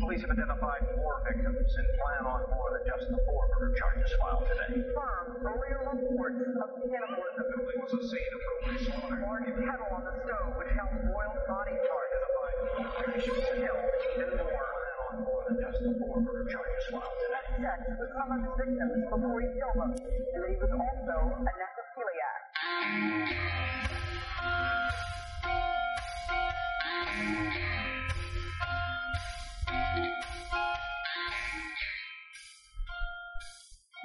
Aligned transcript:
Police 0.00 0.22
have 0.24 0.32
identified 0.32 0.82
more 0.96 1.20
victims 1.22 1.68
and 1.76 1.86
plan 2.00 2.24
on 2.24 2.40
more 2.48 2.70
than 2.72 2.82
just 2.88 3.04
the 3.12 3.20
four 3.28 3.44
murder 3.52 3.70
charges 3.76 4.10
filed 4.16 4.48
today. 4.48 4.80
Confirmed 4.80 5.44
earlier 5.44 5.80
reports 5.84 6.40
of 6.40 6.68
cannibalism. 6.80 7.36
The 7.36 7.44
building 7.52 7.78
was 7.84 7.92
a 7.92 8.02
scene 8.08 8.32
of 8.32 8.40
brutal 8.40 8.80
slaughter. 8.80 9.20
Large 9.20 9.52
kettle 9.60 9.92
on 9.92 10.02
the 10.08 10.14
stove 10.24 10.56
which 10.56 10.72
held 10.72 10.96
boiled 11.04 11.36
body 11.44 11.76
parts. 11.76 12.10
Identified 12.10 12.56
more 12.64 12.88
victims 13.04 13.36
Killed 13.60 13.92
even 14.16 14.32
more. 14.40 14.64
plan 14.64 14.96
on 15.04 15.14
more 15.28 15.42
than 15.44 15.56
just 15.60 15.78
the 15.84 15.92
four 16.00 16.16
murder 16.24 16.44
charges 16.48 16.84
filed 16.88 17.16
today. 17.20 17.60
Checked 17.60 17.92
with 18.00 18.12
some 18.16 18.32
of 18.32 18.40
his 18.40 18.54
victims 18.56 18.96
before 19.04 19.38
he 19.44 19.48
killed 19.52 19.76
them, 19.76 19.92
and 19.92 20.40
that 20.40 20.48
he 20.48 20.56
was 20.56 20.72
also 20.72 21.16
a 21.44 21.52
necrophiliac. 21.60 22.40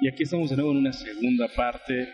Y 0.06 0.08
aquí 0.08 0.22
estamos 0.22 0.50
de 0.50 0.54
nuevo 0.54 0.70
en 0.70 0.76
una 0.76 0.92
segunda 0.92 1.52
parte, 1.52 2.08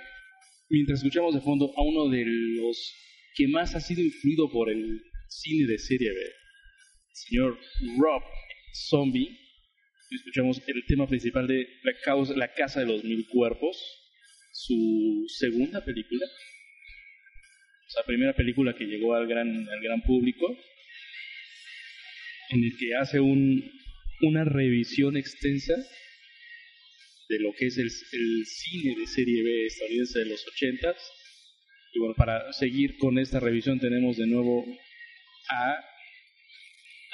mientras 0.71 1.01
escuchamos 1.01 1.35
de 1.35 1.43
fondo 1.43 1.75
a 1.77 1.83
uno 1.83 2.09
de 2.09 2.25
los 2.25 2.95
que 3.35 3.47
más 3.49 3.75
ha 3.75 3.81
sido 3.81 4.01
influido 4.01 4.51
por 4.51 4.71
el 4.71 5.03
cine 5.29 5.67
de 5.71 5.77
serie 5.77 6.09
B, 6.09 6.19
el 6.19 6.33
señor 7.13 7.59
Rob 7.99 8.23
Zombie. 8.89 9.39
Escuchamos 10.11 10.63
el 10.67 10.87
tema 10.87 11.07
principal 11.07 11.47
de 11.47 11.69
La, 11.83 11.93
causa, 12.03 12.35
la 12.35 12.55
Casa 12.55 12.81
de 12.81 12.87
los 12.87 13.05
Mil 13.05 13.27
Cuerpos, 13.29 13.77
su 14.53 15.27
segunda 15.29 15.85
película. 15.85 16.25
La 17.95 18.07
primera 18.07 18.35
película 18.35 18.75
que 18.75 18.87
llegó 18.87 19.15
al 19.15 19.27
gran, 19.27 19.69
al 19.69 19.83
gran 19.83 20.01
público, 20.01 20.47
en 22.53 22.65
el 22.65 22.73
que 22.79 22.95
hace 22.95 23.21
un, 23.21 23.71
una 24.23 24.45
revisión 24.45 25.19
extensa 25.19 25.75
de 27.29 27.39
lo 27.41 27.53
que 27.57 27.67
es 27.67 27.79
el, 27.79 27.87
el 27.87 28.47
cine 28.47 28.97
de 28.99 29.07
serie 29.07 29.43
B 29.43 29.67
estadounidense 29.67 30.19
de 30.21 30.27
los 30.27 30.47
80 30.47 30.95
Y 31.95 31.99
bueno, 31.99 32.15
para 32.17 32.53
seguir 32.53 32.99
con 32.99 33.19
esta 33.19 33.41
revisión 33.41 33.79
tenemos 33.81 34.17
de 34.17 34.27
nuevo 34.27 34.65
a 35.51 35.77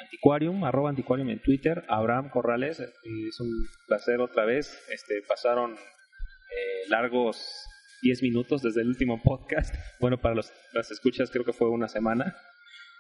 Antiquarium, 0.00 0.64
arroba 0.64 0.90
Antiquarium 0.90 1.28
en 1.30 1.40
Twitter, 1.40 1.84
Abraham 1.88 2.30
Corrales, 2.30 2.80
eh, 2.80 2.88
es 3.28 3.40
un 3.40 3.68
placer 3.86 4.20
otra 4.20 4.44
vez, 4.44 4.80
este, 4.90 5.22
pasaron 5.26 5.74
eh, 5.74 6.88
largos 6.88 7.66
10 8.02 8.22
minutos 8.22 8.62
desde 8.62 8.82
el 8.82 8.88
último 8.88 9.20
podcast, 9.22 9.74
bueno, 10.00 10.20
para 10.20 10.34
los, 10.34 10.52
las 10.72 10.90
escuchas 10.90 11.30
creo 11.30 11.44
que 11.44 11.52
fue 11.52 11.68
una 11.68 11.88
semana, 11.88 12.36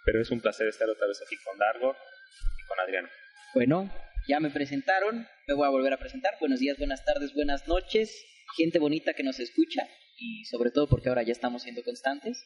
pero 0.04 0.20
es 0.20 0.30
un 0.30 0.40
placer 0.40 0.66
estar 0.66 0.88
otra 0.88 1.06
vez 1.06 1.22
aquí 1.24 1.36
con 1.44 1.56
Dargo 1.58 1.92
y 1.92 2.66
con 2.66 2.80
Adriano. 2.80 3.08
Bueno, 3.54 3.90
ya 4.28 4.40
me 4.40 4.50
presentaron, 4.50 5.26
me 5.46 5.54
voy 5.54 5.66
a 5.66 5.70
volver 5.70 5.94
a 5.94 5.98
presentar. 5.98 6.34
Buenos 6.38 6.60
días, 6.60 6.76
buenas 6.76 7.02
tardes, 7.04 7.32
buenas 7.32 7.66
noches. 7.66 8.14
Gente 8.56 8.78
bonita 8.78 9.14
que 9.14 9.22
nos 9.22 9.40
escucha 9.40 9.88
y 10.18 10.44
sobre 10.44 10.70
todo 10.70 10.86
porque 10.86 11.08
ahora 11.08 11.22
ya 11.22 11.32
estamos 11.32 11.62
siendo 11.62 11.82
constantes. 11.82 12.44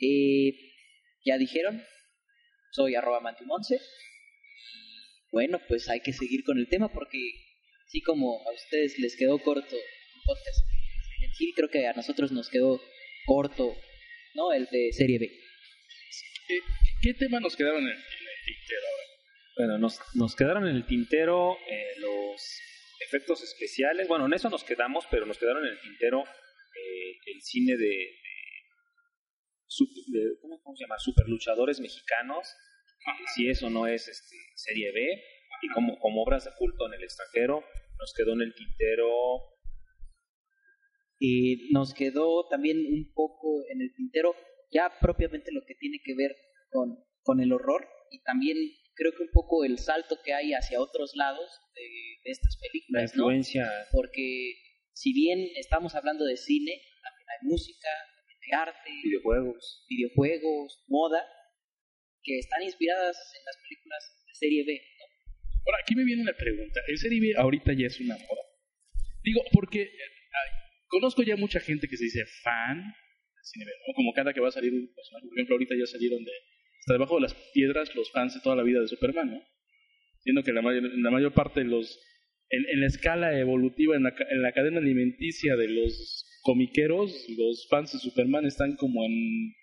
Eh, 0.00 0.54
ya 1.24 1.36
dijeron, 1.36 1.84
soy 2.72 2.94
arroba 2.94 3.20
mantimonce. 3.20 3.80
Bueno, 5.30 5.60
pues 5.68 5.90
hay 5.90 6.00
que 6.00 6.14
seguir 6.14 6.42
con 6.42 6.58
el 6.58 6.68
tema 6.68 6.90
porque 6.90 7.18
así 7.86 8.00
como 8.00 8.40
a 8.48 8.54
ustedes 8.54 8.98
les 8.98 9.16
quedó 9.16 9.38
corto 9.38 9.76
en 11.20 11.34
sí, 11.34 11.52
creo 11.54 11.68
que 11.68 11.86
a 11.86 11.92
nosotros 11.92 12.32
nos 12.32 12.48
quedó 12.48 12.80
corto, 13.26 13.76
¿no? 14.34 14.52
El 14.52 14.66
de 14.70 14.90
serie 14.92 15.18
B. 15.18 15.30
¿Qué, 17.02 17.14
tema 17.14 17.40
nos 17.40 17.56
quedaron 17.56 17.82
en, 17.82 17.90
ahora? 17.90 19.13
Bueno, 19.56 19.78
nos, 19.78 20.00
nos 20.14 20.34
quedaron 20.34 20.66
en 20.66 20.76
el 20.76 20.86
tintero 20.86 21.56
eh, 21.68 21.98
los 21.98 22.60
efectos 23.06 23.42
especiales. 23.42 24.08
Bueno, 24.08 24.26
en 24.26 24.34
eso 24.34 24.50
nos 24.50 24.64
quedamos, 24.64 25.06
pero 25.10 25.26
nos 25.26 25.38
quedaron 25.38 25.64
en 25.64 25.72
el 25.72 25.80
tintero 25.80 26.22
eh, 26.22 27.18
el 27.26 27.40
cine 27.40 27.76
de, 27.76 28.10
de, 30.08 30.38
¿cómo, 30.40 30.76
se 30.76 30.84
llama? 30.84 30.98
Superluchadores 30.98 31.80
mexicanos. 31.80 32.48
eh, 33.06 33.24
si 33.34 33.48
eso 33.48 33.70
no 33.70 33.86
es 33.86 34.08
este, 34.08 34.36
serie 34.54 34.92
B. 34.92 35.22
Y 35.62 35.68
como, 35.68 35.98
como 35.98 36.22
obras 36.22 36.44
de 36.44 36.50
culto 36.58 36.86
en 36.86 36.94
el 36.94 37.04
extranjero, 37.04 37.64
nos 37.98 38.12
quedó 38.14 38.32
en 38.32 38.42
el 38.42 38.54
tintero. 38.54 39.08
Eh, 41.20 41.68
nos 41.70 41.94
quedó 41.94 42.48
también 42.48 42.78
un 42.78 43.12
poco 43.14 43.62
en 43.70 43.80
el 43.80 43.94
tintero 43.94 44.34
ya 44.72 44.92
propiamente 45.00 45.52
lo 45.52 45.64
que 45.64 45.76
tiene 45.76 46.00
que 46.04 46.14
ver 46.14 46.34
con, 46.70 46.98
con 47.22 47.40
el 47.40 47.52
horror 47.52 47.88
y 48.10 48.20
también 48.24 48.58
creo 48.94 49.12
que 49.12 49.22
un 49.22 49.30
poco 49.32 49.64
el 49.64 49.78
salto 49.78 50.18
que 50.24 50.32
hay 50.32 50.52
hacia 50.52 50.80
otros 50.80 51.12
lados 51.14 51.50
de, 51.74 51.82
de 52.24 52.30
estas 52.30 52.56
La 52.56 52.68
películas, 52.68 53.16
¿no? 53.16 53.22
influencia 53.24 53.70
Porque 53.92 54.54
si 54.92 55.12
bien 55.12 55.40
estamos 55.56 55.94
hablando 55.94 56.24
de 56.24 56.36
cine, 56.36 56.80
también 57.02 57.28
hay 57.28 57.48
música, 57.48 57.88
hay 58.28 58.58
arte, 58.60 58.90
videojuegos. 59.02 59.84
videojuegos, 59.88 60.84
moda, 60.88 61.24
que 62.22 62.38
están 62.38 62.62
inspiradas 62.62 63.16
en 63.38 63.44
las 63.44 63.56
películas 63.62 64.24
de 64.26 64.34
serie 64.34 64.64
B. 64.64 64.80
¿no? 64.98 65.04
Ahora, 65.66 65.78
aquí 65.82 65.94
me 65.94 66.04
viene 66.04 66.22
una 66.22 66.36
pregunta. 66.36 66.80
¿El 66.86 66.98
serie 66.98 67.20
B 67.20 67.34
ahorita 67.36 67.72
ya 67.72 67.86
es 67.86 68.00
una 68.00 68.16
moda? 68.16 68.42
Digo, 69.22 69.42
porque 69.52 69.82
eh, 69.82 69.88
ay, 69.88 70.50
conozco 70.88 71.22
ya 71.22 71.36
mucha 71.36 71.60
gente 71.60 71.88
que 71.88 71.96
se 71.96 72.04
dice 72.04 72.24
fan 72.42 72.76
del 72.78 73.44
cine 73.44 73.64
B, 73.64 73.70
¿no? 73.88 73.94
Como 73.94 74.12
cada 74.12 74.32
que 74.32 74.40
va 74.40 74.48
a 74.48 74.52
salir 74.52 74.72
un 74.72 74.92
personaje. 74.94 75.26
Por 75.26 75.38
ejemplo, 75.38 75.54
ahorita 75.54 75.74
ya 75.78 75.86
salieron 75.86 76.22
de... 76.24 76.32
Hasta 76.84 76.92
debajo 76.92 77.14
de 77.14 77.22
las 77.22 77.34
piedras 77.54 77.94
los 77.94 78.10
fans 78.12 78.34
de 78.34 78.40
toda 78.42 78.56
la 78.56 78.62
vida 78.62 78.78
de 78.78 78.88
Superman, 78.88 79.30
¿no? 79.30 79.42
Siendo 80.20 80.42
que 80.42 80.52
la 80.52 80.60
mayor, 80.60 80.82
la 80.98 81.10
mayor 81.10 81.32
parte 81.32 81.60
de 81.60 81.66
los... 81.66 81.98
En, 82.50 82.78
la 82.78 82.86
escala 82.86 83.38
evolutiva, 83.38 83.96
en 83.96 84.02
la, 84.02 84.14
en 84.30 84.42
la 84.42 84.52
cadena 84.52 84.80
alimenticia 84.80 85.56
de 85.56 85.68
los 85.68 86.26
comiqueros, 86.42 87.10
los 87.38 87.66
fans 87.70 87.94
de 87.94 88.00
Superman 88.00 88.44
están 88.44 88.76
como 88.76 89.02
en 89.06 89.54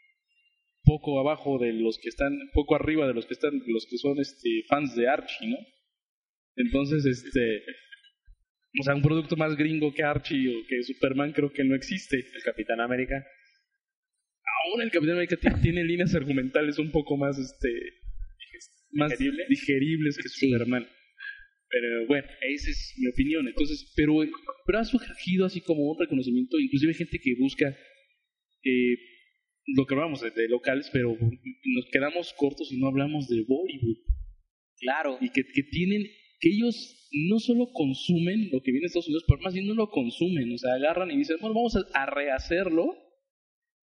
poco 0.84 1.20
abajo 1.20 1.60
de 1.60 1.74
los 1.74 2.00
que 2.00 2.10
están, 2.10 2.40
poco 2.54 2.74
arriba 2.74 3.06
de 3.06 3.14
los 3.14 3.28
que 3.28 3.36
están, 3.36 3.62
los 3.68 3.86
que 3.86 4.00
son 4.00 4.20
este 4.20 4.64
fans 4.68 4.96
de 4.96 5.08
Archie, 5.08 5.48
¿no? 5.48 5.58
Entonces, 6.56 7.06
este, 7.06 7.62
o 8.80 8.84
sea, 8.84 8.96
un 8.96 9.04
producto 9.04 9.36
más 9.36 9.56
gringo 9.56 9.94
que 9.94 10.02
Archie 10.02 10.50
o 10.50 10.66
que 10.68 10.82
Superman 10.82 11.34
creo 11.34 11.54
que 11.54 11.64
no 11.64 11.76
existe. 11.76 12.18
El 12.18 12.44
Capitán 12.44 12.82
América. 12.82 13.24
Aún 14.66 14.82
el 14.82 14.92
Capitán 14.92 15.16
América 15.16 15.38
tiene, 15.38 15.58
tiene 15.62 15.84
líneas 15.84 16.14
argumentales 16.16 16.78
un 16.80 16.92
poco 16.92 17.18
más, 17.18 17.38
este, 17.38 17.70
más 18.92 19.12
¿Digerible? 19.12 19.46
digeribles 19.50 20.18
que 20.18 20.30
Sí. 20.30 20.50
Superman. 20.50 20.88
Pero 21.70 22.06
bueno, 22.08 22.28
esa 22.42 22.70
es 22.70 22.94
mi 22.98 23.08
opinión. 23.08 23.48
Entonces, 23.48 23.94
pero, 23.96 24.14
pero 24.66 24.80
ha 24.80 24.84
surgido 24.84 25.46
así 25.46 25.62
como 25.62 25.90
un 25.92 26.00
reconocimiento, 26.00 26.60
inclusive 26.60 26.94
gente 26.94 27.18
que 27.24 27.36
busca 27.40 27.70
eh, 28.64 28.96
lo 29.68 29.86
que 29.86 29.94
hablamos 29.96 30.22
de, 30.22 30.32
de 30.32 30.50
locales, 30.50 30.90
pero 30.92 31.16
nos 31.18 31.86
quedamos 31.92 32.34
cortos 32.34 32.72
y 32.72 32.78
no 32.78 32.88
hablamos 32.88 33.30
de 33.30 33.46
Bollywood. 33.48 33.98
Claro, 34.80 35.18
y 35.22 35.30
que, 35.30 35.44
que 35.46 35.64
tienen, 35.64 36.04
que 36.42 36.50
ellos 36.50 37.08
no 37.30 37.40
solo 37.40 37.72
consumen 37.72 38.50
lo 38.52 38.62
que 38.62 38.72
viene 38.72 38.82
de 38.82 38.88
Estados 38.88 39.08
Unidos, 39.08 39.24
pero 39.28 39.40
más 39.42 39.54
bien 39.54 39.68
no 39.68 39.76
lo 39.76 39.90
consumen, 39.90 40.52
o 40.52 40.58
sea, 40.58 40.74
agarran 40.74 41.12
y 41.12 41.18
dicen, 41.18 41.38
bueno, 41.40 41.54
vamos 41.56 41.76
a, 41.76 41.82
a 41.94 42.06
rehacerlo, 42.08 42.98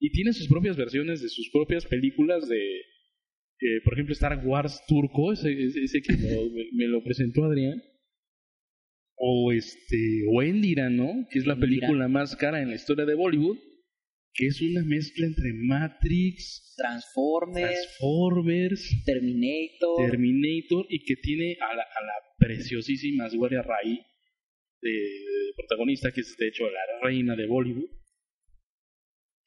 y 0.00 0.10
tienen 0.12 0.32
sus 0.34 0.48
propias 0.48 0.76
versiones 0.76 1.20
de 1.22 1.28
sus 1.28 1.50
propias 1.50 1.86
películas 1.86 2.48
de, 2.48 2.58
eh, 2.80 3.80
por 3.84 3.94
ejemplo, 3.94 4.12
Star 4.12 4.40
Wars 4.46 4.80
turco, 4.86 5.32
ese, 5.32 5.52
ese, 5.52 5.80
ese 5.82 6.00
que 6.02 6.12
lo- 6.12 6.50
me, 6.50 6.64
me 6.74 6.86
lo 6.86 7.02
presentó 7.02 7.44
Adrián, 7.44 7.82
o 9.16 9.52
este, 9.52 10.22
o 10.32 10.42
Endira, 10.42 10.88
¿no? 10.90 11.26
Que 11.30 11.40
es 11.40 11.46
la 11.46 11.54
Endira. 11.54 11.68
película 11.68 12.08
más 12.08 12.36
cara 12.36 12.62
en 12.62 12.68
la 12.68 12.76
historia 12.76 13.04
de 13.04 13.14
Bollywood, 13.14 13.58
que 14.34 14.46
es 14.46 14.60
una 14.62 14.84
mezcla 14.84 15.26
entre 15.26 15.52
Matrix, 15.66 16.74
Transformers, 16.76 17.70
Transformers, 17.72 19.02
Terminator, 19.04 20.10
Terminator 20.10 20.86
y 20.88 21.02
que 21.04 21.16
tiene 21.16 21.56
a 21.60 21.74
la, 21.74 21.82
a 21.82 22.04
la 22.06 22.12
preciosísima 22.38 23.24
Aishwarya 23.24 23.62
Rai 23.62 24.00
de, 24.80 24.90
de 24.90 25.52
protagonista, 25.56 26.12
que 26.12 26.20
es 26.20 26.36
de 26.38 26.46
hecho 26.46 26.64
la 26.70 26.78
reina 27.08 27.34
de 27.34 27.46
Bollywood. 27.46 27.90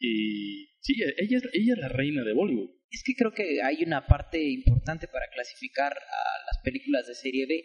Y 0.04 0.68
sí, 0.80 0.96
ella 1.18 1.38
es, 1.38 1.44
ella 1.54 1.74
es 1.74 1.80
la 1.80 1.90
reina 1.90 2.24
de 2.24 2.34
Bollywood. 2.34 2.72
Es 2.90 3.04
que 3.06 3.14
creo 3.14 3.34
que 3.34 3.62
hay 3.62 3.84
una 3.84 4.08
parte 4.08 4.42
importante 4.42 5.08
para 5.08 5.28
clasificar 5.32 5.94
a 5.94 6.46
las 6.48 6.64
películas 6.64 7.06
de 7.08 7.14
serie 7.14 7.46
B 7.46 7.64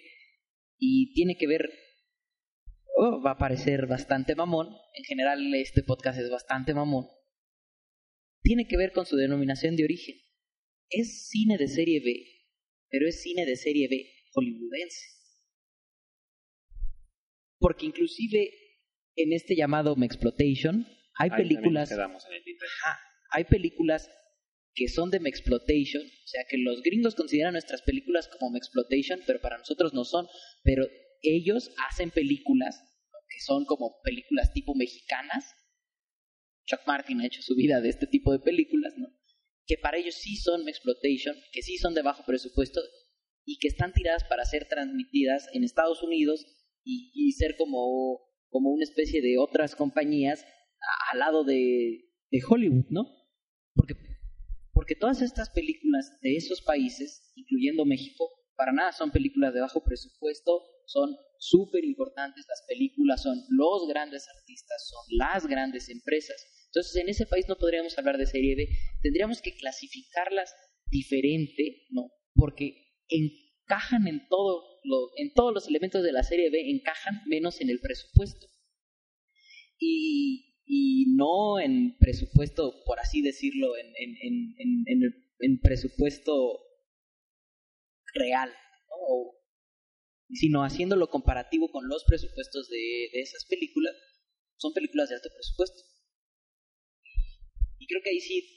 y 0.79 1.15
tiene 1.15 1.39
que 1.39 1.47
ver, 1.47 1.73
oh, 2.95 3.23
va 3.25 3.33
a 3.33 3.39
parecer 3.39 3.87
bastante 3.87 4.35
mamón, 4.35 4.69
en 4.69 5.05
general 5.05 5.55
este 5.55 5.83
podcast 5.83 6.21
es 6.21 6.29
bastante 6.29 6.75
mamón, 6.75 7.07
tiene 8.43 8.69
que 8.69 8.77
ver 8.77 8.93
con 8.93 9.07
su 9.07 9.17
denominación 9.17 9.75
de 9.75 9.85
origen. 9.85 10.17
Es 10.91 11.29
cine 11.29 11.57
de 11.57 11.69
serie 11.69 12.01
B, 12.01 12.23
pero 12.91 13.09
es 13.09 13.23
cine 13.23 13.47
de 13.47 13.57
serie 13.57 13.89
B 13.89 14.13
hollywoodense. 14.35 15.01
Porque 17.59 17.87
inclusive 17.87 18.51
en 19.17 19.33
este 19.33 19.57
llamado 19.57 19.97
Mexploitation 19.97 20.87
hay 21.19 21.31
Ahí 21.31 21.37
películas 21.37 21.91
nos 21.91 21.99
quedamos 21.99 22.27
en 22.27 22.33
el 22.35 22.45
tintero. 22.45 22.71
Ajá. 22.85 23.01
Hay 23.31 23.45
películas 23.45 24.11
que 24.75 24.89
son 24.89 25.11
de 25.11 25.21
Mexploitation, 25.21 26.03
o 26.05 26.27
sea 26.27 26.45
que 26.49 26.59
los 26.59 26.83
gringos 26.83 27.15
consideran 27.15 27.55
nuestras 27.55 27.83
películas 27.83 28.29
como 28.29 28.51
Mexploitation, 28.51 29.21
pero 29.27 29.41
para 29.41 29.57
nosotros 29.57 29.95
no 29.95 30.05
son, 30.05 30.27
pero 30.63 30.87
ellos 31.23 31.71
hacen 31.89 32.11
películas 32.11 32.79
que 33.29 33.41
son 33.41 33.65
como 33.65 34.01
películas 34.03 34.53
tipo 34.53 34.75
mexicanas. 34.75 35.55
Chuck 36.67 36.81
Martin 36.87 37.21
ha 37.21 37.27
hecho 37.27 37.43
su 37.43 37.55
vida 37.55 37.81
de 37.81 37.89
este 37.89 38.07
tipo 38.07 38.33
de 38.33 38.39
películas, 38.39 38.95
¿no? 38.99 39.09
Que 39.67 39.79
para 39.79 39.97
ellos 39.97 40.15
sí 40.15 40.37
son 40.37 40.65
Mexploitation, 40.65 41.37
que 41.53 41.63
sí 41.63 41.79
son 41.79 41.95
de 41.95 42.03
bajo 42.03 42.25
presupuesto 42.25 42.81
y 43.45 43.59
que 43.59 43.69
están 43.69 43.93
tiradas 43.93 44.25
para 44.25 44.45
ser 44.45 44.69
transmitidas 44.69 45.49
en 45.55 45.65
Estados 45.65 46.03
Unidos 46.03 46.45
y, 46.85 47.13
y 47.15 47.33
ser 47.33 47.57
como, 47.57 48.21
como 48.49 48.71
una 48.71 48.85
especie 48.85 49.23
de 49.23 49.39
otras 49.39 49.75
compañías 49.75 50.45
al 51.13 51.19
lado 51.19 51.45
de, 51.45 52.11
de 52.31 52.41
Hollywood, 52.49 52.87
¿no? 52.91 53.07
Porque, 53.75 53.95
porque 54.73 54.95
todas 54.95 55.23
estas 55.23 55.51
películas 55.51 56.19
de 56.23 56.37
esos 56.37 56.63
países, 56.63 57.33
incluyendo 57.35 57.85
México, 57.85 58.31
para 58.57 58.73
nada 58.73 58.93
son 58.93 59.11
películas 59.11 59.53
de 59.55 59.61
bajo 59.61 59.85
presupuesto, 59.85 60.63
son 60.87 61.17
súper 61.39 61.85
importantes, 61.85 62.47
las 62.49 62.65
películas 62.67 63.23
son 63.23 63.39
los 63.51 63.87
grandes 63.89 64.27
artistas, 64.29 64.89
son 64.89 65.05
las 65.19 65.47
grandes 65.47 65.89
empresas. 65.89 66.37
Entonces, 66.67 66.97
en 66.97 67.09
ese 67.09 67.27
país 67.27 67.47
no 67.49 67.57
podríamos 67.57 67.97
hablar 67.99 68.19
de 68.19 68.27
serie 68.27 68.57
B, 68.57 68.69
tendríamos 69.03 69.43
que 69.43 69.57
clasificarlas 69.57 70.55
diferente, 70.87 71.87
¿no? 71.91 72.11
Porque 72.35 73.03
encajan 73.09 74.07
en 74.07 74.27
todo 74.29 74.65
lo, 74.85 75.11
en 75.17 75.33
todos 75.35 75.53
los 75.53 75.69
elementos 75.69 76.03
de 76.03 76.13
la 76.13 76.23
serie 76.23 76.51
B, 76.51 76.71
encajan 76.71 77.23
menos 77.27 77.61
en 77.61 77.71
el 77.71 77.81
presupuesto. 77.81 78.47
Y, 79.79 80.56
y 80.67 81.15
no 81.17 81.61
en 81.61 81.97
presupuesto, 81.97 82.83
por 82.85 82.99
así 82.99 83.23
decirlo, 83.23 83.77
en, 83.77 83.87
en, 83.87 84.17
en, 84.21 84.85
en, 84.87 85.25
en, 85.39 85.61
presupuesto 85.61 86.61
real, 88.15 88.53
sino 90.33 90.65
haciéndolo 90.65 91.09
comparativo 91.09 91.71
con 91.71 91.89
los 91.89 92.05
presupuestos 92.05 92.69
de, 92.69 93.09
de 93.13 93.21
esas 93.21 93.45
películas, 93.45 93.95
son 94.57 94.73
películas 94.73 95.09
de 95.09 95.15
alto 95.15 95.29
presupuesto. 95.33 95.79
Y 97.79 97.87
creo 97.87 98.03
que 98.03 98.11
ahí 98.11 98.21
sí 98.21 98.57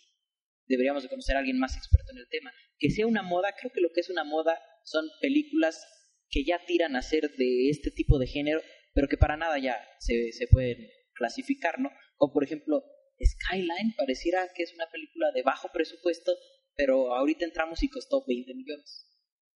deberíamos 0.65 1.03
de 1.03 1.09
conocer 1.09 1.35
a 1.35 1.39
alguien 1.39 1.59
más 1.59 1.77
experto 1.77 2.11
en 2.11 2.17
el 2.17 2.29
tema. 2.29 2.51
Que 2.79 2.89
sea 2.89 3.05
una 3.05 3.21
moda, 3.21 3.53
creo 3.59 3.71
que 3.71 3.81
lo 3.81 3.91
que 3.93 3.99
es 3.99 4.09
una 4.09 4.23
moda 4.23 4.57
son 4.83 5.05
películas 5.21 5.85
que 6.29 6.43
ya 6.43 6.65
tiran 6.65 6.95
a 6.95 7.01
ser 7.01 7.29
de 7.35 7.69
este 7.69 7.91
tipo 7.91 8.17
de 8.17 8.27
género, 8.27 8.61
pero 8.93 9.07
que 9.07 9.17
para 9.17 9.37
nada 9.37 9.59
ya 9.59 9.77
se, 9.99 10.31
se 10.31 10.47
pueden 10.47 10.87
clasificar, 11.19 11.79
¿no? 11.79 11.89
Como 12.15 12.31
por 12.33 12.43
ejemplo, 12.47 12.81
Skyline 13.19 13.93
pareciera 13.97 14.47
que 14.55 14.63
es 14.63 14.73
una 14.73 14.87
película 14.89 15.27
de 15.35 15.43
bajo 15.43 15.67
presupuesto, 15.73 16.31
pero 16.75 17.13
ahorita 17.13 17.43
entramos 17.45 17.83
y 17.83 17.89
costó 17.89 18.23
20 18.25 18.55
millones. 18.55 19.05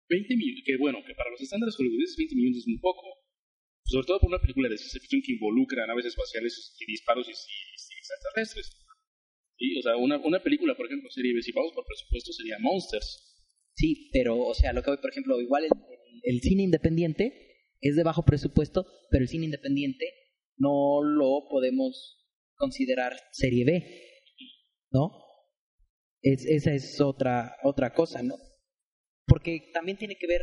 20 0.09 0.35
millones, 0.35 0.63
que 0.67 0.75
bueno, 0.77 0.99
que 1.07 1.15
para 1.15 1.31
los 1.31 1.39
estándares 1.41 1.75
hollywoodenses 1.77 2.17
20 2.17 2.35
millones 2.35 2.57
es 2.59 2.67
muy 2.67 2.79
poco. 2.79 3.01
Sobre 3.85 4.05
todo 4.07 4.19
por 4.19 4.29
una 4.29 4.39
película 4.41 4.67
de 4.69 4.77
ciencia 4.77 4.99
ficción 4.99 5.21
que 5.25 5.33
involucra 5.33 5.87
naves 5.87 6.05
espaciales 6.05 6.75
y 6.79 6.85
disparos 6.91 7.27
y, 7.27 7.31
y- 7.31 7.35
y 7.35 7.97
extraterrestres. 7.99 8.67
Sí, 9.57 9.77
o 9.79 9.81
sea, 9.81 9.95
una, 9.97 10.17
una 10.19 10.41
película, 10.43 10.75
por 10.75 10.85
ejemplo, 10.87 11.09
serie 11.09 11.33
B, 11.33 11.41
si 11.41 11.51
vamos 11.51 11.71
por 11.73 11.85
presupuesto, 11.85 12.31
sería 12.33 12.57
Monsters. 12.59 13.09
Sí, 13.75 14.09
pero, 14.11 14.37
o 14.39 14.53
sea, 14.53 14.73
lo 14.73 14.83
que 14.83 14.91
voy, 14.91 14.99
por 14.99 15.09
ejemplo, 15.11 15.39
igual 15.41 15.63
el, 15.65 15.71
el- 15.71 16.35
el 16.35 16.41
cine 16.41 16.63
independiente 16.63 17.67
es 17.81 17.95
de 17.95 18.03
bajo 18.03 18.23
presupuesto, 18.23 18.85
pero 19.09 19.23
el 19.23 19.29
cine 19.29 19.45
independiente 19.45 20.05
no 20.63 21.03
lo 21.03 21.47
podemos 21.49 22.25
considerar 22.55 23.19
serie 23.31 23.65
B, 23.65 23.83
¿no? 24.91 25.11
Es, 26.21 26.45
esa 26.45 26.73
es 26.73 27.01
otra, 27.01 27.57
otra 27.63 27.93
cosa, 27.93 28.23
¿no? 28.23 28.35
Porque 29.25 29.69
también 29.73 29.97
tiene 29.97 30.15
que 30.15 30.27
ver 30.27 30.41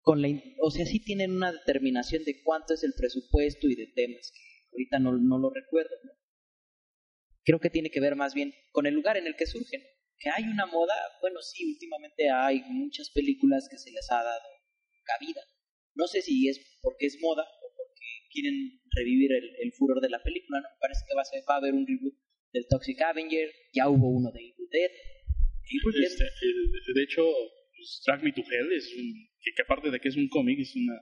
con 0.00 0.22
la... 0.22 0.28
O 0.60 0.70
sea, 0.70 0.86
sí 0.86 1.00
tienen 1.00 1.32
una 1.32 1.52
determinación 1.52 2.24
de 2.24 2.42
cuánto 2.44 2.74
es 2.74 2.84
el 2.84 2.94
presupuesto 2.96 3.68
y 3.68 3.74
de 3.74 3.88
temas, 3.88 4.32
que 4.32 4.42
ahorita 4.72 4.98
no, 5.00 5.18
no 5.18 5.38
lo 5.38 5.50
recuerdo, 5.50 5.96
¿no? 6.04 6.12
Creo 7.44 7.58
que 7.58 7.70
tiene 7.70 7.90
que 7.90 8.00
ver 8.00 8.14
más 8.14 8.34
bien 8.34 8.54
con 8.70 8.86
el 8.86 8.94
lugar 8.94 9.16
en 9.16 9.26
el 9.26 9.34
que 9.34 9.46
surgen. 9.46 9.82
Que 10.18 10.30
hay 10.30 10.44
una 10.44 10.66
moda, 10.66 10.94
bueno, 11.20 11.42
sí, 11.42 11.64
últimamente 11.72 12.30
hay 12.30 12.62
muchas 12.68 13.10
películas 13.10 13.66
que 13.68 13.78
se 13.78 13.90
les 13.90 14.08
ha 14.12 14.22
dado 14.22 14.48
cabida. 15.04 15.42
No 15.94 16.06
sé 16.06 16.22
si 16.22 16.48
es 16.48 16.78
porque 16.80 17.06
es 17.06 17.18
moda 17.20 17.42
o 17.42 17.66
porque 17.76 18.06
quieren 18.30 18.81
revivir 18.94 19.32
el, 19.32 19.44
el 19.62 19.72
furor 19.72 20.00
de 20.00 20.08
la 20.10 20.22
película, 20.22 20.60
¿no? 20.60 20.68
Parece 20.80 21.04
que 21.08 21.14
va 21.14 21.22
a, 21.22 21.24
ser, 21.24 21.42
va 21.48 21.54
a 21.54 21.58
haber 21.58 21.74
un 21.74 21.86
reboot 21.86 22.14
del 22.52 22.66
Toxic 22.68 23.00
Avenger, 23.02 23.50
ya 23.72 23.88
hubo 23.88 24.08
uno 24.08 24.30
de 24.32 24.40
Evil 24.40 24.68
Dead. 24.70 24.90
Evil 25.64 25.92
Dead 25.94 26.04
Este, 26.10 26.24
el- 26.24 26.94
de 26.94 27.02
hecho, 27.02 27.22
pues, 27.76 28.02
Drag 28.06 28.22
Me 28.22 28.32
to 28.32 28.42
Hell 28.42 28.72
es 28.72 28.94
un. 28.96 29.28
Que, 29.40 29.50
que 29.56 29.62
aparte 29.62 29.90
de 29.90 29.98
que 30.00 30.08
es 30.08 30.16
un 30.16 30.28
cómic, 30.28 30.58
es 30.60 30.74
una, 30.76 30.94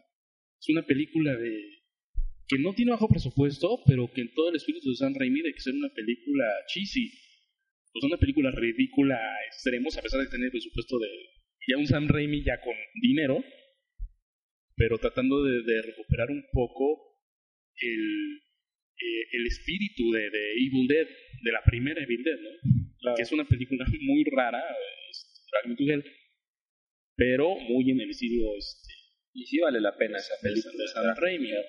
es 0.60 0.68
una 0.68 0.82
película 0.86 1.36
de. 1.36 1.52
que 2.48 2.58
no 2.58 2.72
tiene 2.74 2.92
bajo 2.92 3.08
presupuesto, 3.08 3.80
pero 3.86 4.10
que 4.12 4.20
en 4.22 4.32
todo 4.34 4.50
el 4.50 4.56
espíritu 4.56 4.88
de 4.90 4.96
Sam 4.96 5.14
Raimi 5.14 5.42
de 5.42 5.52
que 5.52 5.60
ser 5.60 5.74
una 5.74 5.92
película 5.92 6.46
cheesy. 6.68 7.10
Pues 7.92 8.04
una 8.04 8.18
película 8.18 8.52
ridícula 8.52 9.16
a 9.16 9.44
extremos, 9.48 9.96
a 9.98 10.02
pesar 10.02 10.20
de 10.20 10.28
tener 10.28 10.50
presupuesto 10.50 10.98
de. 11.00 11.08
ya 11.66 11.76
un 11.76 11.86
Sam 11.88 12.06
Raimi 12.08 12.44
ya 12.44 12.60
con 12.60 12.74
dinero, 13.02 13.42
pero 14.76 14.96
tratando 14.98 15.42
de, 15.44 15.62
de 15.64 15.82
recuperar 15.82 16.30
un 16.30 16.44
poco 16.52 17.09
el, 17.76 18.42
eh, 18.98 19.22
el 19.32 19.46
espíritu 19.46 20.10
de, 20.12 20.30
de 20.30 20.52
Evil 20.54 20.86
Dead, 20.88 21.06
de 21.42 21.52
la 21.52 21.62
primera 21.64 22.02
Evil 22.02 22.22
Dead, 22.22 22.38
¿no? 22.38 23.14
que 23.14 23.22
es 23.22 23.32
una 23.32 23.44
película 23.46 23.84
muy 24.02 24.24
rara, 24.24 24.62
es 25.10 25.46
pero 27.16 27.54
muy 27.56 27.90
en 27.90 28.00
el 28.00 28.10
estilo 28.10 28.56
este, 28.56 28.92
Y 29.34 29.44
sí 29.46 29.58
vale 29.58 29.80
la 29.80 29.96
pena 29.96 30.18
esa 30.18 30.34
película. 30.42 30.72
de 30.76 30.88
Sam 30.88 31.14
Raimi, 31.16 31.50
¿no? 31.50 31.60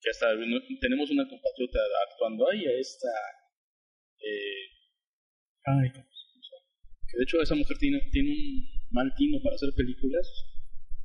que 0.00 0.10
hasta 0.10 0.34
no- 0.34 0.60
tenemos 0.80 1.10
una 1.10 1.28
compatriota 1.28 1.78
actuando 2.10 2.50
ahí, 2.50 2.64
a 2.66 2.72
esta... 2.78 3.08
eh, 4.20 4.66
ay, 5.64 5.90
que 7.08 7.16
de 7.18 7.22
hecho 7.22 7.40
esa 7.40 7.54
mujer 7.54 7.76
tiene, 7.78 8.00
tiene 8.12 8.30
un 8.30 8.68
mal 8.90 9.12
tino 9.16 9.40
para 9.42 9.54
hacer 9.54 9.70
películas, 9.76 10.26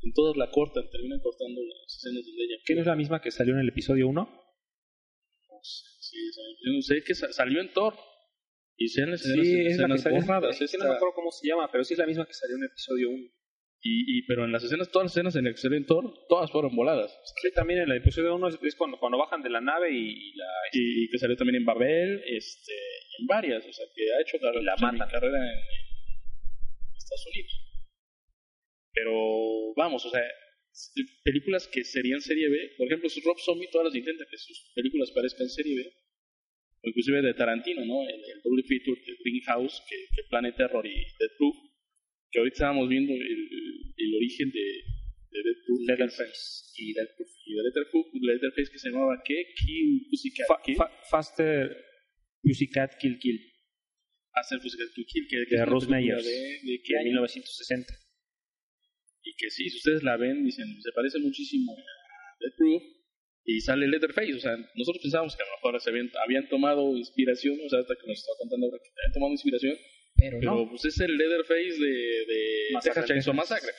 en 0.03 0.11
todas 0.13 0.35
la 0.35 0.49
cortan, 0.49 0.89
terminan 0.89 1.19
cortando 1.19 1.61
las 1.63 1.95
escenas 1.95 2.25
donde 2.25 2.43
ella 2.43 2.55
¿Quién 2.65 2.79
es 2.79 2.85
la 2.87 2.95
misma 2.95 3.21
que 3.21 3.29
salió 3.31 3.53
en 3.53 3.59
el 3.61 3.69
episodio 3.69 4.07
1? 4.07 4.40
No 5.61 6.01
sé, 6.01 6.17
sí, 6.59 6.71
no 6.75 6.81
sé, 6.81 7.03
que 7.05 7.13
sa- 7.15 7.31
salió 7.31 7.61
en 7.61 7.71
Thor. 7.73 7.93
Y 8.77 8.87
sean 8.87 9.11
las 9.11 9.21
Sí, 9.21 9.29
escenas, 9.29 10.03
la 10.03 10.11
borradas. 10.11 10.59
no 10.59 10.89
me 10.89 10.95
acuerdo 10.95 11.13
cómo 11.13 11.29
se 11.31 11.47
llama, 11.47 11.69
pero 11.71 11.83
sí 11.83 11.93
es 11.93 11.99
la 11.99 12.07
misma 12.07 12.25
que 12.25 12.33
salió 12.33 12.55
en 12.55 12.63
el 12.63 12.69
episodio 12.69 13.09
1. 13.11 13.23
y, 13.83 14.17
y, 14.19 14.21
pero 14.27 14.45
en 14.45 14.51
las 14.51 14.63
escenas, 14.63 14.89
todas 14.91 15.05
las 15.05 15.11
escenas 15.13 15.35
en 15.35 15.45
las 15.45 15.53
que 15.55 15.61
salió 15.61 15.77
en 15.77 15.85
Thor, 15.85 16.13
todas 16.29 16.49
fueron 16.51 16.75
voladas. 16.75 17.11
Sí, 17.41 17.51
también 17.53 17.81
en 17.81 17.91
el 17.91 17.97
episodio 17.97 18.35
1 18.35 18.47
es, 18.47 18.59
es 18.63 18.75
cuando, 18.75 18.97
cuando 18.99 19.17
bajan 19.19 19.41
de 19.43 19.49
la 19.51 19.61
nave 19.61 19.91
y 19.91 20.33
la... 20.35 20.45
Y, 20.73 21.03
y 21.05 21.09
que 21.09 21.17
salió 21.19 21.35
también 21.35 21.57
en 21.57 21.65
Babel, 21.65 22.23
este, 22.27 22.73
en 23.19 23.27
varias. 23.27 23.63
O 23.65 23.71
sea, 23.73 23.85
que 23.95 24.01
ha 24.13 24.21
hecho 24.21 24.37
la 24.61 24.75
mi 24.75 24.81
matan. 24.81 25.09
carrera 25.09 25.37
en, 25.37 25.57
en 25.59 26.95
Estados 26.97 27.27
Unidos. 27.27 27.53
Pero 28.93 29.73
vamos, 29.75 30.05
o 30.05 30.09
sea, 30.09 30.21
películas 31.23 31.67
que 31.71 31.83
serían 31.83 32.21
serie 32.21 32.49
B. 32.49 32.71
Por 32.77 32.87
ejemplo, 32.87 33.09
Rob 33.25 33.37
Zombie 33.39 33.69
todas 33.71 33.85
las 33.85 33.95
intenta 33.95 34.25
que 34.29 34.37
sus 34.37 34.71
películas 34.75 35.11
parezcan 35.11 35.49
serie 35.49 35.75
B. 35.75 35.93
O 36.83 36.89
inclusive 36.89 37.21
de 37.21 37.33
Tarantino, 37.33 37.85
¿no? 37.85 38.01
El, 38.09 38.15
el 38.15 38.41
doble 38.43 38.63
feature 38.63 38.99
de 39.05 39.13
Greenhouse, 39.23 39.81
que, 39.87 39.95
que 40.15 40.23
Planet 40.29 40.55
Terror 40.57 40.85
y 40.85 40.95
Death 41.19 41.35
Proof. 41.37 41.55
Que 42.31 42.39
ahorita 42.39 42.53
estábamos 42.55 42.89
viendo 42.89 43.13
el, 43.13 43.93
el 43.97 44.15
origen 44.15 44.49
de, 44.51 44.65
de 45.31 45.39
Death 45.43 45.61
Proof. 45.65 45.79
Leatherface 45.87 46.41
Y 46.77 46.93
Death 46.93 47.09
Proof. 47.17 47.29
Y 47.45 47.53
de 47.55 47.63
Letterproof, 47.63 48.07
Letterface 48.13 48.71
que 48.71 48.79
se 48.79 48.89
llamaba 48.89 49.21
¿qué? 49.25 49.45
Kill 49.57 50.07
Pussycat 50.09 50.47
Fa- 50.47 50.61
Kill. 50.63 50.75
fa- 50.75 50.91
faster 51.09 51.77
Pussycat 52.41 52.97
Kill 52.97 53.19
Kill 53.19 53.39
Hacer 54.33 54.59
Pussycat 54.61 54.87
Kill 54.95 55.05
Kill, 55.05 55.27
que, 55.27 55.45
que 55.49 55.55
de 55.57 55.65
Rose 55.65 55.87
Meyers 55.89 56.23
De, 56.23 56.31
de 56.31 56.81
qué 56.83 56.93
de 56.93 56.99
año? 56.99 57.09
1960. 57.09 57.93
Y 59.23 59.35
que 59.35 59.49
sí, 59.49 59.69
si 59.69 59.77
ustedes 59.77 60.03
la 60.03 60.17
ven, 60.17 60.43
dicen, 60.43 60.65
se 60.81 60.91
parece 60.93 61.19
muchísimo 61.19 61.73
a 61.73 62.37
Death 62.39 62.55
Proof. 62.57 62.83
Y 63.43 63.59
sale 63.61 63.87
Letterface, 63.87 64.35
o 64.35 64.39
sea, 64.39 64.55
nosotros 64.75 65.01
pensábamos 65.01 65.35
que 65.35 65.41
a 65.41 65.45
lo 65.47 65.51
mejor 65.57 65.81
se 65.81 65.89
habían, 65.89 66.11
habían 66.23 66.47
tomado 66.47 66.95
inspiración, 66.95 67.57
o 67.65 67.69
sea, 67.69 67.79
hasta 67.79 67.95
que 67.95 68.05
nos 68.07 68.19
está 68.19 68.31
contando 68.37 68.67
ahora 68.67 68.77
que 68.77 68.89
habían 69.01 69.13
tomado 69.13 69.31
inspiración, 69.31 69.75
pero 70.15 70.37
pero 70.39 70.55
no. 70.55 70.69
pues 70.69 70.85
es 70.85 70.99
el 70.99 71.17
Leatherface 71.17 71.73
de, 71.79 71.89
de 72.27 72.41
Masacre 72.73 73.01
Texas 73.01 73.07
Chainsaw 73.07 73.33
Massacre. 73.33 73.71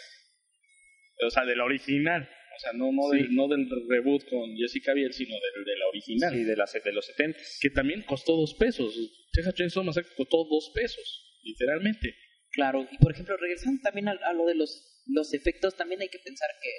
O 1.25 1.31
sea, 1.31 1.45
del 1.45 1.61
original. 1.61 2.23
O 2.57 2.59
sea, 2.61 2.73
no, 2.75 2.91
no, 2.93 3.03
Sí. 3.13 3.19
del, 3.19 3.35
no 3.35 3.47
del 3.49 3.69
reboot 3.89 4.29
con 4.29 4.57
Jessica 4.57 4.93
Biel, 4.95 5.13
sino 5.13 5.35
del, 5.35 5.65
de 5.65 5.77
la 5.79 5.87
original. 5.89 6.33
Sí, 6.33 6.43
de, 6.45 6.57
las, 6.57 6.73
de 6.73 6.93
los 6.93 7.07
70. 7.07 7.39
Que 7.61 7.71
también 7.71 8.03
costó 8.03 8.37
dos 8.37 8.55
pesos. 8.55 8.95
Texas 9.33 9.55
Chainsaw 9.55 9.85
Massacre 9.85 10.11
costó 10.17 10.45
dos 10.45 10.73
pesos, 10.75 11.39
literalmente. 11.45 12.15
Claro, 12.53 12.87
y 12.91 12.99
por 12.99 13.13
ejemplo, 13.13 13.37
regresando 13.37 13.81
también 13.83 14.09
a, 14.09 14.13
a 14.13 14.33
lo 14.33 14.47
de 14.47 14.55
los, 14.55 15.03
los 15.07 15.33
efectos, 15.35 15.77
también 15.77 16.01
hay 16.03 16.09
que 16.09 16.19
pensar 16.19 16.49
que, 16.63 16.71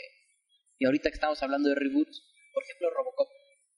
y 0.79 0.85
ahorita 0.85 1.09
que 1.09 1.15
estamos 1.15 1.41
hablando 1.43 1.69
de 1.69 1.75
reboots, 1.75 2.21
por 2.53 2.63
ejemplo, 2.63 2.89
Robocop, 2.91 3.27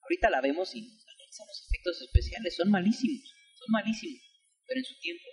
ahorita 0.04 0.30
la 0.30 0.42
vemos 0.42 0.75
y 0.75 0.82
los 0.82 1.68
efectos 1.70 2.02
especiales, 2.02 2.56
son 2.56 2.70
malísimos, 2.72 3.24
son 3.56 3.68
malísimos, 3.72 4.22
pero 4.68 4.80
en 4.80 4.86
su 4.86 5.00
tiempo 5.00 5.24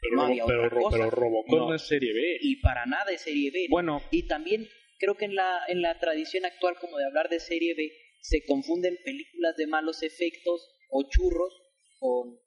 Pero, 0.00 0.16
no 0.16 0.22
había 0.22 0.44
pero, 0.46 0.66
otra 0.66 0.80
cosa. 0.80 0.96
pero 0.96 1.10
Robocop 1.10 1.54
No. 1.58 1.68
no 1.68 1.74
es 1.74 1.82
serie 1.82 2.12
B. 2.12 2.38
Y 2.40 2.56
para 2.60 2.86
nada 2.86 3.12
es 3.12 3.20
serie 3.22 3.50
B. 3.52 3.66
¿no? 3.68 3.70
Bueno, 3.70 4.02
Y 4.10 4.26
también 4.26 4.68
creo 4.98 5.16
que 5.16 5.24
en 5.26 5.34
la, 5.34 5.60
en 5.68 5.82
la 5.82 5.98
tradición 5.98 6.44
actual 6.44 6.76
como 6.80 6.98
de 6.98 7.06
hablar 7.06 7.28
de 7.28 7.40
serie 7.40 7.74
B 7.74 7.90
se 8.20 8.44
confunden 8.44 8.96
películas 9.04 9.56
de 9.56 9.66
malos 9.66 10.02
efectos 10.02 10.68
o 10.90 11.08
churros 11.08 11.54
con, 11.98 12.38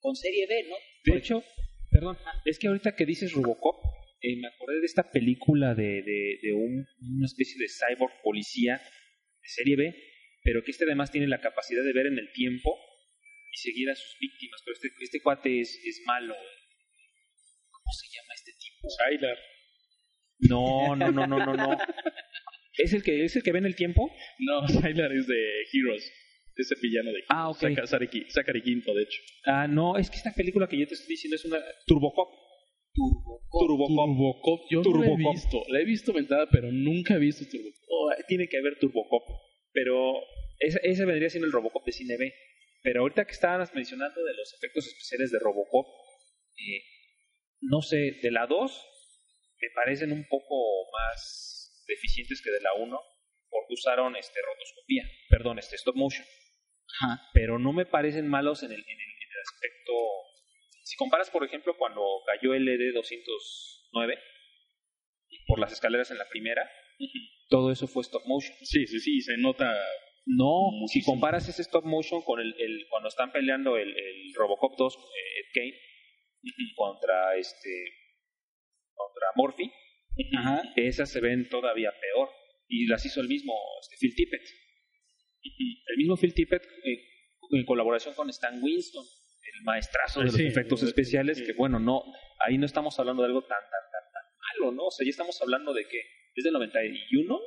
con 0.00 0.14
serie 0.16 0.46
B, 0.46 0.64
¿no? 0.68 0.76
de 1.12 1.18
hecho, 1.18 1.44
perdón, 2.00 2.18
es 2.44 2.58
que 2.58 2.68
ahorita 2.68 2.96
que 2.96 3.04
dices 3.06 3.32
Robocop, 3.32 3.76
eh, 4.22 4.36
me 4.36 4.48
acordé 4.48 4.80
de 4.80 4.86
esta 4.86 5.10
película 5.10 5.74
de, 5.74 6.02
de, 6.02 6.38
de 6.42 6.52
un- 6.52 6.86
una 7.16 7.26
especie 7.26 7.56
de 7.58 7.66
cyborg 7.68 8.12
policía 8.22 8.78
de 8.78 9.48
serie 9.48 9.76
B, 9.76 9.94
pero 10.42 10.62
que 10.64 10.70
este 10.70 10.84
además 10.84 11.10
tiene 11.10 11.26
la 11.26 11.40
capacidad 11.40 11.82
de 11.84 11.92
ver 11.92 12.06
en 12.06 12.18
el 12.18 12.32
tiempo 12.32 12.76
y 13.52 13.56
seguir 13.58 13.90
a 13.90 13.94
sus 13.94 14.16
víctimas. 14.20 14.60
Pero 14.64 14.74
este, 14.74 14.88
este 15.04 15.20
cuate 15.22 15.60
es, 15.60 15.78
es 15.84 16.02
malo. 16.06 16.34
¿Cómo 17.70 17.92
se 17.92 18.06
llama 18.08 18.34
este 18.34 18.52
tipo? 18.58 18.88
Tyler. 18.98 19.38
No, 20.48 20.96
no, 20.96 21.10
no, 21.12 21.26
no, 21.26 21.38
no, 21.46 21.54
no. 21.54 21.78
¿Es 22.78 22.92
el 22.94 23.02
que, 23.02 23.24
es 23.24 23.36
el 23.36 23.42
que 23.42 23.52
ve 23.52 23.58
en 23.58 23.66
el 23.66 23.76
tiempo? 23.76 24.10
No, 24.38 24.66
Tyler 24.80 25.12
es 25.12 25.26
de 25.26 25.62
Heroes. 25.72 26.12
Es 26.60 26.70
el 26.72 26.78
villano 26.80 27.10
de. 27.12 27.20
Ah, 27.28 27.48
ok. 27.50 27.58
Saca- 27.58 27.86
Zachary 27.86 28.26
Zachary 28.30 28.62
Quinto, 28.62 28.94
de 28.94 29.02
hecho. 29.02 29.20
Ah, 29.46 29.66
no, 29.68 29.96
es 29.96 30.10
que 30.10 30.16
esta 30.16 30.32
película 30.34 30.68
que 30.68 30.78
yo 30.78 30.86
te 30.86 30.94
estoy 30.94 31.08
diciendo 31.14 31.36
es 31.36 31.44
una 31.44 31.58
Turbocop. 31.86 32.28
Turbocop. 32.94 33.88
Turbocop. 33.88 34.60
Yo 34.70 34.82
no 34.82 34.90
la 35.00 35.06
he 35.06 35.08
Turbocop. 35.10 35.32
visto. 35.34 35.62
La 35.68 35.80
he 35.80 35.84
visto 35.84 36.12
ventada, 36.12 36.48
pero 36.50 36.70
nunca 36.72 37.14
he 37.14 37.18
visto 37.18 37.44
Turbocop. 37.50 37.80
Oh, 37.88 38.10
tiene 38.28 38.48
que 38.48 38.58
haber 38.58 38.78
Turbocop. 38.78 39.22
Pero 39.72 40.14
ese, 40.58 40.80
ese 40.82 41.04
vendría 41.04 41.30
siendo 41.30 41.46
el 41.46 41.52
Robocop 41.52 41.84
de 41.86 41.92
Cine 41.92 42.16
B. 42.16 42.32
Pero 42.82 43.02
ahorita 43.02 43.24
que 43.26 43.32
estabas 43.32 43.74
mencionando 43.74 44.22
de 44.24 44.34
los 44.34 44.54
efectos 44.54 44.86
especiales 44.86 45.30
de 45.30 45.38
Robocop, 45.38 45.86
eh, 46.56 46.82
no 47.60 47.82
sé, 47.82 48.18
de 48.22 48.30
la 48.30 48.46
2 48.46 48.86
me 49.60 49.68
parecen 49.74 50.12
un 50.12 50.24
poco 50.28 50.90
más 50.90 51.84
deficientes 51.86 52.40
que 52.42 52.50
de 52.50 52.60
la 52.62 52.72
1 52.74 52.98
porque 53.50 53.74
usaron 53.74 54.16
este 54.16 54.38
rotoscopía, 54.40 55.04
perdón, 55.28 55.58
este 55.58 55.76
stop 55.76 55.94
motion. 55.96 56.24
Ajá. 57.00 57.22
Pero 57.32 57.58
no 57.58 57.72
me 57.72 57.86
parecen 57.86 58.28
malos 58.28 58.62
en 58.62 58.72
el, 58.72 58.78
en 58.80 58.88
el, 58.88 58.90
en 58.90 59.28
el 59.30 59.40
aspecto... 59.42 59.92
Si 60.84 60.96
comparas, 60.96 61.30
por 61.30 61.44
ejemplo, 61.44 61.76
cuando 61.78 62.02
cayó 62.26 62.52
el 62.54 62.68
E 62.68 62.72
ED209 62.76 64.18
por 65.46 65.58
las 65.60 65.72
escaleras 65.72 66.10
en 66.10 66.18
la 66.18 66.28
primera, 66.28 66.68
todo 67.48 67.70
eso 67.70 67.86
fue 67.86 68.02
stop 68.02 68.22
motion. 68.26 68.54
Sí, 68.62 68.86
sí, 68.86 68.98
sí, 68.98 69.20
se 69.20 69.36
nota. 69.38 69.72
No, 70.26 70.70
si 70.88 71.02
comparas 71.02 71.48
ese 71.48 71.62
stop 71.62 71.84
motion 71.84 72.22
con 72.22 72.40
el, 72.40 72.54
el- 72.58 72.86
cuando 72.90 73.08
están 73.08 73.30
peleando 73.32 73.76
el, 73.76 73.88
el 73.88 74.34
Robocop 74.34 74.76
2 74.76 74.94
eh, 74.96 74.98
Ed 75.40 75.46
Kane 75.54 76.72
contra 76.76 77.36
este 77.36 77.70
contra 78.94 79.26
Morphy, 79.36 79.70
esas 80.76 81.10
se 81.10 81.20
ven 81.20 81.48
todavía 81.48 81.92
peor 82.00 82.28
y 82.68 82.86
las 82.86 83.04
hizo 83.06 83.20
el 83.20 83.28
mismo 83.28 83.54
este, 83.80 83.96
Phil 83.98 84.14
Tippett. 84.14 84.42
El 85.42 85.96
mismo 85.96 86.16
Phil 86.16 86.34
Tippett 86.34 86.62
eh, 86.84 87.04
en 87.52 87.64
colaboración 87.64 88.14
con 88.14 88.28
Stan 88.30 88.62
Winston, 88.62 89.04
el 89.04 89.64
maestrazo 89.64 90.20
de 90.20 90.26
los 90.26 90.34
Sí, 90.34 90.46
efectos 90.46 90.80
sí, 90.80 90.86
especiales, 90.86 91.38
sí. 91.38 91.44
que 91.46 91.52
bueno, 91.54 91.78
no, 91.80 92.02
ahí 92.46 92.58
no 92.58 92.66
estamos 92.66 92.98
hablando 92.98 93.22
de 93.22 93.28
algo 93.28 93.42
tan, 93.42 93.58
tan, 93.58 93.84
tan, 93.90 94.12
tan 94.12 94.22
malo, 94.38 94.72
¿no? 94.72 94.86
O 94.86 94.90
sea, 94.90 95.04
ya 95.04 95.10
estamos 95.10 95.40
hablando 95.42 95.72
de 95.72 95.86
que 95.88 95.98
es 96.34 96.44
del 96.44 96.52
91, 96.52 97.38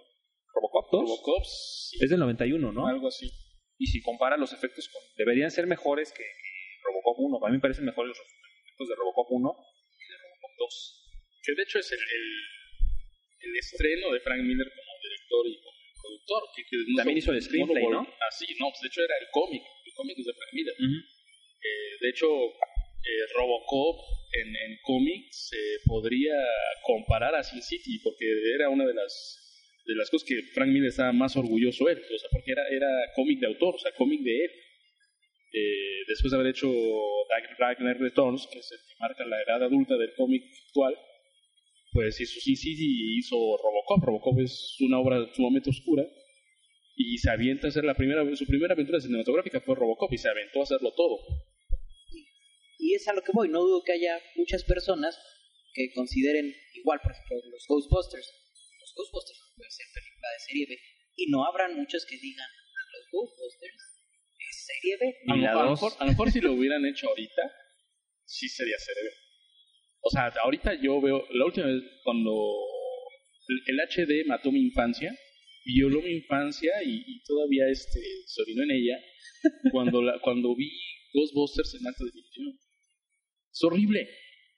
Robocop 0.55 0.91
2, 0.91 1.01
Robocop, 1.01 1.43
es 1.43 2.09
del 2.09 2.19
91, 2.19 2.71
¿no? 2.71 2.87
algo 2.87 3.07
así. 3.07 3.29
Y 3.77 3.87
si 3.87 4.01
compara 4.01 4.37
los 4.37 4.53
efectos, 4.53 4.87
con, 4.89 5.01
deberían 5.17 5.51
ser 5.51 5.67
mejores 5.67 6.11
que, 6.11 6.23
que 6.23 6.53
Robocop 6.85 7.19
1. 7.19 7.45
A 7.45 7.49
mí 7.49 7.55
me 7.57 7.61
parecen 7.61 7.85
mejores 7.85 8.09
los 8.09 8.19
efectos 8.19 8.89
de 8.89 8.95
Robocop 8.95 9.27
1 9.31 9.55
que 9.97 10.05
de 10.13 10.17
Robocop 10.19 10.51
2. 10.59 11.39
Que 11.43 11.55
de 11.55 11.63
hecho 11.63 11.79
es 11.79 11.91
el, 11.91 11.99
el, 11.99 13.49
el 13.49 13.57
estreno 13.57 14.11
de 14.11 14.19
Frank 14.19 14.41
Miller 14.41 14.69
como 14.69 14.91
director 15.01 15.47
y 15.47 15.57
como 15.63 15.72
productor. 16.13 16.43
Que, 16.55 16.63
que 16.63 16.77
no 16.87 16.97
También 16.97 17.17
hizo 17.17 17.31
el 17.31 17.41
screenplay, 17.41 17.83
¿no? 17.89 18.01
Ah, 18.01 18.31
sí, 18.31 18.45
no, 18.59 18.69
pues 18.69 18.81
de 18.81 18.87
hecho 18.87 19.01
era 19.01 19.15
el 19.19 19.27
cómic. 19.31 19.63
El 19.85 19.93
cómic 19.93 20.17
es 20.19 20.25
de 20.25 20.33
Frank 20.33 20.53
Miller. 20.53 20.75
Eh, 20.79 21.97
de 22.01 22.09
hecho, 22.09 22.27
eh, 22.29 23.25
Robocop 23.35 23.97
en, 24.33 24.47
en 24.55 24.77
cómics 24.83 25.49
se 25.49 25.79
podría 25.85 26.35
comparar 26.83 27.35
a 27.35 27.43
Sin 27.43 27.61
City 27.61 27.99
porque 28.03 28.25
era 28.53 28.69
una 28.69 28.85
de 28.85 28.93
las 28.93 29.39
de 29.85 29.95
las 29.95 30.09
cosas 30.09 30.27
que 30.27 30.41
Frank 30.53 30.69
Miller 30.69 30.87
estaba 30.87 31.11
más 31.11 31.35
orgulloso 31.35 31.89
él, 31.89 31.99
o 31.99 32.17
sea, 32.17 32.29
porque 32.31 32.51
era, 32.51 32.65
era 32.69 32.87
cómic 33.15 33.39
de 33.39 33.47
autor, 33.47 33.75
o 33.75 33.77
sea, 33.77 33.91
cómic 33.97 34.21
de 34.21 34.45
él. 34.45 34.51
Eh, 35.55 36.03
después 36.07 36.31
de 36.31 36.37
haber 36.37 36.51
hecho 36.51 36.71
Dark 37.29 37.99
Returns, 37.99 38.47
que 38.47 38.59
es 38.59 38.71
el 38.71 38.77
que 38.79 38.95
marca 38.99 39.25
la 39.25 39.41
edad 39.41 39.61
adulta 39.61 39.97
del 39.97 40.13
cómic 40.15 40.41
actual, 40.67 40.97
pues 41.93 42.19
hizo 42.19 42.39
Sin 42.39 42.57
City 42.57 42.85
y 42.85 43.19
hizo 43.19 43.35
Robocop. 43.35 44.03
Robocop 44.03 44.39
es 44.39 44.75
una 44.81 44.99
obra 44.99 45.31
sumamente 45.33 45.69
oscura 45.69 46.03
y 46.95 47.17
se 47.17 47.29
avienta 47.29 47.67
a 47.67 47.69
hacer 47.69 47.83
la 47.85 47.95
primera, 47.95 48.23
su 48.35 48.45
primera 48.45 48.73
aventura 48.73 48.99
cinematográfica 48.99 49.61
fue 49.61 49.75
Robocop 49.75 50.11
y 50.13 50.17
se 50.17 50.29
aventó 50.29 50.59
a 50.59 50.63
hacerlo 50.63 50.91
todo. 50.93 51.19
Y 52.79 52.95
es 52.95 53.07
a 53.07 53.13
lo 53.13 53.21
que 53.21 53.31
voy. 53.33 53.49
No 53.49 53.61
dudo 53.61 53.83
que 53.83 53.93
haya 53.93 54.19
muchas 54.35 54.63
personas 54.63 55.17
que 55.73 55.91
consideren 55.93 56.53
igual, 56.73 56.99
por 57.01 57.11
ejemplo, 57.11 57.37
los 57.49 57.65
Ghostbusters. 57.67 58.27
Los 58.79 58.93
Ghostbusters 58.95 59.39
no 59.39 59.55
pueden 59.55 59.71
ser 59.71 59.85
película 59.93 60.27
de 60.33 60.39
serie 60.39 60.65
B. 60.69 60.79
Y 61.15 61.31
no 61.31 61.45
habrán 61.45 61.75
muchos 61.75 62.05
que 62.05 62.17
digan, 62.17 62.45
"Ah, 62.45 62.85
los 62.97 63.05
Ghostbusters 63.11 64.01
es 64.49 64.65
serie 64.65 64.97
B. 64.99 65.15
A 65.29 65.35
lo, 65.35 65.59
a 65.59 65.69
mejor, 65.71 65.93
a 65.99 66.05
lo 66.05 66.11
mejor 66.11 66.31
si 66.31 66.41
lo 66.41 66.53
hubieran 66.53 66.85
hecho 66.85 67.07
ahorita, 67.07 67.41
sí 68.25 68.49
sería 68.49 68.77
serie 68.77 69.03
B. 69.03 69.09
O 70.03 70.09
sea, 70.09 70.31
ahorita 70.43 70.75
yo 70.81 70.99
veo, 71.01 71.25
la 71.31 71.45
última 71.45 71.65
vez 71.67 71.81
cuando 72.03 72.31
el, 73.47 73.61
el 73.67 73.79
HD 73.87 74.27
mató 74.27 74.51
mi 74.51 74.61
infancia, 74.61 75.15
violó 75.65 76.01
mi 76.01 76.11
infancia 76.11 76.71
y, 76.85 77.03
y 77.07 77.23
todavía 77.23 77.69
este, 77.69 77.99
se 78.25 78.41
orinó 78.41 78.63
en 78.63 78.71
ella, 78.71 78.99
cuando, 79.71 80.01
la, 80.01 80.19
cuando 80.19 80.55
vi 80.55 80.69
Ghostbusters 81.13 81.75
en 81.79 81.87
alta 81.87 82.03
definición. 82.03 82.59
Es 83.51 83.63
horrible. 83.63 84.09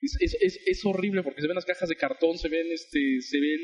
Es, 0.02 0.18
es, 0.20 0.38
es, 0.42 0.60
es 0.66 0.86
horrible 0.86 1.24
porque 1.24 1.42
se 1.42 1.48
ven 1.48 1.56
las 1.56 1.66
cajas 1.66 1.90
de 1.90 1.96
cartón, 1.96 2.38
se 2.38 2.50
ven 2.50 2.68
este, 2.72 3.22
se 3.22 3.40
ven 3.40 3.60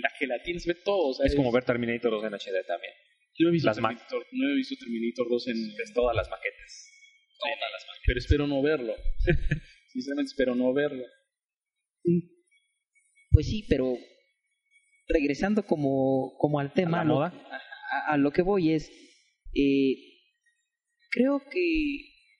la 0.00 0.10
gelatina, 0.18 0.60
se 0.60 0.72
ve 0.72 0.80
todo. 0.84 1.08
o 1.08 1.14
sea, 1.14 1.26
Es 1.26 1.34
como 1.34 1.52
ver 1.52 1.64
Terminator 1.64 2.10
2 2.10 2.24
en 2.24 2.34
HD 2.34 2.66
también. 2.66 2.92
Yo 3.34 3.44
no 3.44 3.48
he 3.50 3.52
visto 3.52 3.66
las 3.68 3.76
Terminator, 3.76 4.26
no 4.32 4.50
he 4.50 4.56
visto 4.56 4.76
Terminator 4.76 5.28
2 5.28 5.48
en, 5.48 5.76
Ves 5.76 5.92
todas 5.94 6.14
las 6.14 6.28
maquetas. 6.28 6.90
todas 7.38 7.58
las 7.58 7.86
máquinas, 7.86 8.02
pero 8.06 8.18
espero 8.18 8.46
no 8.46 8.62
verlo. 8.62 8.94
Sinceramente 9.92 10.28
espero 10.30 10.54
no 10.54 10.72
verlo. 10.72 11.04
Pues 13.30 13.46
sí, 13.46 13.64
pero 13.68 13.96
regresando 15.08 15.64
como, 15.66 16.36
como 16.38 16.58
al 16.60 16.72
tema, 16.72 16.98
la 16.98 17.04
lo- 17.04 17.22
a, 17.22 17.32
a 18.08 18.16
lo 18.16 18.30
que 18.32 18.42
voy 18.42 18.72
es, 18.72 18.90
eh, 19.54 19.96
creo 21.10 21.40
que, 21.50 21.60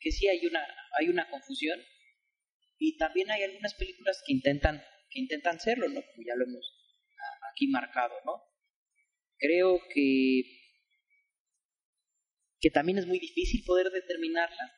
que 0.00 0.10
sí 0.12 0.28
hay 0.28 0.46
una, 0.46 0.60
hay 0.98 1.08
una 1.08 1.28
confusión 1.30 1.78
y 2.78 2.96
también 2.96 3.30
hay 3.30 3.42
algunas 3.42 3.74
películas 3.74 4.22
que 4.26 4.32
intentan, 4.32 4.82
que 5.10 5.20
intentan 5.20 5.60
serlo, 5.60 5.88
¿no? 5.88 6.00
Como 6.02 6.26
ya 6.26 6.34
lo 6.36 6.44
hemos 6.44 6.66
a- 7.18 7.50
aquí 7.52 7.68
marcado, 7.68 8.14
¿no? 8.24 8.32
Creo 9.38 9.80
que, 9.94 10.42
que 12.60 12.70
también 12.70 12.98
es 12.98 13.06
muy 13.06 13.18
difícil 13.18 13.62
poder 13.64 13.90
determinarla 13.90 14.72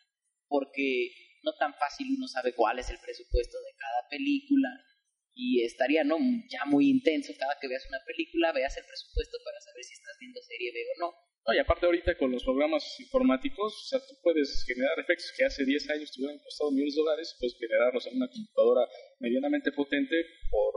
porque 0.48 1.10
no 1.44 1.52
tan 1.54 1.74
fácil 1.74 2.08
uno 2.16 2.26
sabe 2.26 2.54
cuál 2.54 2.78
es 2.78 2.90
el 2.90 2.98
presupuesto 2.98 3.56
de 3.60 3.72
cada 3.76 4.08
película 4.10 4.68
y 5.34 5.62
estaría 5.62 6.04
no 6.04 6.16
ya 6.48 6.64
muy 6.64 6.88
intenso 6.88 7.32
cada 7.38 7.58
que 7.60 7.68
veas 7.68 7.84
una 7.88 7.98
película 8.06 8.52
veas 8.52 8.76
el 8.76 8.84
presupuesto 8.86 9.36
para 9.44 9.60
saber 9.60 9.84
si 9.84 9.94
estás 9.94 10.16
viendo 10.18 10.40
serie 10.40 10.72
B 10.72 10.78
o 10.80 10.98
no 11.00 11.08
No, 11.46 11.54
y 11.54 11.58
aparte 11.58 11.86
ahorita 11.86 12.16
con 12.16 12.32
los 12.32 12.42
programas 12.42 12.82
informáticos, 13.00 13.74
o 13.74 13.86
sea, 13.86 14.00
tú 14.00 14.14
puedes 14.22 14.64
generar 14.66 14.98
efectos 14.98 15.32
que 15.36 15.44
hace 15.44 15.64
10 15.64 15.90
años 15.90 16.10
te 16.10 16.20
hubieran 16.22 16.40
costado 16.40 16.70
millones 16.70 16.94
de 16.94 17.02
dólares, 17.02 17.36
puedes 17.38 17.58
generarlos 17.58 18.06
en 18.06 18.16
una 18.16 18.28
computadora 18.28 18.88
medianamente 19.20 19.72
potente 19.72 20.16
por 20.50 20.72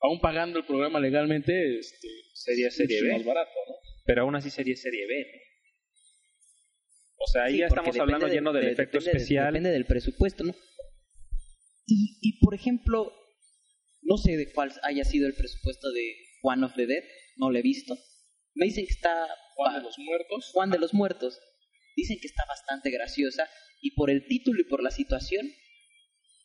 aún 0.00 0.20
pagando 0.20 0.58
el 0.58 0.66
programa 0.66 1.00
legalmente, 1.00 1.78
este, 1.78 2.08
Sería 2.34 2.70
serie 2.70 3.02
B. 3.02 3.12
más 3.12 3.24
barato, 3.24 3.50
¿no? 3.66 3.74
Pero 4.04 4.22
aún 4.22 4.36
así 4.36 4.50
sería 4.50 4.76
serie 4.76 5.06
B, 5.06 5.26
¿no? 5.32 5.47
O 7.20 7.26
sea, 7.26 7.44
ahí 7.44 7.54
Sí, 7.54 7.58
ya 7.60 7.68
porque 7.68 7.90
estamos 7.90 8.00
hablando 8.00 8.26
de- 8.26 8.32
lleno 8.34 8.52
del 8.52 8.64
de- 8.66 8.72
efecto 8.72 8.98
depende 8.98 9.10
de- 9.12 9.16
especial. 9.18 9.46
depende 9.52 9.70
del 9.70 9.86
presupuesto 9.86 10.44
no 10.44 10.54
y, 11.86 12.18
y 12.20 12.38
por 12.40 12.54
ejemplo 12.54 13.12
no 14.02 14.16
sé 14.18 14.36
de 14.36 14.52
cuál 14.52 14.72
haya 14.82 15.04
sido 15.04 15.26
el 15.26 15.34
presupuesto 15.34 15.90
de 15.92 16.14
One 16.42 16.64
of 16.64 16.74
the 16.76 16.86
Dead 16.86 17.02
no 17.36 17.50
lo 17.50 17.58
he 17.58 17.62
visto 17.62 17.96
me 18.54 18.66
dicen 18.66 18.84
que 18.86 18.92
está 18.92 19.26
Juan 19.54 19.74
de 19.74 19.82
los 19.82 19.98
Muertos, 19.98 20.50
Juan 20.52 20.70
de 20.70 20.78
los 20.78 20.94
Muertos. 20.94 21.38
Dicen 21.96 22.18
que 22.20 22.26
está 22.28 22.44
bastante 22.48 22.90
graciosa 22.90 23.48
y 23.80 23.92
por 23.96 24.08
el 24.10 24.24
título 24.26 24.60
y 24.60 24.64
por 24.68 24.82
la 24.84 24.90
situación 24.92 25.48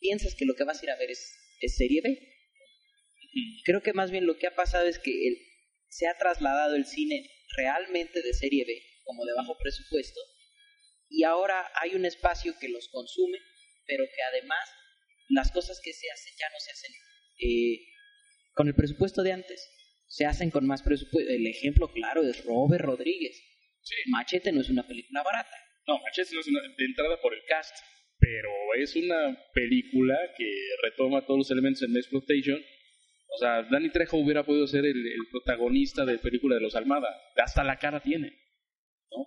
piensas 0.00 0.34
que 0.36 0.44
lo 0.44 0.54
que 0.54 0.64
vas 0.64 0.80
a 0.80 0.84
ir 0.84 0.90
a 0.90 0.96
ver 0.96 1.10
es, 1.12 1.32
es 1.60 1.76
serie 1.76 2.00
B. 2.02 2.18
Creo 3.64 3.82
que 3.82 3.92
más 3.92 4.10
bien 4.12 4.26
lo 4.26 4.36
que 4.36 4.46
ha 4.48 4.54
pasado 4.54 4.86
es 4.86 4.98
que 4.98 5.10
el- 5.28 5.38
se 5.88 6.06
ha 6.08 6.16
trasladado 6.18 6.74
el 6.76 6.86
cine 6.86 7.28
realmente 7.56 8.20
de 8.22 8.32
serie 8.34 8.64
B, 8.64 8.80
como 9.04 9.24
de 9.24 9.32
bajo 9.34 9.56
presupuesto, 9.58 10.20
y 11.14 11.22
ahora 11.22 11.70
hay 11.80 11.94
un 11.94 12.04
espacio 12.04 12.54
que 12.58 12.68
los 12.68 12.88
consume, 12.88 13.38
pero 13.86 14.04
que 14.04 14.22
además 14.22 14.68
las 15.28 15.52
cosas 15.52 15.80
que 15.82 15.92
se 15.92 16.10
hacen 16.10 16.32
ya 16.38 16.48
no 16.50 16.58
se 16.58 16.70
hacen 16.72 16.92
eh, 17.38 17.78
con 18.52 18.68
el 18.68 18.74
presupuesto 18.74 19.22
de 19.22 19.32
antes, 19.32 19.70
se 20.08 20.26
hacen 20.26 20.50
con 20.50 20.66
más 20.66 20.82
presupuesto. 20.82 21.30
El 21.30 21.46
ejemplo 21.46 21.92
claro 21.92 22.22
es 22.22 22.44
Robert 22.44 22.84
Rodríguez. 22.84 23.40
Sí. 23.82 23.94
Machete 24.10 24.50
no 24.52 24.60
es 24.60 24.70
una 24.70 24.86
película 24.86 25.22
barata. 25.22 25.56
No, 25.86 25.98
Machete 26.00 26.34
no 26.34 26.40
es 26.40 26.48
una, 26.48 26.60
de 26.62 26.84
entrada 26.84 27.20
por 27.20 27.32
el 27.32 27.44
cast, 27.48 27.76
pero 28.18 28.50
es 28.76 28.96
una 28.96 29.38
película 29.52 30.18
que 30.36 30.50
retoma 30.82 31.24
todos 31.26 31.38
los 31.38 31.50
elementos 31.50 31.82
en 31.82 31.96
exploitation. 31.96 32.60
O 33.28 33.38
sea, 33.38 33.62
Danny 33.70 33.90
Trejo 33.90 34.16
hubiera 34.16 34.44
podido 34.44 34.66
ser 34.66 34.84
el, 34.84 35.06
el 35.06 35.28
protagonista 35.30 36.04
de 36.04 36.18
película 36.18 36.56
de 36.56 36.62
los 36.62 36.74
Almada. 36.74 37.08
Hasta 37.36 37.62
la 37.62 37.78
cara 37.78 38.00
tiene, 38.00 38.36
¿no? 39.10 39.26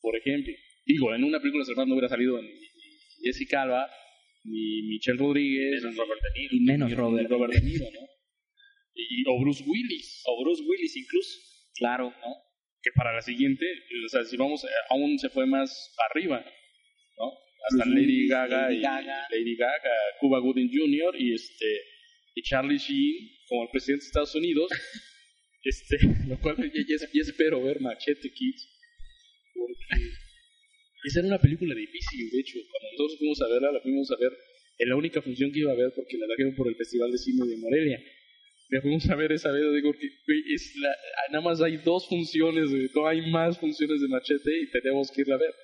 Por 0.00 0.16
ejemplo. 0.16 0.52
Digo, 0.86 1.14
en 1.14 1.24
una 1.24 1.40
película 1.40 1.64
Almada 1.68 1.86
no 1.86 1.94
hubiera 1.94 2.08
salido 2.08 2.40
ni, 2.40 2.48
ni 2.48 3.24
Jessica 3.24 3.62
Alba, 3.62 3.90
ni 4.44 4.82
Michelle 4.82 5.18
Rodríguez, 5.18 5.82
Menos 5.82 5.92
ni 5.94 5.98
Robert 5.98 6.20
De 6.22 6.40
Niro. 6.40 6.54
Y 6.56 6.60
menos 6.60 6.88
ni 6.88 6.94
Robert. 6.94 7.28
Robert 7.30 7.52
De 7.54 7.60
Niro, 7.60 7.84
¿no? 7.92 8.00
Y, 8.94 9.24
o 9.28 9.40
Bruce 9.40 9.64
Willis. 9.66 10.22
O 10.26 10.42
Bruce 10.44 10.62
Willis 10.62 10.96
incluso. 10.96 11.38
Claro. 11.74 12.10
¿no? 12.10 12.34
Que 12.82 12.90
para 12.94 13.12
la 13.12 13.20
siguiente, 13.20 13.66
o 14.04 14.08
sea, 14.08 14.24
si 14.24 14.36
vamos, 14.36 14.62
eh, 14.64 14.68
aún 14.90 15.18
se 15.18 15.28
fue 15.28 15.44
más 15.46 15.92
arriba, 16.10 16.38
¿no? 17.18 17.32
Hasta 17.68 17.84
Bruce 17.84 18.00
Lady 18.00 18.12
Willis, 18.14 18.30
Gaga 18.30 18.62
Lady 18.68 18.78
y 18.78 18.82
Gaga. 18.82 19.26
Lady 19.30 19.56
Gaga, 19.56 19.94
Cuba 20.20 20.38
Gooding 20.38 20.70
Jr. 20.72 21.16
y 21.20 21.34
este 21.34 21.66
y 22.36 22.42
Charlie 22.42 22.78
Sheen 22.78 23.30
como 23.48 23.64
el 23.64 23.70
presidente 23.70 24.04
de 24.04 24.06
Estados 24.08 24.34
Unidos, 24.36 24.70
este, 25.64 25.96
lo 26.28 26.38
cual 26.40 26.56
ya, 26.58 26.82
ya- 26.86 27.08
ya 27.12 27.22
espero 27.22 27.62
ver 27.62 27.80
Machete 27.80 28.30
Kids, 28.32 28.68
porque 29.54 30.04
esa 31.06 31.20
era 31.20 31.28
una 31.28 31.38
película 31.38 31.74
difícil, 31.74 32.30
de 32.30 32.40
hecho, 32.40 32.58
cuando 32.70 32.86
nosotros 32.92 33.18
fuimos 33.18 33.40
a 33.42 33.48
verla, 33.48 33.72
la 33.72 33.80
fuimos 33.80 34.10
a 34.10 34.16
ver 34.16 34.32
en 34.78 34.88
la 34.90 34.96
única 34.96 35.22
función 35.22 35.52
que 35.52 35.60
iba 35.60 35.72
a 35.72 35.76
ver 35.76 35.92
porque 35.94 36.18
la 36.18 36.26
trajeron 36.26 36.54
por 36.54 36.68
el 36.68 36.76
Festival 36.76 37.10
de 37.10 37.18
Cine 37.18 37.46
de 37.46 37.56
Morelia. 37.58 37.98
La 38.68 38.80
fuimos 38.82 39.08
a 39.08 39.14
ver 39.14 39.30
esa 39.30 39.52
vez, 39.52 39.62
digo 39.74 39.92
que 39.94 40.06
es 40.54 40.74
la, 40.82 40.90
nada 41.30 41.44
más 41.44 41.62
hay 41.62 41.76
dos 41.78 42.08
funciones, 42.08 42.66
no 42.94 43.06
hay 43.06 43.30
más 43.30 43.58
funciones 43.58 44.00
de 44.02 44.08
Machete 44.08 44.50
y 44.60 44.70
tenemos 44.70 45.10
que 45.12 45.20
irla 45.22 45.36
a 45.36 45.38
ver. 45.38 45.54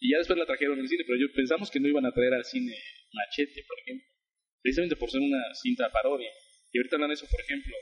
Y 0.00 0.12
ya 0.12 0.18
después 0.18 0.38
la 0.38 0.46
trajeron 0.46 0.80
al 0.80 0.88
cine, 0.88 1.04
pero 1.06 1.20
yo 1.20 1.26
pensamos 1.36 1.70
que 1.70 1.78
no 1.78 1.88
iban 1.88 2.06
a 2.06 2.12
traer 2.12 2.32
al 2.32 2.44
cine 2.46 2.74
Machete, 3.12 3.62
por 3.68 3.78
ejemplo, 3.80 4.06
precisamente 4.62 4.96
por 4.96 5.10
ser 5.10 5.20
una 5.20 5.42
cinta 5.62 5.92
parodia. 5.92 6.30
Y 6.72 6.78
ahorita 6.78 6.96
hablan 6.96 7.10
eso, 7.12 7.26
por 7.30 7.40
ejemplo, 7.42 7.74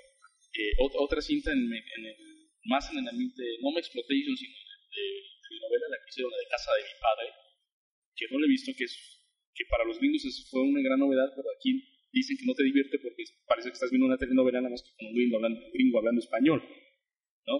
eh, 0.58 0.72
ot- 0.82 0.96
otra 0.98 1.20
cinta 1.22 1.52
en, 1.52 1.58
en 1.62 2.02
el, 2.06 2.16
más 2.64 2.90
en 2.90 2.98
el 2.98 3.06
ambiente, 3.08 3.42
no 3.62 3.70
me 3.70 3.78
exploitation, 3.78 4.36
sino 4.36 4.54
de, 4.96 5.04
de 5.06 5.37
novela, 5.56 5.86
la 5.88 5.98
que 6.04 6.08
hicieron, 6.12 6.30
la 6.30 6.38
de 6.44 6.52
Casa 6.52 6.70
de 6.76 6.84
mi 6.84 6.94
Padre, 7.00 7.26
que 8.12 8.26
no 8.28 8.36
le 8.38 8.46
he 8.46 8.52
visto, 8.52 8.72
que 8.76 8.84
es 8.84 8.92
que 9.56 9.64
para 9.66 9.84
los 9.84 9.98
es- 9.98 10.48
fue 10.50 10.62
una 10.62 10.82
gran 10.82 11.00
novedad, 11.00 11.32
pero 11.34 11.48
aquí 11.56 11.82
dicen 12.12 12.36
que 12.38 12.46
no 12.46 12.54
te 12.54 12.62
divierte 12.62 12.98
porque 13.00 13.24
parece 13.46 13.68
que 13.68 13.74
estás 13.74 13.90
viendo 13.90 14.06
una 14.06 14.16
telenovela 14.16 14.60
nada 14.60 14.70
más 14.70 14.82
que 14.82 14.94
con 14.96 15.08
un 15.08 15.14
gringo 15.14 15.36
hablando, 15.36 15.60
gringo 15.72 15.98
hablando 15.98 16.20
español, 16.20 16.60
¿no? 17.46 17.56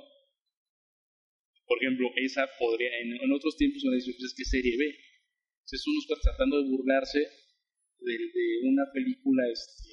Por 1.67 1.83
ejemplo, 1.83 2.09
esa 2.17 2.49
podría, 2.59 2.89
en, 3.01 3.33
otros 3.33 3.57
tiempos 3.57 3.85
una 3.85 3.97
dice, 3.97 4.13
pues 4.13 4.33
es 4.33 4.35
que 4.35 4.45
serie 4.45 4.77
B. 4.79 4.85
Entonces 4.89 5.87
uno 5.87 6.01
está 6.01 6.17
tratando 6.23 6.63
de 6.63 6.71
burlarse 6.71 7.19
de, 7.19 8.13
de 8.13 8.47
una 8.65 8.85
película 8.93 9.43
este, 9.53 9.93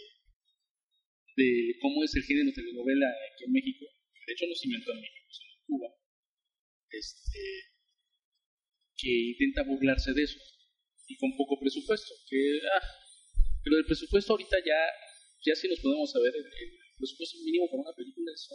de 1.35 1.75
cómo 1.81 2.03
es 2.03 2.15
el 2.15 2.23
género 2.23 2.53
telenovela 2.53 3.09
aquí 3.33 3.43
en 3.43 3.51
México. 3.51 3.85
De 4.25 4.33
hecho 4.33 4.47
no 4.47 4.55
se 4.55 4.67
inventó 4.67 4.93
en 4.93 5.01
México, 5.01 5.27
sino 5.31 5.51
en 5.51 5.65
Cuba. 5.65 5.89
Este, 6.91 7.39
que 8.97 9.09
intenta 9.09 9.63
burlarse 9.63 10.13
de 10.13 10.23
eso 10.23 10.39
y 11.07 11.17
con 11.17 11.35
poco 11.37 11.59
presupuesto. 11.59 12.13
Que, 12.29 12.59
ah, 12.75 12.87
pero 13.63 13.77
el 13.77 13.85
presupuesto 13.85 14.33
ahorita 14.33 14.57
ya, 14.65 14.79
ya 15.45 15.55
si 15.55 15.67
nos 15.67 15.79
podemos 15.79 16.11
saber, 16.11 16.33
el, 16.35 16.45
presupuesto 16.97 17.37
mínimo 17.43 17.67
para 17.69 17.81
una 17.81 17.95
película 17.95 18.31
es 18.33 18.47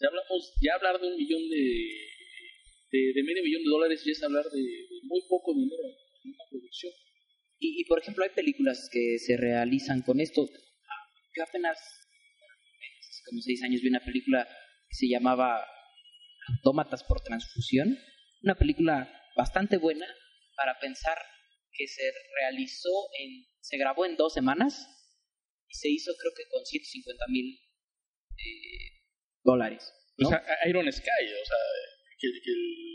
ya 0.00 0.08
hablamos, 0.08 0.54
ya 0.62 0.74
hablar 0.74 0.98
de 0.98 1.06
un 1.06 1.16
millón 1.16 1.42
de, 1.50 3.12
de, 3.12 3.22
medio 3.22 3.42
millón 3.44 3.62
de 3.62 3.70
dólares 3.70 4.02
ya 4.04 4.12
es 4.12 4.22
hablar 4.22 4.44
de, 4.50 4.58
de 4.58 5.00
muy 5.04 5.20
poco 5.28 5.54
dinero 5.54 5.82
en 6.24 6.30
una 6.30 6.44
producción. 6.50 6.92
Y, 7.58 7.80
y, 7.80 7.84
por 7.84 8.00
ejemplo, 8.00 8.24
hay 8.24 8.30
películas 8.30 8.88
que 8.90 9.18
se 9.18 9.36
realizan 9.36 10.02
con 10.02 10.18
esto. 10.18 10.48
Yo 11.36 11.44
apenas, 11.44 11.78
hace 11.78 13.22
como 13.26 13.40
seis 13.40 13.62
años, 13.62 13.80
vi 13.82 13.88
una 13.88 14.04
película 14.04 14.48
que 14.88 14.96
se 14.96 15.08
llamaba 15.08 15.64
Autómatas 16.48 17.04
por 17.04 17.20
Transfusión. 17.20 17.96
Una 18.42 18.56
película 18.56 19.21
bastante 19.36 19.76
buena 19.76 20.06
para 20.56 20.78
pensar 20.78 21.18
que 21.72 21.86
se 21.88 22.12
realizó 22.40 22.92
en, 23.18 23.46
se 23.60 23.78
grabó 23.78 24.04
en 24.04 24.16
dos 24.16 24.34
semanas 24.34 24.86
y 25.68 25.74
se 25.74 25.88
hizo 25.88 26.12
creo 26.18 26.32
que 26.36 26.48
con 26.50 26.64
150 26.64 27.24
mil 27.28 27.58
eh, 28.36 29.02
dólares. 29.42 29.92
¿no? 30.18 30.28
O 30.28 30.30
sea, 30.30 30.44
Iron 30.68 30.90
Sky, 30.92 31.24
o 31.42 31.46
sea, 31.46 31.56
que, 32.18 32.28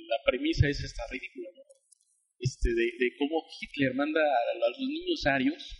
la 0.07 0.23
premisa 0.25 0.69
es 0.69 0.79
esta 0.81 1.03
ridícula, 1.11 1.49
¿no? 1.55 1.63
Este, 2.39 2.69
de, 2.69 3.15
cómo 3.17 3.43
Hitler 3.59 3.93
manda 3.95 4.21
a 4.21 4.69
los 4.69 4.79
niños 4.79 5.25
arios, 5.25 5.75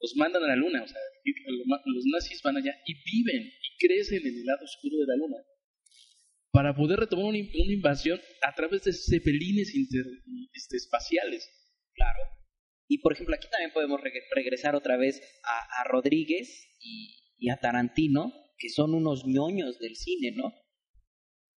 los 0.00 0.16
mandan 0.16 0.42
a 0.42 0.48
la 0.48 0.56
luna, 0.56 0.82
o 0.82 0.88
sea, 0.88 1.00
los 1.84 2.04
nazis 2.06 2.42
van 2.42 2.56
allá 2.56 2.74
y 2.86 2.94
viven 2.94 3.46
y 3.46 3.76
crecen 3.78 4.26
en 4.26 4.34
el 4.34 4.46
lado 4.46 4.64
oscuro 4.64 4.98
de 4.98 5.06
la 5.06 5.16
luna 5.16 5.36
para 6.56 6.74
poder 6.74 6.98
retomar 7.00 7.26
una, 7.26 7.38
una 7.38 7.72
invasión 7.72 8.18
a 8.40 8.54
través 8.54 8.82
de 8.84 8.94
cepelines 8.94 9.74
este, 10.54 10.76
espaciales. 10.78 11.46
Claro. 11.92 12.18
Y 12.88 13.02
por 13.02 13.12
ejemplo, 13.12 13.34
aquí 13.34 13.46
también 13.50 13.72
podemos 13.74 14.00
reg 14.00 14.14
regresar 14.34 14.74
otra 14.74 14.96
vez 14.96 15.20
a, 15.44 15.82
a 15.82 15.84
Rodríguez 15.84 16.66
y, 16.80 17.18
y, 17.36 17.50
a 17.50 17.58
Tarantino, 17.58 18.32
que 18.56 18.70
son 18.70 18.94
unos 18.94 19.26
ñoños 19.26 19.78
del 19.80 19.96
cine, 19.96 20.32
¿no? 20.34 20.54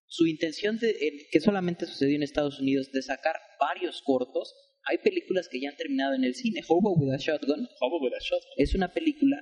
Su 0.05 0.27
intención, 0.27 0.79
de, 0.79 0.89
eh, 0.89 1.27
que 1.31 1.39
solamente 1.39 1.85
sucedió 1.85 2.17
en 2.17 2.23
Estados 2.23 2.59
Unidos, 2.59 2.91
de 2.91 3.01
sacar 3.01 3.37
varios 3.57 4.01
cortos. 4.01 4.53
Hay 4.83 4.97
películas 4.97 5.47
que 5.47 5.61
ya 5.61 5.69
han 5.69 5.77
terminado 5.77 6.13
en 6.13 6.25
el 6.25 6.35
cine. 6.35 6.59
Hobo 6.67 6.93
with 6.97 7.13
a 7.13 7.17
Shotgun. 7.17 7.69
Hobo 7.79 8.03
with 8.03 8.15
a 8.15 8.19
Shotgun. 8.19 8.51
Es 8.57 8.75
una 8.75 8.91
película 8.91 9.37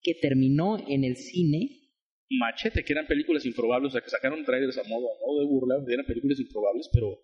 que 0.00 0.14
terminó 0.14 0.78
en 0.88 1.02
el 1.02 1.16
cine 1.16 1.83
Machete, 2.30 2.84
que 2.84 2.92
eran 2.92 3.06
películas 3.06 3.44
improbables, 3.44 3.90
o 3.90 3.92
sea, 3.92 4.00
que 4.00 4.10
sacaron 4.10 4.44
trailers 4.44 4.78
a 4.78 4.84
modo, 4.84 5.08
a 5.12 5.18
modo 5.20 5.40
de 5.40 5.46
burla, 5.46 5.76
eran 5.88 6.06
películas 6.06 6.40
improbables, 6.40 6.88
pero, 6.92 7.20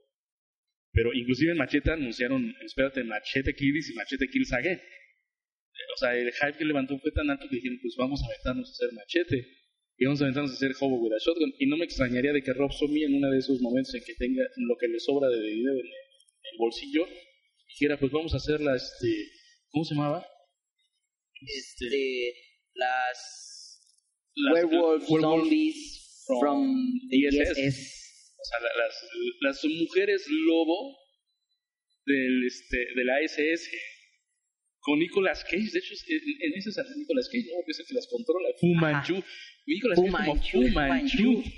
pero 0.92 1.12
inclusive 1.14 1.52
en 1.52 1.58
Machete 1.58 1.90
anunciaron, 1.90 2.54
espérate, 2.64 3.02
Machete 3.04 3.54
Kills 3.54 3.90
y 3.90 3.94
Machete 3.94 4.28
Kills 4.28 4.52
Again. 4.52 4.80
O 5.94 5.98
sea, 5.98 6.14
el 6.14 6.30
hype 6.32 6.58
que 6.58 6.64
levantó 6.64 6.98
fue 6.98 7.10
tan 7.12 7.30
alto 7.30 7.48
que 7.48 7.56
dijeron, 7.56 7.78
pues 7.80 7.94
vamos 7.96 8.22
a 8.22 8.26
aventarnos 8.26 8.68
a 8.68 8.72
hacer 8.72 8.92
Machete, 8.92 9.46
y 9.96 10.04
vamos 10.04 10.20
a 10.20 10.24
aventarnos 10.24 10.50
a 10.52 10.54
hacer 10.54 10.72
Hobo 10.78 10.96
with 11.00 11.12
a 11.12 11.18
Shotgun, 11.18 11.54
y 11.58 11.66
no 11.66 11.76
me 11.76 11.84
extrañaría 11.84 12.32
de 12.32 12.42
que 12.42 12.52
Rob 12.52 12.72
Zombie 12.72 13.04
en 13.04 13.14
uno 13.14 13.30
de 13.30 13.38
esos 13.38 13.60
momentos 13.60 13.94
en 13.94 14.04
que 14.04 14.14
tenga 14.14 14.42
lo 14.56 14.76
que 14.76 14.88
le 14.88 15.00
sobra 15.00 15.28
de 15.28 15.40
dinero 15.40 15.78
en 15.78 15.86
el 15.86 16.58
bolsillo, 16.58 17.06
dijera, 17.68 17.98
pues 17.98 18.12
vamos 18.12 18.34
a 18.34 18.36
hacer 18.36 18.60
la, 18.60 18.76
este, 18.76 19.30
¿cómo 19.70 19.84
se 19.84 19.94
llamaba? 19.94 20.26
Este, 21.40 22.34
las 22.74 23.49
las, 24.34 24.54
werewolf 24.54 25.06
zombies 25.06 26.24
from, 26.26 26.40
from 26.40 27.00
the 27.10 27.16
ISS. 27.16 27.58
ISS. 27.58 28.00
O 28.40 28.44
sea, 28.44 28.58
las, 28.60 28.94
las 29.40 29.64
mujeres 29.64 30.26
lobo 30.28 30.96
del, 32.06 32.46
este, 32.46 32.78
de 32.96 33.04
la 33.04 33.20
SS 33.20 33.70
con 34.80 34.98
Nicolas 34.98 35.44
Cage. 35.44 35.70
De 35.72 35.78
hecho, 35.78 35.94
en, 36.08 36.52
en 36.52 36.58
ese 36.58 36.72
sale 36.72 36.88
Nicolas 36.96 37.28
Cage, 37.28 37.46
¿no? 37.50 37.64
Que 37.64 37.70
es 37.72 37.80
el 37.80 37.86
que 37.86 37.94
las 37.94 38.08
controla. 38.08 38.48
Fu 38.58 38.66
Manchu. 38.68 39.22
Nicolas 39.66 39.96
Fu 39.96 40.04
Cage 40.04 40.12
Manchu, 40.12 40.52
como 40.52 40.68
Fu 40.68 40.74
Manchu. 40.74 41.32
Manchu. 41.32 41.50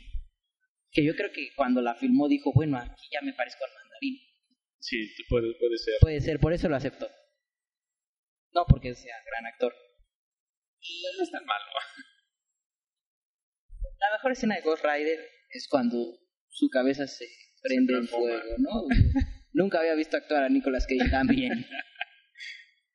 Que 0.90 1.04
yo 1.04 1.14
creo 1.14 1.32
que 1.32 1.48
cuando 1.56 1.80
la 1.80 1.94
filmó 1.94 2.28
dijo, 2.28 2.52
bueno, 2.52 2.78
aquí 2.78 3.06
ya 3.10 3.20
me 3.22 3.32
parezco 3.32 3.64
al 3.64 3.70
mandarín. 3.80 4.18
Sí, 4.78 5.08
puede, 5.28 5.54
puede 5.54 5.78
ser. 5.78 5.94
Puede 6.00 6.20
ser, 6.20 6.38
por 6.38 6.52
eso 6.52 6.68
lo 6.68 6.76
acepto. 6.76 7.08
No 8.52 8.66
porque 8.68 8.94
sea 8.94 9.14
gran 9.24 9.46
actor. 9.46 9.74
Y 10.80 11.02
no 11.16 11.22
es 11.22 11.30
tan 11.30 11.44
malo. 11.46 11.64
La 14.02 14.16
mejor 14.16 14.32
escena 14.32 14.56
de 14.56 14.62
Ghost 14.62 14.84
Rider 14.84 15.18
es 15.50 15.68
cuando 15.68 16.18
su 16.48 16.68
cabeza 16.68 17.06
se 17.06 17.26
prende 17.62 17.94
en 17.94 18.08
fuego, 18.08 18.54
¿no? 18.58 18.84
Nunca 19.52 19.80
había 19.80 19.94
visto 19.94 20.16
actuar 20.16 20.44
a 20.44 20.48
Nicolas 20.48 20.86
Cage 20.86 21.10
tan 21.10 21.26
bien. 21.26 21.66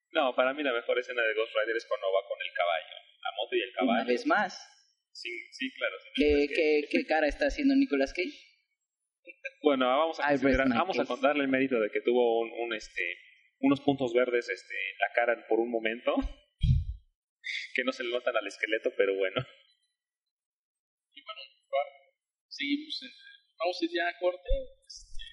No, 0.10 0.34
para 0.36 0.52
mí 0.52 0.64
la 0.64 0.74
mejor 0.74 0.98
escena 0.98 1.22
de 1.22 1.36
Ghost 1.36 1.54
Rider 1.54 1.78
es 1.78 1.86
cuando 1.86 2.08
va 2.08 2.28
con 2.28 2.40
el 2.42 2.52
caballo, 2.56 2.96
la 3.22 3.32
moto 3.38 3.56
y 3.56 3.62
el 3.62 3.72
caballo. 3.74 3.92
Una 3.92 4.04
vez 4.04 4.26
más. 4.26 4.78
Sí, 5.12 5.30
sí 5.52 5.72
claro. 5.74 5.96
¿Qué, 6.16 6.48
qué, 6.56 6.88
¿Qué 6.90 7.06
cara 7.06 7.28
está 7.28 7.46
haciendo 7.48 7.76
Nicolas 7.76 8.14
Cage? 8.14 8.34
Bueno, 9.62 9.86
vamos 9.86 10.20
a, 10.20 10.36
vamos 10.70 11.00
a 11.00 11.06
contarle 11.06 11.44
el 11.44 11.50
mérito 11.50 11.80
de 11.80 11.92
que 11.92 12.02
tuvo 12.02 12.40
un, 12.40 12.52
un, 12.52 12.74
este, 12.74 13.04
unos 13.60 13.82
puntos 13.82 14.14
verdes 14.14 14.50
este, 14.50 14.76
la 15.00 15.14
cara 15.14 15.46
por 15.48 15.60
un 15.60 15.70
momento, 15.70 16.16
que 17.76 17.84
no 17.84 17.92
se 17.92 18.04
le 18.04 18.12
notan 18.12 18.38
al 18.38 18.48
esqueleto, 18.48 18.92
pero 18.98 19.16
bueno. 19.16 19.46
Seguimos. 22.58 23.02
En, 23.04 23.10
vamos 23.60 23.78
a 23.82 23.86
ir 23.86 23.92
ya 23.94 24.08
a 24.08 24.20
corte. 24.20 24.50
Este, 24.88 25.24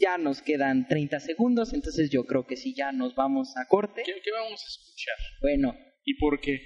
Ya 0.00 0.18
nos 0.18 0.42
quedan 0.42 0.86
30 0.88 1.20
segundos, 1.20 1.72
entonces 1.72 2.10
yo 2.10 2.24
creo 2.24 2.46
que 2.46 2.56
sí, 2.56 2.74
ya 2.74 2.92
nos 2.92 3.14
vamos 3.14 3.56
a 3.56 3.66
corte. 3.66 4.02
¿Qué, 4.04 4.14
qué 4.22 4.30
vamos 4.32 4.60
a 4.62 4.66
escuchar? 4.66 5.16
Bueno, 5.40 5.76
¿Y 6.04 6.14
por 6.14 6.40
qué? 6.40 6.60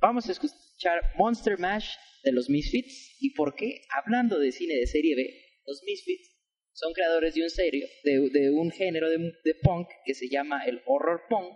vamos 0.00 0.28
a 0.28 0.32
escuchar 0.32 1.00
Monster 1.16 1.58
Mash 1.58 1.88
de 2.22 2.32
los 2.32 2.48
Misfits. 2.50 3.16
¿Y 3.20 3.30
por 3.34 3.54
qué? 3.54 3.82
Hablando 3.90 4.38
de 4.38 4.52
cine 4.52 4.74
de 4.74 4.86
serie 4.86 5.16
B, 5.16 5.28
los 5.66 5.82
Misfits 5.84 6.36
son 6.72 6.92
creadores 6.92 7.34
de 7.34 7.42
un, 7.42 7.50
serio, 7.50 7.86
de, 8.04 8.28
de 8.30 8.50
un 8.50 8.70
género 8.70 9.08
de, 9.08 9.16
de 9.18 9.54
punk 9.62 9.88
que 10.04 10.14
se 10.14 10.28
llama 10.28 10.64
el 10.66 10.82
horror 10.86 11.22
punk. 11.28 11.54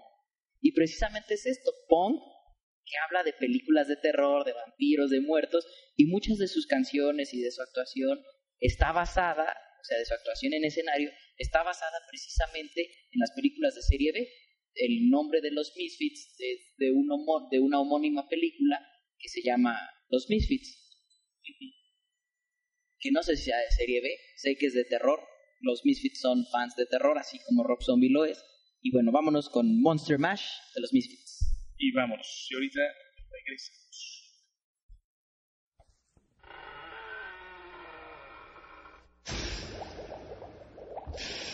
Y 0.62 0.72
precisamente 0.72 1.34
es 1.34 1.46
esto, 1.46 1.70
punk, 1.88 2.20
que 2.90 2.98
habla 2.98 3.22
de 3.22 3.33
películas 3.33 3.87
de 3.87 3.96
terror, 3.96 4.44
de 4.44 4.53
vampiros, 4.53 5.11
de 5.11 5.20
muertos, 5.20 5.64
y 5.96 6.07
muchas 6.07 6.38
de 6.38 6.48
sus 6.48 6.66
canciones 6.66 7.33
y 7.33 7.40
de 7.40 7.53
su 7.53 7.62
actuación 7.62 8.20
está 8.59 8.90
basada, 8.92 9.44
o 9.44 9.85
sea, 9.85 9.98
de 9.98 10.05
su 10.05 10.14
actuación 10.14 10.55
en 10.55 10.64
escenario, 10.64 11.11
está 11.37 11.62
basada 11.62 11.96
precisamente 12.09 12.83
en 12.83 13.20
las 13.20 13.31
películas 13.33 13.74
de 13.74 13.83
serie 13.83 14.12
B. 14.12 14.29
El 14.74 15.09
nombre 15.09 15.40
de 15.40 15.53
los 15.53 15.72
Misfits 15.76 16.37
de, 16.37 16.59
de, 16.79 17.61
una 17.61 17.81
homónima 17.81 18.29
película 18.29 18.81
que 19.18 19.29
se 19.29 19.42
llama 19.42 19.79
Los 20.09 20.29
Misfits. 20.29 20.76
Que 22.98 23.11
no 23.11 23.22
sé 23.22 23.37
si 23.37 23.44
sea 23.44 23.59
de 23.59 23.70
serie 23.70 24.00
B, 24.00 24.11
sé 24.37 24.57
que 24.57 24.66
es 24.66 24.74
de 24.74 24.85
terror. 24.85 25.20
Los 25.61 25.85
Misfits 25.85 26.20
son 26.20 26.46
fans 26.46 26.74
de 26.76 26.87
terror, 26.87 27.18
así 27.18 27.38
como 27.46 27.64
Rob 27.64 27.83
Zombie 27.83 28.11
lo 28.11 28.24
es. 28.24 28.42
Y 28.83 28.92
bueno, 28.92 29.12
vámonos 29.12 29.48
con 29.48 29.81
Monster 29.81 30.18
Mash 30.18 30.44
de 30.74 30.81
los 30.81 30.92
Misfits. 30.92 31.29
Y 31.80 31.92
vámonos. 31.92 32.46
Y 32.50 32.54
ahorita 32.54 32.80
regresamos. 33.30 34.36
Whatever 41.16 41.49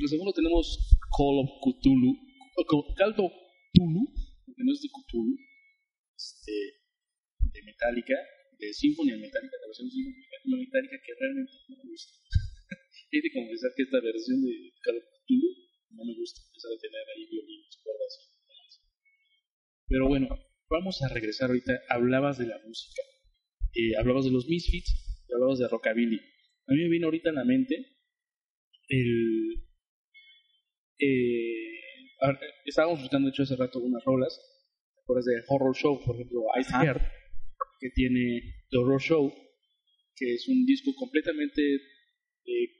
Mientras 0.00 0.16
segundo 0.16 0.32
tenemos 0.32 0.64
Call 1.12 1.44
of 1.44 1.50
Cthulhu, 1.60 2.16
co- 2.64 2.88
Call 2.96 3.12
of 3.20 3.32
Cthulhu, 3.76 4.00
que 4.48 4.64
no 4.64 4.72
es 4.72 4.80
de 4.80 4.88
Cthulhu, 4.88 5.36
este, 6.16 6.56
de 7.52 7.60
Metallica, 7.68 8.16
de 8.56 8.72
Symphony 8.72 9.12
Metallica, 9.20 9.60
la 9.60 9.68
versión 9.68 9.92
de 9.92 10.56
Metallica 10.56 10.96
que 11.04 11.12
realmente 11.20 11.52
no 11.68 11.76
me 11.84 11.90
gusta. 11.92 12.16
He 13.12 13.20
de 13.20 13.28
confesar 13.28 13.70
que 13.76 13.82
esta 13.82 14.00
versión 14.00 14.40
de 14.40 14.72
Call 14.80 14.96
of 14.96 15.04
Cthulhu 15.04 15.48
no 15.92 16.02
me 16.08 16.14
gusta, 16.16 16.40
a 16.48 16.52
pesar 16.54 16.70
de 16.72 16.78
tener 16.80 17.04
ahí 17.04 17.24
violines, 17.28 17.76
cuerdas. 17.84 18.12
Pero 19.84 20.08
bueno, 20.08 20.28
vamos 20.70 20.96
a 21.02 21.08
regresar 21.12 21.50
ahorita. 21.50 21.76
Hablabas 21.90 22.38
de 22.38 22.46
la 22.46 22.56
música, 22.64 23.02
eh, 23.76 24.00
hablabas 24.00 24.24
de 24.24 24.30
los 24.32 24.48
Misfits, 24.48 25.28
hablabas 25.28 25.58
de 25.58 25.68
Rockabilly. 25.68 26.16
A 26.16 26.72
mí 26.72 26.78
me 26.84 26.88
vino 26.88 27.08
ahorita 27.08 27.28
en 27.28 27.34
la 27.34 27.44
mente 27.44 27.76
el... 28.88 29.68
Eh, 31.00 31.80
estábamos 32.66 33.00
buscando, 33.00 33.26
de 33.26 33.30
hecho, 33.30 33.42
hace 33.42 33.56
rato 33.56 33.78
unas 33.80 34.04
rolas. 34.04 34.38
¿Te 34.94 35.02
acuerdas 35.02 35.24
de 35.24 35.42
Horror 35.48 35.74
Show, 35.74 36.04
por 36.04 36.16
ejemplo, 36.16 36.42
Ice. 36.60 36.70
Heart, 36.70 37.02
que 37.80 37.90
tiene 37.90 38.42
The 38.70 38.76
Horror 38.76 39.00
Show, 39.00 39.32
que 40.16 40.34
es 40.34 40.46
un 40.48 40.64
disco 40.66 40.94
completamente... 40.94 41.62
eh, 42.44 42.76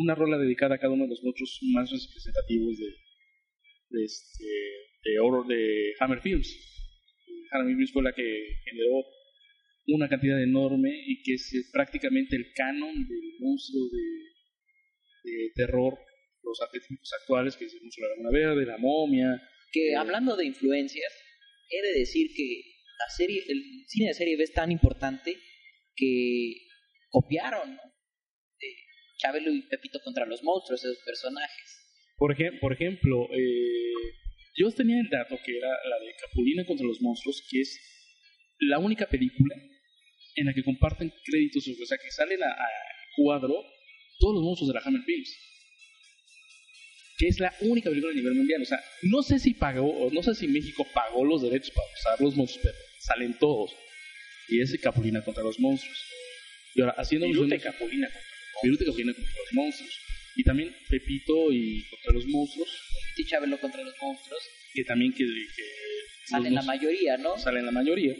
una 0.00 0.14
rola 0.14 0.38
dedicada 0.38 0.76
a 0.76 0.78
cada 0.78 0.92
uno 0.92 1.04
de 1.04 1.10
los 1.10 1.24
monstruos 1.24 1.58
más 1.74 1.90
representativos 1.90 2.78
de, 2.78 2.86
de, 3.90 4.04
este, 4.04 4.44
de 5.02 5.18
horror 5.18 5.44
de 5.48 5.92
Hammer 5.98 6.20
Films. 6.20 6.48
Hammer 7.50 7.74
Films 7.74 7.92
fue 7.92 8.04
la 8.04 8.12
que 8.12 8.22
generó 8.64 9.04
una 9.88 10.08
cantidad 10.08 10.40
enorme 10.40 10.90
y 11.04 11.20
que 11.24 11.34
es 11.34 11.52
eh, 11.52 11.68
prácticamente 11.72 12.36
el 12.36 12.52
canon 12.54 12.94
del 13.08 13.32
monstruo 13.40 13.88
de, 13.90 15.30
de 15.32 15.50
terror, 15.56 15.98
los 16.48 16.60
arquetipos 16.60 17.10
actuales, 17.20 17.56
que 17.56 17.64
es 17.66 17.74
el 17.74 17.82
monstruo 17.82 18.08
de 18.08 18.10
la 18.10 18.16
luna 18.22 18.30
verde, 18.30 18.66
la 18.66 18.78
momia. 18.78 19.42
Que 19.72 19.92
Eh. 19.92 19.96
hablando 19.96 20.36
de 20.36 20.46
influencias, 20.46 21.12
he 21.70 21.82
de 21.82 21.98
decir 21.98 22.28
que 22.34 22.62
la 22.98 23.08
serie, 23.10 23.42
el 23.48 23.62
cine 23.86 24.08
de 24.08 24.14
serie 24.14 24.36
B 24.36 24.42
es 24.44 24.52
tan 24.52 24.72
importante 24.72 25.36
que 25.94 26.54
copiaron, 27.10 27.74
¿no? 27.76 27.82
Chabelo 29.18 29.52
y 29.52 29.62
Pepito 29.62 30.00
contra 30.02 30.26
los 30.26 30.42
monstruos, 30.44 30.82
esos 30.84 30.98
personajes. 31.04 31.68
Por, 32.16 32.36
ejem- 32.36 32.58
por 32.60 32.72
ejemplo, 32.72 33.28
eh, 33.32 34.14
yo 34.56 34.70
tenía 34.72 35.00
el 35.00 35.08
dato 35.10 35.36
que 35.44 35.56
era 35.56 35.68
la 35.68 35.98
de 36.04 36.14
Capulina 36.20 36.64
contra 36.64 36.86
los 36.86 37.00
monstruos, 37.00 37.44
que 37.50 37.60
es 37.60 37.80
la 38.60 38.78
única 38.78 39.06
película 39.08 39.54
en 40.36 40.46
la 40.46 40.54
que 40.54 40.62
comparten 40.62 41.12
créditos, 41.24 41.66
o 41.66 41.86
sea, 41.86 41.98
que 41.98 42.10
salen 42.12 42.42
a, 42.42 42.46
a 42.46 42.68
cuadro 43.16 43.54
todos 44.20 44.34
los 44.36 44.44
monstruos 44.44 44.68
de 44.68 44.74
la 44.74 44.80
Hammer 44.84 45.02
Films. 45.02 45.30
Que 47.18 47.26
es 47.28 47.40
la 47.40 47.52
única 47.60 47.90
película 47.90 48.12
a 48.12 48.16
nivel 48.16 48.34
mundial. 48.34 48.62
O 48.62 48.64
sea, 48.64 48.78
no 49.02 49.22
sé 49.22 49.38
si 49.38 49.52
pagó, 49.54 49.86
o 49.90 50.10
no 50.10 50.22
sé 50.22 50.34
si 50.34 50.46
México 50.48 50.86
pagó 50.94 51.24
los 51.24 51.42
derechos 51.42 51.72
para 51.72 51.88
usar 51.92 52.20
los 52.24 52.36
monstruos, 52.36 52.62
pero 52.64 52.78
salen 53.00 53.36
todos. 53.38 53.74
Y 54.48 54.62
ese 54.62 54.78
Capulina 54.78 55.22
contra 55.22 55.42
los 55.42 55.58
monstruos. 55.60 55.98
Y 56.74 56.80
ahora, 56.80 56.94
haciendo 56.96 57.26
Viruta 57.26 57.54
y 57.56 57.58
alusión- 57.58 57.72
Capulina. 57.72 58.08
Viruta 58.62 58.84
y 58.84 58.86
Capulina 58.86 59.12
contra 59.14 59.32
los 59.36 59.52
monstruos. 59.52 59.92
Y 60.36 60.44
también 60.44 60.74
Pepito 60.88 61.52
y 61.52 61.84
contra 61.90 62.12
los 62.14 62.26
monstruos, 62.26 62.68
Y 63.16 63.24
Chabelo 63.26 63.58
contra 63.60 63.82
los 63.82 63.94
monstruos. 64.00 64.40
que 64.72 64.84
también 64.84 65.12
que, 65.12 65.24
que 65.24 65.62
Salen 66.28 66.54
la 66.54 66.60
los 66.60 66.66
mayoría, 66.66 67.16
¿no? 67.16 67.30
monstruos 67.30 67.42
salen 67.42 67.66
la 67.66 67.72
mayoría. 67.72 68.14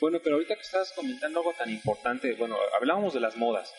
Bueno, 0.00 0.20
pero 0.22 0.36
ahorita 0.36 0.54
que 0.54 0.62
estás 0.62 0.92
comentando 0.94 1.40
algo 1.40 1.52
tan 1.58 1.70
importante, 1.70 2.32
bueno, 2.34 2.56
hablábamos 2.80 3.12
de 3.14 3.20
las 3.20 3.36
modas 3.36 3.70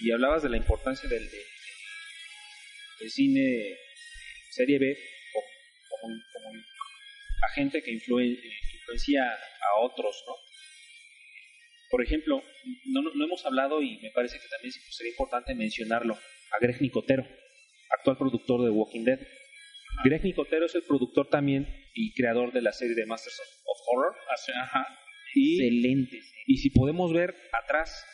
y 0.00 0.10
hablabas 0.10 0.42
de 0.42 0.48
la 0.48 0.56
importancia 0.56 1.08
del, 1.08 1.24
de- 1.30 1.44
del 3.00 3.10
cine 3.10 3.76
serie 4.50 4.78
B 4.78 4.96
como, 5.32 5.46
como, 6.02 6.14
como 6.32 6.60
agente 7.50 7.82
que 7.82 7.90
influen- 7.92 8.38
influencia 8.74 9.24
a 9.32 9.80
otros, 9.82 10.22
¿no? 10.26 10.34
Por 11.90 12.02
ejemplo, 12.02 12.42
no, 12.86 13.02
no- 13.02 13.24
hemos 13.24 13.44
hablado 13.46 13.80
y 13.82 13.98
me 13.98 14.10
parece 14.10 14.38
que 14.38 14.48
también 14.48 14.72
sería 14.90 15.10
importante 15.12 15.54
mencionarlo, 15.54 16.14
a 16.52 16.58
Greg 16.60 16.80
Nicotero, 16.82 17.26
actual 17.98 18.16
productor 18.18 18.64
de 18.64 18.70
Walking 18.70 19.04
Dead. 19.04 19.20
Greg 20.04 20.24
Nicotero 20.24 20.66
es 20.66 20.74
el 20.74 20.82
productor 20.82 21.28
también 21.28 21.66
y 21.94 22.12
creador 22.14 22.52
de 22.52 22.60
la 22.62 22.72
serie 22.72 22.94
de 22.94 23.06
Masters 23.06 23.38
of, 23.64 23.78
Horror. 23.88 24.14
Ajá. 24.62 24.86
Y 25.34 25.62
Excelente. 25.62 26.20
y 26.46 26.56
si 26.58 26.70
podemos 26.70 27.12
ver 27.12 27.34
atrás, 27.52 28.04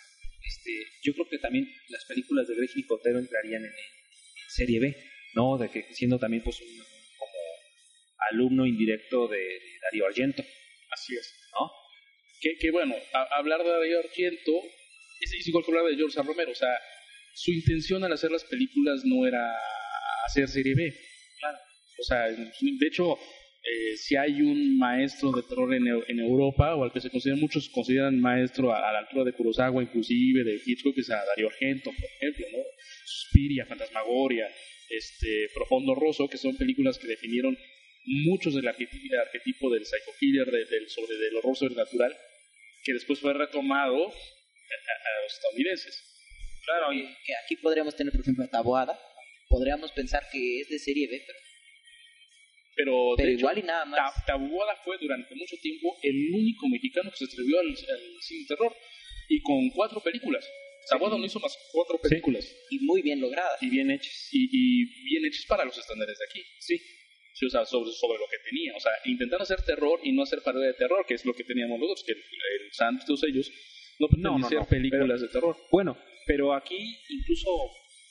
este, 0.45 0.71
yo 1.03 1.14
creo 1.14 1.27
que 1.29 1.38
también 1.38 1.66
las 1.88 2.05
películas 2.05 2.47
de 2.49 2.57
Greg 2.57 2.71
Nicotero 2.77 3.18
entrarían 3.18 3.62
en, 3.64 3.71
en 3.71 4.02
serie 4.55 4.81
B, 4.81 4.97
¿no? 5.35 5.59
De 5.59 5.71
que 5.71 5.87
siendo 5.95 6.19
también 6.19 6.43
pues 6.43 6.61
un, 6.61 6.69
como 7.19 7.38
alumno 8.31 8.67
indirecto 8.67 9.29
de, 9.29 9.38
de 9.38 9.61
Darío 9.83 10.07
Argento, 10.07 10.43
Así 10.91 11.15
es. 11.15 11.35
¿no? 11.59 11.71
Que, 12.41 12.57
que 12.61 12.71
bueno, 12.71 12.95
a- 13.15 13.38
hablar 13.38 13.62
de 13.62 13.71
Darío 13.71 13.99
Argento 14.01 14.53
es, 15.21 15.33
es 15.33 15.49
igual 15.49 15.65
que 15.65 15.71
hablar 15.73 15.87
de 15.91 15.97
George 15.97 16.19
A. 16.21 16.23
Romero. 16.23 16.51
O 16.53 16.55
sea, 16.55 16.75
su 17.35 17.51
intención 17.53 18.05
al 18.05 18.12
hacer 18.12 18.31
las 18.31 18.45
películas 18.45 19.03
no 19.05 19.27
era 19.27 19.41
hacer 20.27 20.49
serie 20.49 20.75
B. 20.75 20.95
Claro. 21.38 21.59
O 21.99 22.03
sea, 22.03 22.29
de 22.29 22.87
hecho, 22.87 23.15
eh, 23.65 23.97
si 23.97 24.17
hay 24.17 24.43
un 24.43 24.77
maestro 24.79 25.33
de 25.33 25.43
terror 25.49 25.73
en, 25.75 25.87
en 26.09 26.19
Europa, 26.21 26.75
o 26.75 26.85
al 26.85 26.93
que 26.93 27.01
se 27.01 27.11
considera, 27.11 27.41
muchos 27.41 27.69
consideran 27.71 28.21
maestro 28.21 28.73
a, 28.73 28.87
a 28.88 28.93
la 28.93 28.99
altura 29.01 29.25
de 29.25 29.33
Kurosawa, 29.33 29.83
inclusive 29.83 30.45
de 30.45 30.61
Hitchcock, 30.67 30.95
que 30.95 31.01
es 31.01 31.11
a 31.11 31.25
Darío 31.25 31.49
Argento, 31.49 31.91
por 31.91 32.05
ejemplo, 32.05 32.47
¿no? 32.53 32.59
Suspiria, 33.05 33.67
Fantasmagoria, 33.67 34.49
este, 34.88 35.49
Profondo 35.55 35.95
Rosso, 35.95 36.29
que 36.29 36.38
son 36.38 36.57
películas 36.57 36.99
que 36.99 37.07
definieron 37.07 37.57
muchos 38.05 38.55
del 38.55 38.67
arquetipo, 38.67 39.71
del 39.71 39.81
del 39.81 39.87
psycho 39.87 40.11
killer, 40.19 40.51
de- 40.51 40.65
del, 40.67 40.88
sobre, 40.88 41.17
del 41.17 41.37
horror 41.37 41.57
sobrenatural, 41.57 42.17
que 42.85 42.93
después 42.93 43.21
fue 43.21 43.33
retomado 43.33 43.97
a, 44.07 44.11
a- 44.11 44.11
a 44.11 45.23
los 45.25 45.33
estadounidenses. 45.35 46.09
Claro, 46.65 46.93
y 46.93 47.03
que 47.25 47.33
aquí 47.45 47.57
podríamos 47.57 47.95
tener, 47.97 48.12
por 48.12 48.21
ejemplo, 48.23 48.45
a 48.45 48.49
Taboada. 48.49 48.99
Podríamos 49.49 49.93
pensar 49.93 50.23
que 50.33 50.61
es 50.61 50.69
de 50.69 50.79
serie 50.79 51.09
B, 51.09 51.23
pero, 51.27 51.38
Pero, 52.75 53.15
pero 53.17 53.27
de 53.29 53.33
hecho, 53.35 53.41
igual 53.41 53.59
y 53.59 53.62
nada 53.62 53.85
más. 53.85 54.15
Ta- 54.15 54.25
Taboada 54.27 54.77
fue 54.85 54.97
durante 54.99 55.35
mucho 55.35 55.57
tiempo 55.61 55.97
el 56.03 56.31
único 56.35 56.69
mexicano 56.69 57.11
que 57.11 57.17
se 57.19 57.25
atrevió 57.27 57.61
al, 57.61 57.67
al 57.69 58.23
cine 58.23 58.47
terror 58.49 58.75
y 59.29 59.41
con 59.43 59.69
cuatro 59.71 60.01
películas. 60.03 60.49
Taboada 60.88 61.16
no 61.18 61.25
hizo 61.25 61.38
más 61.40 61.57
cuatro 61.73 61.99
películas 62.01 62.45
Y 62.71 62.81
muy 62.81 63.03
bien 63.03 63.21
lograda. 63.21 63.57
Y 63.61 63.71
bien 63.71 63.90
hechas. 63.90 64.29
y, 64.33 64.49
y 64.51 65.05
bien 65.05 65.25
hechas 65.27 65.45
para 65.47 65.64
los 65.64 65.77
estándares 65.79 66.18
de 66.18 66.25
aquí. 66.25 66.45
Sí. 66.61 66.81
Sí, 67.35 67.47
o 67.47 67.51
sea, 67.51 67.64
sobre, 67.64 67.90
sobre 67.92 68.18
lo 68.18 68.27
que 68.29 68.38
tenía. 68.51 68.77
O 68.77 68.81
sea, 68.81 68.92
intentar 69.07 69.40
hacer 69.40 69.62
terror 69.62 70.01
y 70.03 70.12
no 70.12 70.23
hacer 70.23 70.42
parodia 70.42 70.68
de 70.68 70.75
terror, 70.75 71.05
que 71.07 71.14
es 71.14 71.25
lo 71.25 71.33
que 71.35 71.45
teníamos 71.45 71.79
nosotros, 71.79 72.05
que 72.07 72.12
el, 72.12 72.18
el 72.18 72.73
Santos, 72.73 73.07
todos 73.07 73.25
ellos, 73.25 73.51
no 73.99 74.09
pretenden 74.09 74.33
No, 74.33 74.38
no, 74.38 74.49
ser 74.49 74.59
no, 74.59 74.66
películas 74.68 75.21
de 75.21 75.29
terror. 75.29 75.57
Bueno, 75.71 75.99
pero 76.27 76.53
aquí 76.55 76.77
incluso 77.09 77.49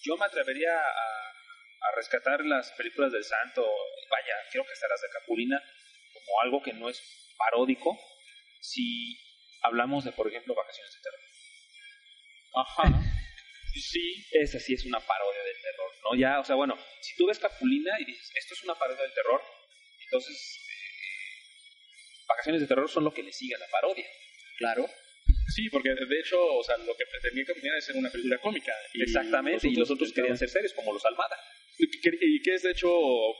yo 0.03 0.17
me 0.17 0.25
atrevería 0.25 0.75
a, 0.75 0.81
a 0.81 1.95
rescatar 1.95 2.43
las 2.45 2.71
películas 2.71 3.11
del 3.11 3.23
Santo, 3.23 3.61
vaya, 3.61 4.33
creo 4.51 4.65
que 4.65 4.73
hasta 4.73 4.87
las 4.87 5.01
de 5.01 5.07
Capulina, 5.19 5.61
como 6.13 6.41
algo 6.41 6.61
que 6.63 6.73
no 6.73 6.89
es 6.89 7.01
paródico, 7.37 7.97
si 8.59 9.17
hablamos 9.63 10.03
de, 10.03 10.11
por 10.11 10.27
ejemplo, 10.27 10.55
Vacaciones 10.55 10.93
de 10.93 11.01
Terror. 11.01 11.30
Ajá. 12.53 13.01
Sí, 13.73 14.25
Esa 14.31 14.59
sí 14.59 14.73
es 14.73 14.85
una 14.85 14.99
parodia 14.99 15.43
del 15.43 15.61
terror, 15.61 15.91
¿no? 16.03 16.19
Ya, 16.19 16.39
o 16.39 16.43
sea, 16.43 16.55
bueno, 16.55 16.77
si 17.01 17.15
tú 17.15 17.25
ves 17.27 17.39
Capulina 17.39 17.91
y 17.99 18.05
dices, 18.05 18.31
esto 18.35 18.53
es 18.53 18.63
una 18.63 18.75
parodia 18.75 19.01
del 19.03 19.13
terror, 19.13 19.41
entonces 20.03 20.59
eh, 20.67 22.25
Vacaciones 22.27 22.61
de 22.61 22.67
Terror 22.67 22.89
son 22.89 23.03
lo 23.05 23.13
que 23.13 23.23
le 23.23 23.31
sigue 23.31 23.55
a 23.55 23.59
la 23.59 23.67
parodia. 23.71 24.05
Claro. 24.57 24.87
sí, 25.55 25.69
porque 25.69 25.89
de 25.89 26.19
hecho, 26.19 26.37
o 26.43 26.63
sea, 26.63 26.77
lo 26.77 26.95
que 26.97 27.05
pretendía 27.05 27.45
Capulina 27.45 27.77
es 27.77 27.85
ser 27.85 27.95
una 27.95 28.09
película 28.09 28.37
cómica. 28.39 28.73
Y 28.93 29.03
Exactamente, 29.03 29.67
y 29.67 29.75
los 29.75 29.89
otros 29.89 30.11
querían 30.13 30.37
ser 30.37 30.49
serios, 30.49 30.73
como 30.73 30.93
los 30.93 31.05
Almada. 31.05 31.37
Y 31.77 31.89
que- 32.41 32.53
es 32.53 32.63
de 32.63 32.71
hecho 32.71 32.89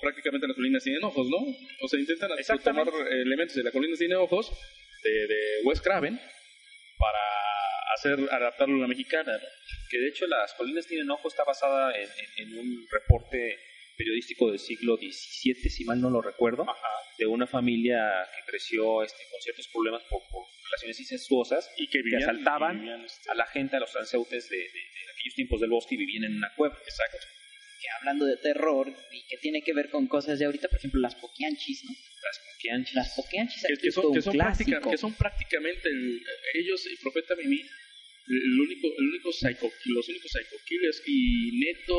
prácticamente 0.02 0.47
las 0.47 0.56
colinas 0.56 0.84
tienen 0.84 1.04
ojos, 1.04 1.28
¿no? 1.28 1.38
O 1.82 1.88
sea, 1.88 2.00
intentan 2.00 2.30
tomar 2.63 2.88
elementos 3.12 3.56
de 3.56 3.63
la 3.63 3.71
colina 3.71 3.95
tiene 3.97 4.15
ojos 4.15 4.50
de, 5.04 5.28
de 5.28 5.60
Wes 5.63 5.82
Craven 5.82 6.19
para 6.97 7.19
hacer 7.95 8.19
adaptarlo 8.32 8.75
a 8.77 8.82
la 8.82 8.88
mexicana, 8.88 9.34
¿no? 9.38 9.45
que 9.89 9.97
de 9.99 10.08
hecho 10.10 10.25
Las 10.27 10.54
Colinas 10.54 10.88
Tienen 10.88 11.10
Ojo 11.12 11.27
está 11.27 11.43
basada 11.43 11.91
en, 11.97 12.08
en- 12.10 12.49
en 12.54 12.60
un 12.60 12.88
reporte 12.91 13.60
periodístico 13.97 14.49
del 14.49 14.60
siglo 14.60 14.95
XVII, 14.97 15.69
si 15.69 15.84
mal 15.86 16.01
no 16.01 16.10
lo 16.10 16.21
recuerdo, 16.21 16.65
de 17.19 17.25
una 17.27 17.45
familia 17.45 18.10
que 18.36 18.49
creció 18.49 19.04
este, 19.04 19.21
con 19.30 19.39
ciertos 19.41 19.67
problemas 19.67 20.01
por, 20.10 20.21
por 20.32 20.45
relaciones 20.71 20.99
incestuosas 21.01 21.69
Y 21.77 21.86
que 21.88 21.99
que 21.99 22.04
vivían, 22.04 22.23
asaltaban 22.23 22.77
y 22.77 22.80
vivían, 22.80 23.06
este, 23.06 23.30
a 23.30 23.36
la 23.36 23.45
gente, 23.47 23.75
a 23.75 23.80
los 23.80 23.91
transeúntes 23.91 24.49
de, 24.49 24.58
de- 24.58 24.63
de 24.63 25.12
aquellos 25.13 25.36
tiempos 25.36 25.62
del 25.62 25.69
bosque 25.69 25.95
y 25.95 25.97
vivían 25.99 26.23
en 26.32 26.38
una 26.38 26.51
cueva. 26.56 26.77
Exacto. 26.84 27.17
Que 27.82 27.88
hablando 28.00 28.26
de 28.26 28.38
terror 28.38 28.88
y 29.12 29.28
que 29.28 29.38
tiene 29.38 29.63
que 29.63 29.74
ver 29.74 29.89
con 29.89 30.06
cosas 30.08 30.38
de 30.38 30.46
ahorita, 30.46 30.67
por 30.67 30.78
ejemplo, 30.78 31.02
las 31.02 31.15
poquianchis, 31.15 31.84
¿no? 31.86 31.91
Las 31.91 32.39
poquianchis. 32.54 32.94
Las 32.94 33.15
poquianchis 33.15 33.63
Que, 33.82 33.91
son, 33.91 34.13
que, 34.13 34.22
son 34.22 34.34
práctica- 34.38 34.82
que 34.91 34.98
son 34.98 35.13
prácticamente 35.15 35.89
el- 35.89 36.22
ellos 36.54 36.86
y 36.86 36.96
Profeta 37.02 37.36
Mimi 37.36 37.60
el 38.28 38.60
único 38.62 38.88
el 39.00 39.08
único 39.10 39.32
psycho, 39.34 39.67
los 39.86 40.08
únicos 40.08 40.32
psycho 40.32 40.56
killers 40.67 41.02
y 41.08 41.60
Neto 41.60 41.96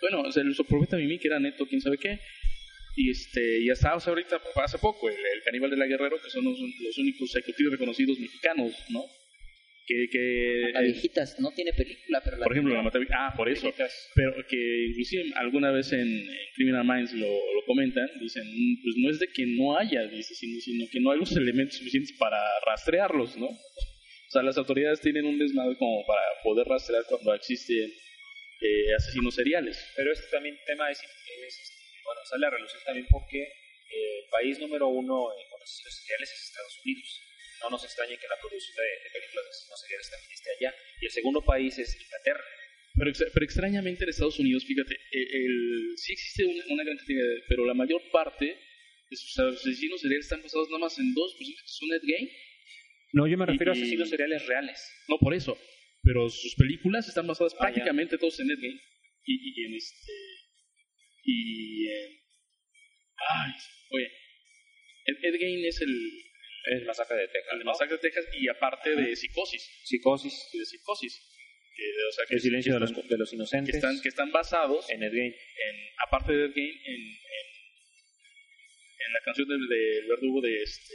bueno 0.00 0.22
o 0.22 0.32
sea, 0.32 0.42
el 0.42 0.54
Profeta 0.66 0.96
Mimi 0.96 1.18
que 1.18 1.28
era 1.28 1.38
Neto 1.38 1.66
quién 1.66 1.82
sabe 1.82 1.98
qué 1.98 2.18
y 2.96 3.10
este 3.10 3.60
y 3.60 3.68
hasta 3.68 3.90
ahorita 3.90 4.40
hace 4.56 4.78
poco 4.78 5.08
el, 5.10 5.14
el 5.16 5.42
caníbal 5.44 5.70
de 5.70 5.76
la 5.76 5.86
Guerrero 5.86 6.16
que 6.22 6.30
son 6.30 6.44
los, 6.44 6.58
los 6.58 6.96
únicos 6.98 7.36
killers 7.36 7.70
reconocidos 7.70 8.18
mexicanos 8.18 8.72
no 8.88 9.04
que, 9.88 10.06
que 10.12 10.70
La 10.74 10.80
viejitas 10.82 11.40
no 11.40 11.50
tiene 11.52 11.72
película, 11.72 12.20
pero 12.22 12.36
la 12.36 12.44
por 12.44 12.52
ejemplo 12.52 12.74
la 12.74 12.82
Matavi- 12.82 13.08
ah 13.10 13.32
por 13.34 13.48
eso 13.48 13.72
pero 14.14 14.32
que 14.46 14.86
inclusive 14.90 15.32
alguna 15.36 15.70
vez 15.72 15.90
en, 15.92 16.06
Criminal 16.54 16.84
Minds 16.84 17.14
lo, 17.14 17.26
lo 17.26 17.64
comentan, 17.66 18.06
dicen, 18.20 18.44
"Mm, 18.46 18.82
pues 18.82 18.94
no 18.98 19.10
es 19.10 19.18
de 19.18 19.28
que 19.32 19.46
no 19.46 19.78
haya, 19.78 20.02
dice, 20.08 20.34
sino, 20.34 20.60
sino 20.60 20.84
que 20.92 21.00
no 21.00 21.10
hay 21.12 21.18
los 21.18 21.32
elementos 21.36 21.78
suficientes 21.78 22.12
para 22.18 22.38
rastrearlos, 22.66 23.36
¿no? 23.38 23.46
O 23.46 24.30
sea, 24.30 24.42
las 24.42 24.58
autoridades 24.58 25.00
tienen 25.00 25.24
un 25.24 25.38
desmadre 25.38 25.76
como 25.78 26.04
para 26.06 26.20
poder 26.44 26.66
rastrear 26.68 27.02
cuando 27.08 27.32
existen 27.34 27.90
eh, 28.60 28.92
asesinos 28.94 29.34
seriales. 29.34 29.78
Pero 29.96 30.12
este 30.12 30.26
también 30.30 30.54
tema 30.66 30.90
es, 30.90 30.98
es, 31.00 31.72
bueno, 32.04 32.20
sale 32.28 32.46
a 32.46 32.50
relucir 32.50 32.80
también 32.84 33.06
porque 33.10 33.40
eh, 33.40 34.18
el 34.24 34.28
país 34.30 34.58
número 34.58 34.88
uno 34.88 35.28
en 35.32 35.48
con 35.48 35.62
asesinos 35.62 35.94
seriales 36.02 36.28
es 36.30 36.44
Estados 36.50 36.76
Unidos. 36.84 37.22
No 37.62 37.70
nos 37.70 37.82
extrañe 37.84 38.16
que 38.16 38.28
la 38.28 38.38
producción 38.40 38.76
de, 38.76 38.82
de 39.04 39.10
películas 39.12 39.44
de 39.44 39.50
asesinos 39.50 39.80
seriales 39.80 40.10
también 40.10 40.32
esté 40.32 40.50
allá. 40.58 40.70
Y 41.00 41.04
el 41.06 41.10
segundo 41.12 41.40
país 41.44 41.78
es 41.78 41.90
Inglaterra. 42.00 42.44
Pero, 42.98 43.12
pero 43.34 43.44
extrañamente 43.44 44.04
en 44.04 44.10
Estados 44.10 44.38
Unidos, 44.38 44.64
fíjate, 44.64 44.94
eh, 44.94 45.26
el, 45.44 45.94
sí 45.96 46.12
existe 46.12 46.44
una, 46.44 46.64
una 46.70 46.84
gran 46.84 46.96
cantidad, 46.96 47.22
de- 47.22 47.42
pero 47.48 47.64
la 47.64 47.74
mayor 47.74 48.02
parte 48.10 48.46
de 49.10 49.16
sus 49.16 49.38
asesinos 49.38 50.00
seriales 50.00 50.26
están 50.26 50.42
basados 50.42 50.68
nada 50.68 50.80
más 50.80 50.98
en 50.98 51.14
dos 51.14 51.34
personas 51.38 51.62
que 51.62 51.68
son 51.68 51.88
Ed 51.94 52.02
Gein. 52.04 52.28
No, 53.12 53.26
yo 53.26 53.38
me 53.38 53.46
refiero 53.46 53.72
a 53.72 53.74
asesinos 53.74 54.10
seriales 54.10 54.46
reales. 54.46 54.78
No, 55.08 55.18
por 55.18 55.32
eso. 55.34 55.58
Pero 56.02 56.28
sus 56.28 56.54
películas 56.56 57.08
están 57.08 57.26
basadas 57.26 57.54
Ah, 57.54 57.56
ya. 57.56 57.60
prácticamente 57.60 58.18
todos 58.18 58.38
en 58.40 58.50
Ed 58.50 58.58
Gein. 58.58 58.80
Y, 59.24 59.60
y 59.62 59.64
en 59.66 59.74
este. 59.74 60.12
Y 61.24 61.88
en. 61.88 62.12
Ay, 63.30 63.52
oye. 63.90 64.06
Ed, 65.06 65.16
Ed 65.22 65.34
Gein 65.38 65.64
es 65.64 65.80
el, 65.80 66.22
Es 66.64 66.84
Masacre 66.84 67.16
de 67.16 67.28
Texas. 67.28 67.52
el 67.52 67.58
de 67.60 67.64
¿no? 67.64 67.70
Masacre 67.72 67.96
de 67.96 68.02
Texas 68.02 68.24
y 68.32 68.48
aparte 68.48 68.94
de 68.96 69.16
Psicosis. 69.16 69.70
Psicosis. 69.84 70.48
Y 70.52 70.58
de 70.58 70.66
Psicosis. 70.66 71.20
Que, 71.74 71.84
o 72.08 72.12
sea, 72.12 72.24
que, 72.26 72.34
El 72.34 72.40
silencio 72.40 72.72
de 72.74 72.76
que 72.78 72.80
los, 72.80 72.90
están, 72.90 73.08
de 73.08 73.16
los 73.18 73.30
que 73.30 73.36
inocentes. 73.36 73.74
están, 73.76 74.00
que 74.02 74.08
están 74.08 74.32
basados 74.32 74.90
en 74.90 75.02
Ed 75.02 75.12
Gein. 75.12 75.32
en, 75.32 75.76
aparte 76.06 76.32
de 76.32 76.44
Ed 76.46 76.52
Gein, 76.52 76.68
en, 76.84 76.94
en, 76.94 77.46
en 79.06 79.12
la 79.12 79.20
canción 79.24 79.48
del, 79.48 79.66
del 79.68 80.06
verdugo 80.08 80.40
de 80.40 80.62
este. 80.62 80.94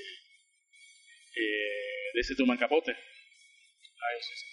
eh, 1.35 2.11
de 2.13 2.19
ese 2.19 2.35
Truman 2.35 2.57
Capote. 2.57 2.91
Ah, 2.91 4.17
es. 4.19 4.29
Este, 4.31 4.51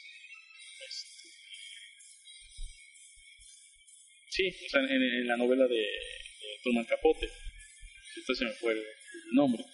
Sí, 4.31 4.49
o 4.67 4.69
sea, 4.71 4.81
en, 4.83 5.03
en 5.03 5.27
la 5.27 5.37
novela 5.37 5.67
de, 5.67 5.75
de 5.75 6.59
Truman 6.63 6.85
Capote. 6.85 7.27
Este 8.17 8.35
se 8.35 8.45
me 8.45 8.53
fue 8.53 8.73
el, 8.73 8.79
el 8.79 9.33
nombre. 9.35 9.65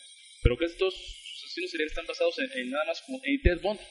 Pero 0.42 0.57
que 0.57 0.64
estos 0.64 0.94
asesinos 1.56 1.70
seriales 1.70 1.92
están 1.92 2.06
basados 2.06 2.38
en, 2.38 2.50
en 2.60 2.70
nada 2.70 2.84
más 2.84 3.00
como 3.02 3.20
en 3.24 3.40
Ted 3.42 3.60
Bundy, 3.62 3.82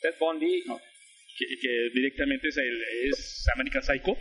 Ted 0.00 0.14
Bundy, 0.18 0.62
que, 0.64 1.46
que 1.60 1.90
directamente 1.94 2.48
es, 2.48 2.56
el, 2.56 2.82
es 3.04 3.44
American 3.54 3.82
Psycho, 3.82 4.16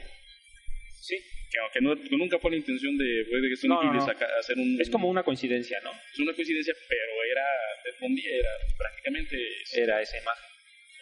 sí, 1.01 1.15
que 1.51 1.59
aunque 1.59 1.81
no, 1.81 1.95
que 2.09 2.17
nunca 2.17 2.39
fue 2.39 2.51
la 2.51 2.57
intención 2.57 2.97
de, 2.97 3.25
No, 3.63 3.83
no, 3.93 4.05
hacer 4.05 4.57
un... 4.57 4.79
es 4.81 4.89
como 4.89 5.07
una 5.09 5.23
coincidencia, 5.23 5.79
¿no? 5.81 5.91
es 5.91 6.19
una 6.19 6.33
coincidencia, 6.33 6.73
pero 6.87 7.11
era 7.31 7.45
Ted 7.83 7.95
Bundy, 8.01 8.25
era 8.27 8.49
prácticamente 8.77 9.35
este, 9.63 9.81
Era 9.81 10.01
esa 10.01 10.17
imagen. 10.17 10.45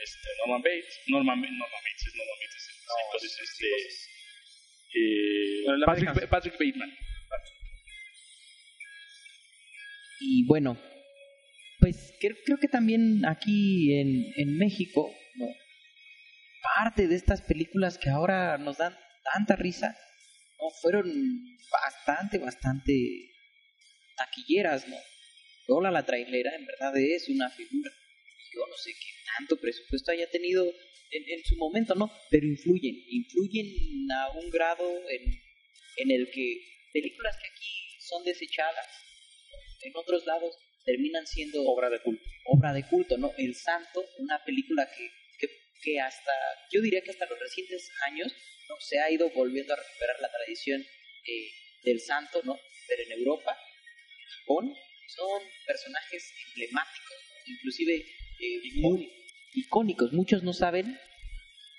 este, 0.03 0.29
Norman 0.39 0.61
Bates, 0.61 0.99
Norman, 1.07 1.41
Norman 1.41 1.81
Bates, 1.83 2.07
es 2.07 2.15
Norman 2.15 2.37
Bates, 2.39 2.55
es, 2.55 2.85
No, 2.87 2.93
entonces 3.07 3.31
es- 3.41 3.49
este, 3.49 3.75
es- 3.87 4.09
eh, 4.93 5.61
Bueno, 5.65 5.85
Patrick, 5.85 6.29
Patrick 6.29 6.53
Bateman. 6.53 6.97
Y 10.19 10.45
bueno, 10.47 10.79
pues 11.87 12.13
creo, 12.19 12.35
creo 12.43 12.57
que 12.57 12.67
también 12.67 13.25
aquí 13.25 13.97
en, 13.97 14.25
en 14.35 14.57
México, 14.57 15.09
¿no? 15.35 15.45
parte 16.75 17.07
de 17.07 17.15
estas 17.15 17.41
películas 17.41 17.97
que 17.97 18.09
ahora 18.09 18.57
nos 18.57 18.77
dan 18.77 18.93
tanta 19.33 19.55
risa, 19.55 19.95
¿no? 20.59 20.69
fueron 20.81 21.09
bastante, 21.71 22.39
bastante 22.39 22.93
taquilleras, 24.17 24.85
¿no? 24.89 24.97
Lola 25.69 25.91
la 25.91 26.05
trailera 26.05 26.55
en 26.55 26.65
verdad 26.65 26.97
es 26.97 27.29
una 27.29 27.49
figura. 27.49 27.91
Yo 28.53 28.61
no 28.67 28.75
sé 28.75 28.91
qué 28.91 29.09
tanto 29.37 29.57
presupuesto 29.61 30.11
haya 30.11 30.29
tenido 30.29 30.65
en, 30.65 31.39
en 31.39 31.45
su 31.45 31.55
momento, 31.55 31.95
¿no? 31.95 32.11
Pero 32.29 32.47
influyen, 32.47 32.95
influyen 33.07 34.11
a 34.11 34.31
un 34.31 34.49
grado 34.49 34.89
en, 35.09 35.21
en 35.97 36.11
el 36.11 36.29
que 36.31 36.61
películas 36.91 37.37
que 37.37 37.47
aquí 37.47 38.01
son 38.01 38.25
desechadas, 38.25 38.87
en 39.83 39.95
otros 39.95 40.25
lados 40.25 40.53
terminan 40.87 41.27
siendo 41.27 41.61
Obra 41.67 41.89
de 41.89 41.99
culto. 41.99 42.23
obra 42.45 42.71
de 42.73 42.83
culto, 42.87 43.17
¿no? 43.17 43.31
El 43.37 43.53
Santo, 43.55 43.99
una 44.19 44.41
película 44.45 44.87
que, 44.95 45.05
que, 45.37 45.47
que 45.83 45.99
hasta, 45.99 46.31
yo 46.71 46.79
diría 46.81 47.01
que 47.01 47.11
hasta 47.11 47.25
los 47.27 47.37
recientes 47.39 47.91
años, 48.09 48.31
¿no? 48.69 48.75
Se 48.79 48.97
ha 48.99 49.11
ido 49.11 49.29
volviendo 49.31 49.73
a 49.73 49.77
recuperar 49.77 50.15
la 50.21 50.31
tradición 50.31 50.81
eh, 50.81 51.49
del 51.83 51.99
Santo, 51.99 52.39
¿no? 52.45 52.57
Pero 52.87 53.03
en 53.03 53.11
Europa, 53.19 53.51
en 53.51 54.29
Japón, 54.39 54.73
son 55.09 55.41
personajes 55.65 56.23
emblemáticos, 56.47 57.17
¿no? 57.47 57.53
inclusive 57.53 57.95
eh, 58.39 58.61
muy 58.75 59.09
icónicos. 59.55 60.13
Muchos 60.13 60.41
no 60.43 60.53
saben 60.53 60.97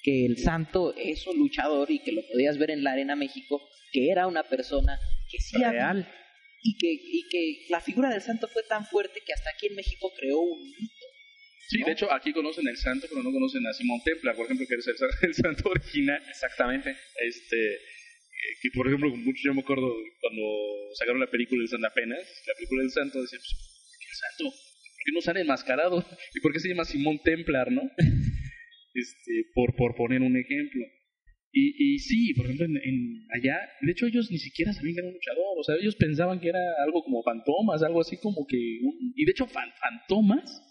que 0.03 0.27
el 0.27 0.37
Santo 0.38 0.94
es 0.97 1.27
un 1.27 1.38
luchador 1.38 1.90
y 1.90 2.01
que 2.01 2.12
lo 2.12 2.23
podías 2.31 2.59
ver 2.59 2.71
en 2.73 2.85
la 2.85 2.92
Arena 2.92 3.16
México, 3.16 3.66
que 3.92 4.11
era 4.11 4.27
una 4.27 4.42
persona 4.44 4.99
que 5.31 5.38
sí 5.38 5.57
había- 5.57 5.73
Real. 5.92 6.14
Y 6.62 6.77
que, 6.77 6.90
y 6.92 7.29
que 7.29 7.66
la 7.71 7.81
figura 7.81 8.11
del 8.11 8.21
santo 8.23 8.49
fue 8.49 8.62
tan 8.64 8.87
fuerte 8.87 9.21
que 9.25 9.33
hasta 9.33 9.51
aquí 9.51 9.66
en 9.66 9.75
México 9.77 10.12
creó 10.18 10.38
un 10.40 10.62
mito. 10.62 11.07
Sí, 11.68 11.79
¿no? 11.81 11.87
de 11.87 11.92
hecho 11.92 12.11
aquí 12.12 12.33
conocen 12.33 12.66
el 12.66 12.77
santo, 12.79 13.07
pero 13.11 13.23
no 13.23 13.31
conocen 13.33 13.66
a 13.66 13.73
Simón 13.75 14.01
Templar, 14.05 14.35
por 14.37 14.47
ejemplo, 14.47 14.66
que 14.66 14.75
es 14.77 14.87
el, 14.87 14.97
sa- 14.97 15.07
el 15.27 15.35
santo 15.35 15.68
original. 15.68 16.23
Exactamente. 16.29 16.97
Este, 17.21 17.75
eh, 17.75 18.55
que 18.62 18.71
por 18.75 18.87
ejemplo, 18.88 19.11
mucho 19.16 19.40
yo 19.44 19.55
me 19.55 19.61
acuerdo 19.61 19.92
cuando 20.21 20.42
sacaron 20.99 21.21
la 21.21 21.31
película 21.31 21.61
del 21.61 21.68
Santo 21.68 21.87
apenas, 21.87 22.21
la 22.47 22.55
película 22.55 22.83
del 22.83 22.90
santo, 22.92 23.21
decía, 23.21 23.38
pues, 23.38 23.53
¿por 23.55 23.99
qué 24.01 24.07
el 24.09 24.16
santo? 24.16 24.44
¿Por 24.57 25.05
qué 25.05 25.12
no 25.12 25.21
sale 25.21 25.40
enmascarado? 25.42 26.05
¿Y 26.35 26.40
por 26.40 26.53
qué 26.53 26.61
se 26.61 26.68
llama 26.68 26.85
Simón 26.85 27.21
Templar, 27.23 27.71
no? 27.71 27.83
este, 28.94 29.33
por, 29.55 29.75
por 29.77 29.94
poner 29.94 30.23
un 30.23 30.37
ejemplo. 30.37 30.85
Y, 31.51 31.95
y 31.95 31.99
sí, 31.99 32.35
por 32.35 32.45
ejemplo, 32.47 32.67
en, 32.67 32.77
en 32.77 33.27
allá, 33.35 33.59
de 33.81 33.93
hecho 33.93 34.07
ellos 34.07 34.31
ni 34.31 34.39
siquiera 34.39 34.73
sabían 34.73 34.95
que 34.95 35.01
era 35.01 35.09
un 35.09 35.15
luchador, 35.15 35.59
o 35.59 35.63
sea, 35.65 35.77
ellos 35.77 35.97
pensaban 35.97 36.41
que 36.41 36.49
era 36.49 36.61
algo 36.85 37.03
como 37.03 37.23
fantomas, 37.23 37.83
algo 37.83 38.01
así 38.01 38.19
como 38.19 38.47
que... 38.47 38.57
un- 38.83 39.13
y 39.17 39.25
de 39.25 39.31
hecho, 39.33 39.47
fan- 39.47 39.73
fantomas 39.81 40.63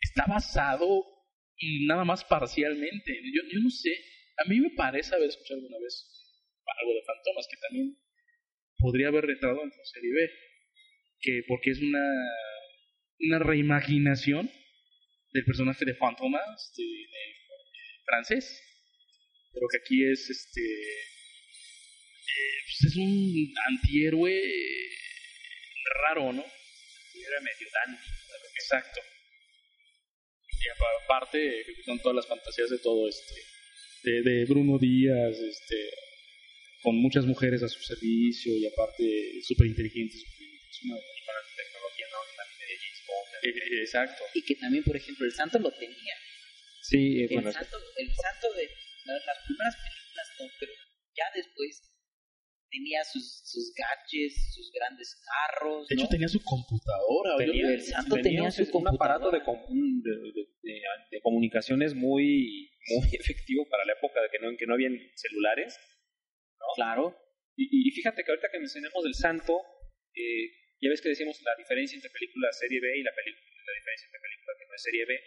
está 0.00 0.24
basado 0.26 1.04
nada 1.86 2.04
más 2.04 2.24
parcialmente. 2.24 3.12
Yo, 3.34 3.42
yo 3.52 3.60
no 3.62 3.70
sé, 3.70 3.90
a 4.44 4.48
mí 4.48 4.60
me 4.60 4.70
parece 4.70 5.14
haber 5.14 5.28
escuchado 5.28 5.58
alguna 5.60 5.78
vez 5.78 6.08
algo 6.80 6.94
de 6.94 7.02
fantomas 7.02 7.46
que 7.50 7.56
también 7.68 7.96
podría 8.78 9.08
haber 9.08 9.24
retratado 9.26 9.62
en 9.62 9.70
serie 9.84 10.12
B, 10.12 10.30
que 11.20 11.42
porque 11.48 11.70
es 11.70 11.80
una, 11.80 12.04
una 13.20 13.38
reimaginación 13.38 14.50
del 15.32 15.44
personaje 15.44 15.84
de 15.84 15.94
fantomas 15.94 16.72
de 16.76 16.84
francés, 18.06 18.60
pero 19.52 19.66
que 19.70 19.78
aquí 19.78 20.04
es 20.10 20.28
este 20.30 20.60
eh, 22.32 22.58
pues 22.66 22.92
es 22.92 22.96
un 22.96 23.54
antihéroe 23.68 24.40
raro, 26.08 26.32
¿no? 26.32 26.42
Era 26.42 27.40
medio 27.40 27.68
dandy. 27.72 27.98
Exacto. 28.54 29.00
Y 30.48 30.68
apa- 30.68 31.04
aparte, 31.04 31.64
son 31.84 31.98
todas 32.00 32.16
las 32.16 32.26
fantasías 32.26 32.70
de 32.70 32.78
todo 32.78 33.08
este. 33.08 33.34
De, 34.04 34.22
de 34.22 34.44
Bruno 34.46 34.78
Díaz, 34.78 35.36
este. 35.38 35.90
Con 36.82 36.96
muchas 36.96 37.24
mujeres 37.26 37.62
a 37.62 37.68
su 37.68 37.80
servicio 37.82 38.56
y 38.56 38.66
aparte 38.66 39.04
súper 39.46 39.66
inteligente. 39.68 40.16
Es 40.16 40.82
una 40.84 40.96
tecnología, 41.56 42.06
¿no? 42.10 42.18
Eh, 43.44 43.50
eh, 43.50 43.80
Exacto. 43.82 44.24
Y 44.34 44.42
que 44.42 44.54
también, 44.56 44.82
por 44.82 44.96
ejemplo, 44.96 45.26
el 45.26 45.32
santo 45.32 45.58
lo 45.60 45.70
tenía. 45.72 46.14
Sí, 46.82 47.20
eh, 47.20 47.26
El, 47.30 47.34
bueno, 47.34 47.52
santo, 47.52 47.76
el 47.96 48.08
santo 48.14 48.52
de 48.54 48.68
la- 49.06 49.14
las 49.26 49.38
primeras 49.46 49.76
películas, 49.76 50.26
no, 50.38 50.44
pero 50.60 50.72
ya 51.16 51.24
después 51.34 51.88
tenía 52.70 53.04
sus, 53.04 53.42
sus 53.44 53.72
gadgets, 53.76 54.54
sus 54.54 54.72
grandes 54.72 55.14
carros. 55.28 55.86
De 55.88 55.94
hecho, 55.94 56.04
¿no? 56.04 56.08
tenía 56.08 56.28
su 56.28 56.40
computadora. 56.42 57.36
Tenía- 57.36 57.68
el 57.68 57.82
santo 57.82 58.16
tenía 58.16 58.50
su 58.50 58.62
un 58.78 58.88
aparato 58.88 59.30
computadora. 59.44 59.68
de, 60.02 60.10
de, 60.10 60.32
de- 60.32 60.48
de- 60.62 60.80
de 61.10 61.20
comunicaciones 61.20 61.94
muy, 61.94 62.70
muy 62.88 63.08
efectivo 63.20 63.68
para 63.68 63.84
la 63.84 63.92
época 63.92 64.22
de 64.22 64.28
que 64.30 64.38
no, 64.40 64.56
que 64.56 64.66
no 64.66 64.74
habían 64.74 64.96
celulares. 65.16 65.78
Claro. 66.76 67.14
Y, 67.56 67.64
y- 67.64 67.88
y 67.88 67.90
fíjate 67.92 68.24
que 68.24 68.30
ahorita 68.30 68.48
que 68.50 68.58
mencionamos 68.58 69.04
del 69.04 69.14
santo, 69.14 69.60
eh, 70.14 70.48
ya 70.80 70.88
ves 70.88 71.02
que 71.02 71.10
decimos 71.10 71.36
la 71.42 71.54
diferencia 71.56 71.96
entre 71.96 72.10
película 72.10 72.50
serie 72.52 72.80
B 72.80 72.98
y 72.98 73.02
la, 73.02 73.12
película, 73.14 73.44
la 73.66 73.72
diferencia 73.76 74.06
entre 74.06 74.20
película 74.20 74.52
que 74.58 74.66
no 74.66 74.74
es 74.74 74.82
serie 74.82 75.04
B. 75.04 75.20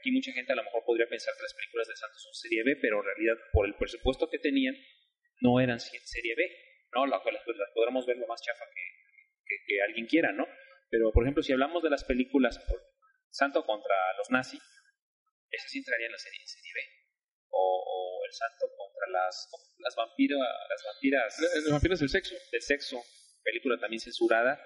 Aquí 0.00 0.10
mucha 0.12 0.32
gente 0.32 0.52
a 0.52 0.56
lo 0.56 0.64
mejor 0.64 0.84
podría 0.84 1.08
pensar 1.08 1.34
que 1.36 1.42
las 1.42 1.54
películas 1.54 1.88
del 1.88 1.96
santo 1.96 2.18
son 2.18 2.34
serie 2.34 2.62
B, 2.64 2.76
pero 2.80 2.98
en 3.00 3.06
realidad 3.06 3.36
por 3.52 3.66
el 3.66 3.74
presupuesto 3.76 4.28
que 4.30 4.38
tenían 4.38 4.76
no 5.40 5.60
eran 5.60 5.80
serie 5.80 6.34
B. 6.36 6.42
¿no? 6.94 7.06
La- 7.06 7.18
Las, 7.24 7.42
las 7.46 7.70
podremos 7.74 8.06
ver 8.06 8.16
lo 8.18 8.26
más 8.26 8.40
chafa 8.42 8.64
que, 8.74 8.82
que- 9.46 9.64
que 9.66 9.82
alguien 9.82 10.06
quiera, 10.06 10.32
¿no? 10.32 10.46
Pero 10.90 11.12
por 11.12 11.24
ejemplo, 11.24 11.42
si 11.42 11.52
hablamos 11.52 11.82
de 11.82 11.90
las 11.90 12.04
películas 12.04 12.58
por 12.58 12.80
Santo 13.30 13.64
contra 13.66 13.94
los 14.16 14.30
nazis, 14.30 14.62
esas 15.50 15.70
sí 15.70 15.78
entrarían 15.78 16.08
en 16.08 16.12
la 16.12 16.18
serie, 16.18 16.40
serie 16.46 16.72
B. 16.74 16.80
O, 17.50 17.60
o 18.20 18.24
el 18.26 18.32
santo 18.32 18.66
contra 18.76 19.08
las, 19.10 19.48
las, 19.78 19.96
vampira, 19.96 20.36
las 20.38 20.84
vampiras 20.84 21.38
Las 21.40 21.70
vampiras 21.72 22.00
del 22.00 22.08
sexo. 22.08 22.34
del 22.52 22.62
sexo, 22.62 23.02
película 23.42 23.78
también 23.80 24.00
censurada. 24.00 24.60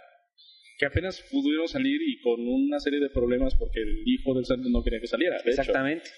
Que 0.82 0.86
apenas 0.86 1.22
pudieron 1.30 1.68
salir 1.68 2.02
y 2.02 2.18
con 2.22 2.40
una 2.40 2.80
serie 2.80 2.98
de 2.98 3.08
problemas 3.10 3.54
porque 3.54 3.78
el 3.80 4.02
hijo 4.04 4.34
del 4.34 4.44
santo 4.44 4.68
no 4.68 4.82
quería 4.82 4.98
que 4.98 5.06
saliera. 5.06 5.36
De 5.36 5.42
hecho. 5.42 5.60
Exactamente. 5.60 6.10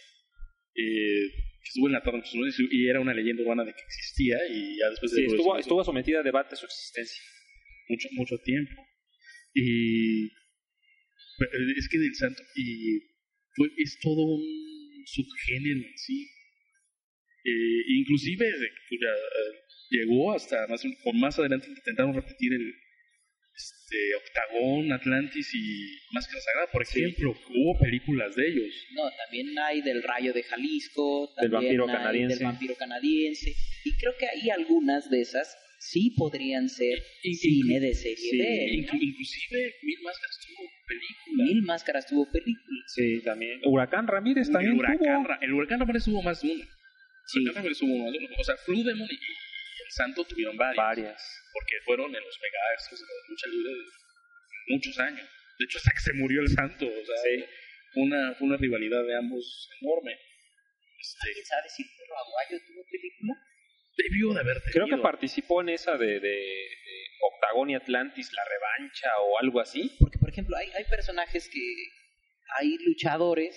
eh, 0.75 1.27
estuvo 1.62 1.87
en 1.88 1.92
la 1.92 2.02
torre 2.02 2.23
y 2.71 2.88
era 2.88 2.98
una 2.98 3.12
leyenda 3.12 3.42
urbana 3.42 3.62
de 3.62 3.75
que 3.75 3.83
existía 3.83 4.38
y 4.48 4.79
ya 4.79 4.88
después 4.88 5.12
de 5.12 5.19
Sí, 5.19 5.27
estuvo, 5.27 5.58
estuvo 5.58 5.85
sometida 5.85 6.21
a 6.21 6.23
debate 6.23 6.56
su 6.56 6.65
existencia. 6.65 7.23
mucho 7.90 8.08
mucho 8.12 8.38
tiempo 8.38 8.81
y 9.52 10.31
pero 11.38 11.50
es 11.77 11.87
que 11.90 11.98
del 11.98 12.15
santo 12.15 12.42
y 12.56 13.00
fue, 13.54 13.69
es 13.77 13.98
todo 14.00 14.23
un 14.25 14.42
subgénero 15.04 15.81
en 15.90 15.98
sí 15.98 16.27
Eh, 17.44 17.83
inclusive 17.98 18.46
pues, 18.88 19.00
ya, 19.04 19.12
eh, 19.12 19.54
llegó 19.90 20.33
hasta 20.33 20.67
más 20.69 20.83
más 21.12 21.38
adelante 21.38 21.69
intentaron 21.69 22.15
repetir 22.15 22.54
el 22.54 22.73
este 23.57 23.96
Octagón 24.17 24.92
Atlantis 24.92 25.48
y 25.55 25.98
Máscara 26.13 26.40
Sagrada 26.40 26.67
por 26.73 26.83
ejemplo 26.83 27.31
hubo 27.50 27.79
películas 27.79 28.35
de 28.35 28.48
ellos 28.48 28.75
No, 28.94 29.02
también 29.25 29.57
hay 29.59 29.81
del 29.83 30.02
Rayo 30.02 30.33
de 30.33 30.42
Jalisco, 30.42 31.29
Del 31.40 31.50
también 31.50 31.63
vampiro 31.79 31.88
hay 31.88 31.94
canadiense. 31.96 32.35
del 32.37 32.44
vampiro 32.44 32.75
canadiense. 32.77 33.52
Y 33.85 33.96
creo 33.96 34.13
que 34.19 34.27
ahí 34.29 34.50
algunas 34.50 35.09
de 35.11 35.21
esas 35.21 35.57
sí 35.79 36.15
podrían 36.17 36.69
ser 36.69 36.98
cine 37.23 37.79
de 37.81 37.94
serie 37.94 38.17
Sí, 38.17 38.38
B. 38.38 38.44
¿no? 38.44 38.83
inclu- 38.83 39.02
inclusive 39.02 39.75
Mil 39.83 39.98
Máscaras 40.02 40.38
tuvo 40.46 40.69
película 40.88 41.44
Mil 41.44 41.63
Máscaras 41.63 42.07
tuvo 42.07 42.31
películas. 42.33 42.85
Sí, 42.94 43.21
también. 43.23 43.61
Huracán 43.65 44.07
Ramírez 44.09 44.50
también 44.50 44.73
el 44.73 44.79
huracán, 44.79 44.98
tuvo. 44.98 45.29
Ra- 45.29 45.38
el 45.42 45.52
huracán 45.52 45.81
Ramírez 45.81 46.09
hubo 46.09 46.23
más 46.23 46.40
de 46.42 46.52
uno. 46.52 46.65
Sí. 47.27 47.38
El 47.38 47.42
huracán 47.44 47.63
Ramírez 47.63 47.83
hubo 47.83 47.98
más 48.05 48.13
de 48.13 48.19
uno. 48.19 48.29
O 48.38 48.44
sea, 48.44 48.55
Blue 48.67 48.83
Demon 48.83 49.09
y, 49.11 49.15
y 49.15 49.17
el 49.17 49.90
Santo 49.90 50.25
tuvieron 50.25 50.57
varias. 50.57 50.77
Varias. 50.85 51.23
Porque 51.55 51.75
fueron 51.87 52.11
en 52.15 52.23
los 52.23 52.37
mega 52.42 52.59
extras 52.75 53.00
de 53.00 53.07
la 53.07 53.29
lucha 53.31 53.46
libre 53.48 53.73
de 53.73 54.75
muchos 54.75 54.98
años. 54.98 55.27
De 55.59 55.65
hecho, 55.65 55.79
hasta 55.79 55.92
que 55.94 56.00
se 56.00 56.13
murió 56.15 56.40
el 56.42 56.48
Santo. 56.48 56.85
O 56.87 57.05
sea, 57.07 57.17
Sí. 57.23 57.44
fue 57.94 58.02
una, 58.02 58.37
una 58.40 58.57
rivalidad 58.59 59.05
de 59.07 59.17
ambos 59.17 59.71
enorme. 59.81 60.13
Este, 60.98 61.29
¿Alguien 61.29 61.46
sabe 61.46 61.69
si 61.69 61.83
el 61.83 61.88
perro 61.96 62.15
aguayo 62.19 62.59
tuvo 62.67 62.83
película? 62.90 63.35
Debió 63.96 64.35
de 64.35 64.40
haber 64.40 64.57
Creo 64.73 64.87
que 64.87 64.90
tenido. 64.98 65.02
participó 65.02 65.61
en 65.63 65.69
esa 65.69 65.96
de, 65.96 66.19
de, 66.19 66.19
de 66.19 66.96
Octagon 67.23 67.71
y 67.71 67.75
Atlantis, 67.77 68.33
la 68.33 68.42
revancha 68.44 69.09
o 69.23 69.38
algo 69.38 69.61
así. 69.61 69.94
Porque, 70.00 70.19
por 70.19 70.31
ejemplo, 70.31 70.57
hay, 70.57 70.71
hay 70.73 70.85
personajes 70.90 71.48
que. 71.48 71.61
Hay 72.59 72.77
luchadores. 72.85 73.55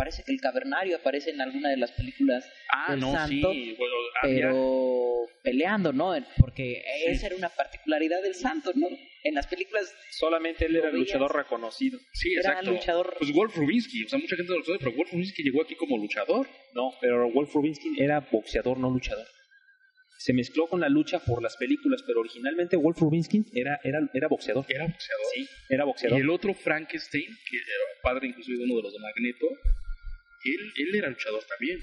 Parece 0.00 0.22
que 0.24 0.32
el 0.32 0.40
cavernario 0.40 0.96
aparece 0.96 1.28
en 1.30 1.40
alguna 1.42 1.68
de 1.68 1.76
las 1.76 1.92
películas 1.92 2.48
Ah, 2.74 2.92
del 2.92 3.00
no, 3.00 3.12
santo, 3.12 3.52
sí. 3.52 3.74
Bueno, 3.78 3.94
había- 4.22 4.36
pero 4.48 5.26
peleando, 5.42 5.92
¿no? 5.92 6.14
Porque 6.38 6.82
esa 7.06 7.26
era 7.26 7.36
una 7.36 7.50
particularidad 7.50 8.22
del 8.22 8.34
santo, 8.34 8.72
¿no? 8.74 8.86
En 9.24 9.34
las 9.34 9.46
películas 9.46 9.92
Solamente 10.18 10.64
él 10.64 10.76
era 10.76 10.88
el 10.88 10.96
luchador 10.96 11.36
reconocido. 11.36 11.98
Sí, 12.14 12.32
era 12.32 12.50
exacto. 12.50 12.70
luchador. 12.72 13.14
Pues 13.18 13.30
Wolf 13.32 13.54
Rubinsky, 13.56 14.04
o 14.04 14.08
sea, 14.08 14.18
mucha 14.18 14.36
gente 14.36 14.52
lo 14.56 14.64
sabe, 14.64 14.78
pero 14.78 14.92
Wolf 14.92 15.12
Rubinsky 15.12 15.42
llegó 15.42 15.62
aquí 15.62 15.74
como 15.74 15.98
luchador. 15.98 16.46
No, 16.74 16.92
pero 17.00 17.30
Wolf 17.30 17.52
Rubinsky 17.54 18.00
era 18.02 18.20
boxeador, 18.20 18.78
no 18.78 18.88
luchador. 18.90 19.26
Se 20.18 20.32
mezcló 20.34 20.66
con 20.66 20.80
la 20.80 20.88
lucha 20.90 21.18
por 21.20 21.42
las 21.42 21.56
películas, 21.56 22.02
pero 22.06 22.20
originalmente 22.20 22.76
Wolf 22.76 22.98
Rubinsky 23.00 23.42
era, 23.54 23.80
era, 23.84 24.00
era 24.12 24.28
boxeador. 24.28 24.66
Era 24.68 24.84
boxeador. 24.86 25.26
Sí, 25.34 25.48
era 25.70 25.84
Y 25.84 25.86
boxeador. 25.86 26.20
el 26.20 26.28
otro 26.30 26.52
Frankenstein, 26.54 27.24
que 27.48 27.56
era 27.56 27.84
padre 28.02 28.28
inclusive 28.28 28.58
de 28.58 28.64
uno 28.64 28.76
de 28.76 28.82
los 28.82 28.92
de 28.92 28.98
Magneto, 28.98 29.46
él, 30.44 30.72
él 30.76 30.94
era 30.96 31.08
luchador 31.10 31.42
también. 31.44 31.78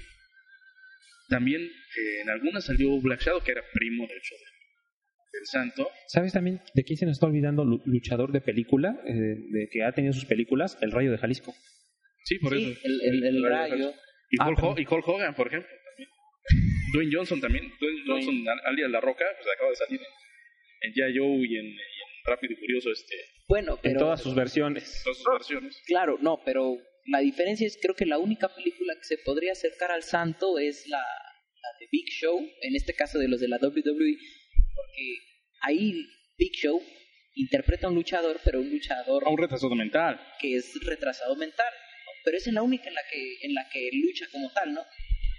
También 1.28 1.62
eh, 1.62 2.20
en 2.22 2.30
algunas 2.30 2.64
salió 2.64 2.98
Black 3.00 3.20
Shadow, 3.20 3.42
que 3.42 3.52
era 3.52 3.62
primo 3.72 4.06
de 4.06 4.16
hecho 4.16 4.34
del, 4.34 5.40
del 5.40 5.46
santo. 5.46 5.90
¿Sabes 6.06 6.32
también 6.32 6.60
de 6.74 6.84
quién 6.84 6.96
se 6.96 7.04
nos 7.06 7.16
está 7.16 7.26
olvidando 7.26 7.64
lu- 7.64 7.82
luchador 7.84 8.32
de 8.32 8.40
película, 8.40 8.98
eh, 9.06 9.12
de 9.12 9.68
que 9.70 9.82
ha 9.84 9.92
tenido 9.92 10.12
sus 10.14 10.24
películas? 10.24 10.78
El 10.80 10.90
Rayo 10.92 11.10
de 11.10 11.18
Jalisco. 11.18 11.54
Sí, 12.24 12.38
por 12.38 12.54
Sí, 12.56 12.70
eso. 12.72 12.80
el, 12.84 13.00
el, 13.02 13.24
el 13.36 13.44
rayo. 13.44 13.92
Y, 14.30 14.36
Ah, 14.40 14.48
Hulk, 14.48 14.58
pero- 14.60 14.74
y 14.78 14.86
Hulk 14.86 15.08
Hogan, 15.08 15.34
por 15.34 15.46
ejemplo, 15.48 15.68
también. 15.84 16.08
Dwayne 16.94 17.12
Johnson 17.14 17.40
también. 17.40 17.64
Dwayne 17.78 18.02
Johnson, 18.06 18.48
al- 18.48 18.60
alias 18.72 18.90
La 18.90 19.00
Roca, 19.00 19.24
pues 19.36 19.48
acaba 19.54 19.70
de 19.70 19.76
salir 19.76 20.00
en, 20.00 20.88
en 20.88 20.94
G.I. 20.94 21.18
Joe 21.18 21.46
y 21.46 21.56
en, 21.58 21.66
y 21.66 21.68
en 21.68 22.24
Rápido 22.24 22.52
y 22.54 22.56
Furioso, 22.56 22.90
este, 22.90 23.14
Bueno, 23.48 23.74
En 23.74 23.80
pero. 23.82 24.00
todas 24.00 24.22
sus 24.22 24.34
versiones. 24.34 25.02
todas 25.04 25.18
sus 25.18 25.26
versiones. 25.32 25.82
Claro, 25.86 26.16
no, 26.22 26.40
pero 26.44 26.76
la 27.08 27.20
diferencia 27.20 27.66
es 27.66 27.78
creo 27.80 27.94
que 27.94 28.06
la 28.06 28.18
única 28.18 28.54
película 28.54 28.94
que 28.94 29.04
se 29.04 29.18
podría 29.18 29.52
acercar 29.52 29.90
al 29.90 30.02
santo 30.02 30.58
es 30.58 30.86
la, 30.88 30.98
la 30.98 31.68
de 31.80 31.88
Big 31.90 32.06
Show, 32.10 32.38
en 32.62 32.76
este 32.76 32.94
caso 32.94 33.18
de 33.18 33.28
los 33.28 33.40
de 33.40 33.48
la 33.48 33.56
WWE, 33.56 34.16
porque 34.74 35.18
ahí 35.62 36.04
Big 36.36 36.52
Show 36.52 36.82
interpreta 37.34 37.86
a 37.86 37.90
un 37.90 37.96
luchador, 37.96 38.40
pero 38.44 38.60
un 38.60 38.70
luchador 38.70 39.24
A 39.26 39.30
un 39.30 39.38
retrasado 39.38 39.74
mental. 39.74 40.20
que 40.40 40.56
es 40.56 40.74
retrasado 40.84 41.34
mental, 41.36 41.72
¿no? 41.72 42.10
pero 42.24 42.36
es 42.36 42.46
en 42.46 42.54
la 42.54 42.62
única 42.62 42.88
en 42.88 42.94
la 42.94 43.02
que 43.10 43.46
en 43.46 43.54
la 43.54 43.68
que 43.72 43.90
lucha 43.92 44.26
como 44.30 44.52
tal, 44.52 44.74
¿no? 44.74 44.84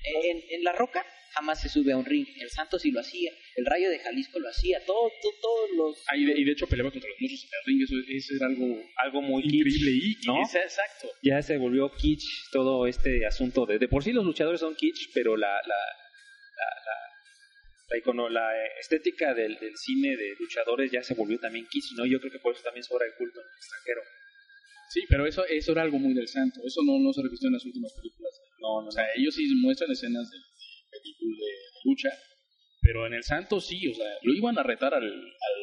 En, 0.05 0.41
en 0.49 0.63
La 0.63 0.71
Roca 0.71 1.05
jamás 1.33 1.61
se 1.61 1.69
sube 1.69 1.91
a 1.93 1.97
un 1.97 2.05
ring, 2.05 2.25
el 2.39 2.49
Santo 2.49 2.77
sí 2.79 2.91
lo 2.91 2.99
hacía, 2.99 3.31
el 3.55 3.65
Rayo 3.65 3.89
de 3.89 3.99
Jalisco 3.99 4.39
lo 4.39 4.49
hacía, 4.49 4.83
todo, 4.85 5.09
todo- 5.21 5.33
todos 5.41 5.69
los 5.77 6.03
Ah, 6.07 6.17
y, 6.17 6.25
de, 6.25 6.39
y 6.39 6.43
de 6.43 6.51
hecho 6.51 6.67
peleaba 6.67 6.91
contra 6.91 7.09
los 7.09 7.19
monstruos 7.19 7.43
en 7.43 7.49
el 7.59 7.65
ring, 7.65 7.81
eso, 7.83 7.95
eso 8.07 8.33
era 8.35 8.45
algo 8.47 8.83
Algo 8.97 9.21
muy 9.21 9.43
increíble. 9.43 9.91
kitsch, 9.91 10.23
Y, 10.23 10.27
¿no? 10.27 10.41
exacto. 10.41 11.07
Ya 11.23 11.41
se 11.41 11.57
volvió 11.57 11.91
kitsch 11.91 12.51
todo 12.51 12.87
este 12.87 13.25
asunto. 13.25 13.65
De, 13.65 13.79
de 13.79 13.87
por 13.87 14.03
sí 14.03 14.11
los 14.11 14.25
luchadores 14.25 14.59
son 14.59 14.75
kitsch, 14.75 15.09
pero 15.13 15.35
la, 15.37 15.47
la, 15.47 15.61
la, 15.65 16.69
la, 16.85 16.95
la 17.89 17.97
icono- 17.97 18.29
la, 18.29 18.49
estética 18.79 19.33
del, 19.33 19.57
del 19.59 19.75
cine 19.77 20.15
de 20.15 20.35
luchadores 20.39 20.91
ya 20.91 21.01
se 21.03 21.13
volvió 21.15 21.39
también 21.39 21.65
kitsch, 21.69 21.93
¿no? 21.97 22.05
Yo 22.05 22.19
creo 22.19 22.31
que 22.31 22.39
por 22.39 22.53
eso 22.53 22.63
también 22.63 22.83
sobra 22.83 23.05
el 23.05 23.13
culto 23.17 23.39
en 23.39 23.45
el 23.47 23.57
extranjero. 23.57 24.01
Sí, 24.91 25.01
pero 25.07 25.27
eso, 25.27 25.45
eso 25.45 25.71
era 25.73 25.83
algo 25.83 25.99
muy 25.99 26.15
del 26.15 26.27
santo. 26.27 26.61
Eso 26.65 26.81
no, 26.83 26.97
no 26.97 27.13
se 27.13 27.21
repitió 27.21 27.47
en 27.47 27.53
las 27.53 27.65
últimas 27.65 27.93
películas. 27.93 28.33
No, 28.59 28.81
no, 28.81 28.87
o 28.87 28.91
sea, 28.91 29.05
ellos 29.15 29.35
sí 29.35 29.45
muestran 29.61 29.91
escenas 29.91 30.29
de, 30.31 30.37
de 30.99 31.01
película 31.01 31.37
de, 31.37 31.45
de 31.45 31.79
lucha, 31.85 32.09
pero 32.81 33.07
en 33.07 33.13
el 33.13 33.23
santo 33.23 33.59
sí, 33.59 33.87
o 33.87 33.93
sea, 33.93 34.07
lo 34.23 34.33
iban 34.33 34.57
a 34.57 34.63
retar 34.63 34.93
al, 34.93 35.03
al 35.03 35.55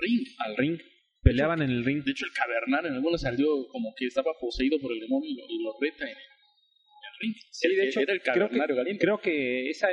ring. 0.00 0.26
Al 0.38 0.56
ring. 0.56 0.80
Peleaban 1.22 1.60
en 1.62 1.70
el 1.70 1.84
ring. 1.84 2.04
De 2.04 2.12
hecho, 2.12 2.24
el 2.26 2.32
cavernario 2.32 2.90
en 2.90 2.96
algunos 2.96 3.20
salió 3.20 3.66
como 3.68 3.92
que 3.96 4.06
estaba 4.06 4.32
poseído 4.40 4.78
por 4.80 4.92
el 4.92 5.00
demonio 5.00 5.28
y 5.28 5.34
lo, 5.34 5.44
y 5.48 5.62
lo 5.62 5.74
reta 5.80 6.04
en 6.04 6.10
el, 6.10 6.16
el 6.16 7.14
ring. 7.20 7.34
Sí, 7.50 7.74
de 7.74 7.88
hecho, 7.88 8.00
era 8.00 8.12
el 8.12 8.22
creo 8.22 8.34
que, 8.34 8.40
cavernario 8.40 8.76
Galindo. 8.76 9.00
creo 9.00 9.20
que 9.20 9.68
esa, 9.70 9.88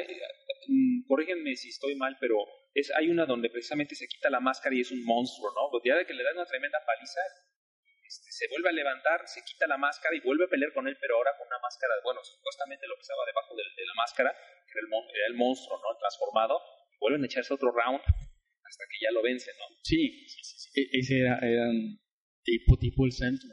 mm, 0.67 1.07
corrígenme 1.07 1.55
si 1.55 1.69
estoy 1.69 1.95
mal, 1.95 2.17
pero 2.19 2.37
es, 2.73 2.91
hay 2.95 3.09
una 3.09 3.25
donde 3.25 3.49
precisamente 3.49 3.95
se 3.95 4.07
quita 4.07 4.29
la 4.29 4.39
máscara 4.39 4.75
y 4.75 4.81
es 4.81 4.91
un 4.91 5.03
monstruo, 5.03 5.49
¿no? 5.55 5.79
Ya 5.83 5.95
de 5.97 6.05
que 6.05 6.13
le 6.13 6.23
dan 6.23 6.35
una 6.35 6.45
tremenda 6.45 6.77
paliza, 6.85 7.19
este, 8.13 8.29
se 8.31 8.45
vuelve 8.49 8.69
a 8.69 8.77
levantar, 8.77 9.25
se 9.25 9.41
quita 9.43 9.65
la 9.65 9.77
máscara 9.77 10.13
y 10.15 10.21
vuelve 10.21 10.45
a 10.45 10.51
pelear 10.53 10.71
con 10.73 10.87
él, 10.87 10.95
pero 11.01 11.17
ahora 11.17 11.33
con 11.37 11.47
una 11.47 11.57
máscara, 11.57 11.93
bueno, 12.03 12.21
supuestamente 12.23 12.85
lo 12.85 12.95
que 12.95 13.01
estaba 13.01 13.25
debajo 13.25 13.55
de, 13.57 13.63
la 13.85 13.95
máscara, 13.97 14.29
que 14.31 14.71
era 14.77 14.81
el, 14.85 14.89
mon- 14.93 15.09
era 15.09 15.27
el 15.33 15.35
monstruo, 15.35 15.81
¿no? 15.81 15.97
Transformado, 15.97 16.61
y 16.93 16.95
vuelven 17.01 17.23
a 17.23 17.25
echarse 17.25 17.53
otro 17.53 17.71
round 17.73 18.01
hasta 18.05 18.83
que 18.89 18.97
ya 19.01 19.11
lo 19.11 19.21
vencen, 19.21 19.53
¿no? 19.57 19.65
Sí, 19.81 20.27
sí, 20.29 20.39
sí, 20.43 20.55
sí. 20.61 20.69
Ese 20.93 21.19
era, 21.25 21.39
eran 21.41 21.97
tipo, 22.43 22.77
tipo 22.77 23.05
el 23.05 23.11
santo. 23.11 23.45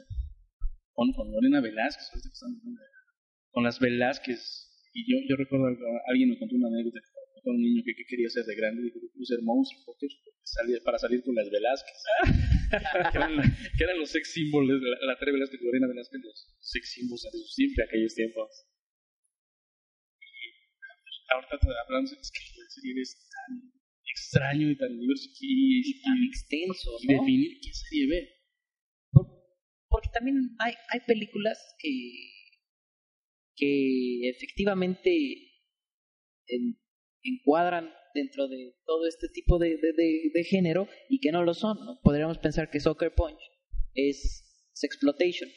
Con, 0.93 1.11
con 1.13 1.31
Lorena 1.31 1.61
Velázquez, 1.61 2.09
con 3.49 3.63
las 3.63 3.79
Velázquez. 3.79 4.67
Y 4.93 5.07
yo, 5.09 5.17
yo 5.27 5.35
recuerdo, 5.37 5.65
alguien 6.07 6.29
me 6.29 6.37
contó 6.37 6.53
una 6.55 6.67
anécdota 6.67 6.99
un 7.43 7.57
niño 7.61 7.81
que, 7.85 7.95
que 7.95 8.05
quería 8.05 8.29
ser 8.29 8.45
de 8.45 8.55
grande, 8.55 8.83
dijo 8.83 8.99
quiero 8.99 9.25
ser 9.25 9.41
monstruo, 9.41 9.81
porque 9.85 10.07
salir, 10.43 10.81
para 10.83 10.97
salir 10.99 11.23
con 11.23 11.33
las 11.35 11.49
Velázquez. 11.49 11.99
que, 13.11 13.17
eran, 13.17 13.33
que 13.77 13.83
eran 13.83 13.97
los 13.99 14.09
sex 14.11 14.31
symbols, 14.33 14.69
la, 14.69 15.07
la 15.07 15.19
Tere 15.19 15.31
Velázquez 15.33 15.59
y 15.61 15.65
Lorena 15.65 15.87
Velázquez, 15.87 16.21
los 16.23 16.55
sex 16.59 16.93
symbols 16.93 17.23
de 17.23 17.31
sus 17.31 17.53
siempre 17.55 17.83
aquellos 17.83 18.13
tiempos. 18.13 18.49
Y 20.21 21.33
ahorita 21.33 21.57
hablando, 21.85 22.11
es 22.11 22.31
que 22.31 22.39
la 22.61 22.69
serie 22.69 23.01
es 23.01 23.27
tan 23.29 23.71
extraño 24.05 24.69
y 24.69 24.77
tan 24.77 24.97
diverso 24.99 25.29
y, 25.39 25.79
y- 25.89 26.01
tan 26.01 26.17
extenso, 26.27 26.89
y 27.01 27.07
¿no? 27.07 27.19
definir 27.21 27.59
qué 27.61 27.73
serie 27.73 28.07
ve. 28.07 28.29
Por- 29.11 29.27
porque 29.89 30.09
también 30.13 30.37
hay, 30.59 30.73
hay 30.89 30.99
películas 31.07 31.57
que, 31.79 31.89
que 33.55 34.29
efectivamente 34.29 35.09
en- 36.47 36.77
encuadran 37.23 37.91
dentro 38.13 38.47
de 38.47 38.75
todo 38.85 39.07
este 39.07 39.27
tipo 39.29 39.57
de, 39.59 39.77
de, 39.77 39.93
de- 39.93 40.31
de 40.33 40.43
género 40.43 40.87
y 41.09 41.19
que 41.19 41.31
no 41.31 41.43
lo 41.43 41.53
son. 41.53 41.77
¿no? 41.85 41.99
Podríamos 42.01 42.37
pensar 42.39 42.69
que 42.69 42.79
Soccer 42.79 43.13
Punch 43.13 43.39
es 43.93 44.69
Sexploitation, 44.73 45.49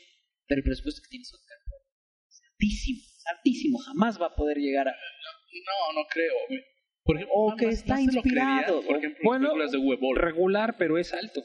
pero 0.47 0.59
el 0.61 0.65
presupuesto 0.65 1.03
que 1.03 1.09
tiene 1.11 1.25
Soccer 1.25 1.57
Punch 1.67 1.83
es 2.29 2.43
altísimo, 2.51 3.01
es 3.03 3.25
altísimo, 3.37 3.79
jamás 3.79 4.21
va 4.21 4.27
a 4.27 4.35
poder 4.35 4.59
llegar 4.59 4.89
a... 4.89 4.93
No, 4.93 6.01
no 6.01 6.07
creo. 6.13 6.35
Por 7.05 7.17
ejemplo, 7.17 7.35
O 7.37 7.57
que 7.57 7.67
más- 7.67 7.75
está 7.77 7.95
más 7.95 8.03
inspirado, 8.15 8.81
creería, 8.81 8.87
Por 8.89 8.97
ejemplo, 8.99 9.21
bueno, 9.25 9.57
las 9.57 9.71
películas 9.71 9.99
de 9.99 9.99
Boll. 10.01 10.17
Regular, 10.17 10.77
pero 10.79 10.99
es 10.99 11.13
alto. 11.13 11.43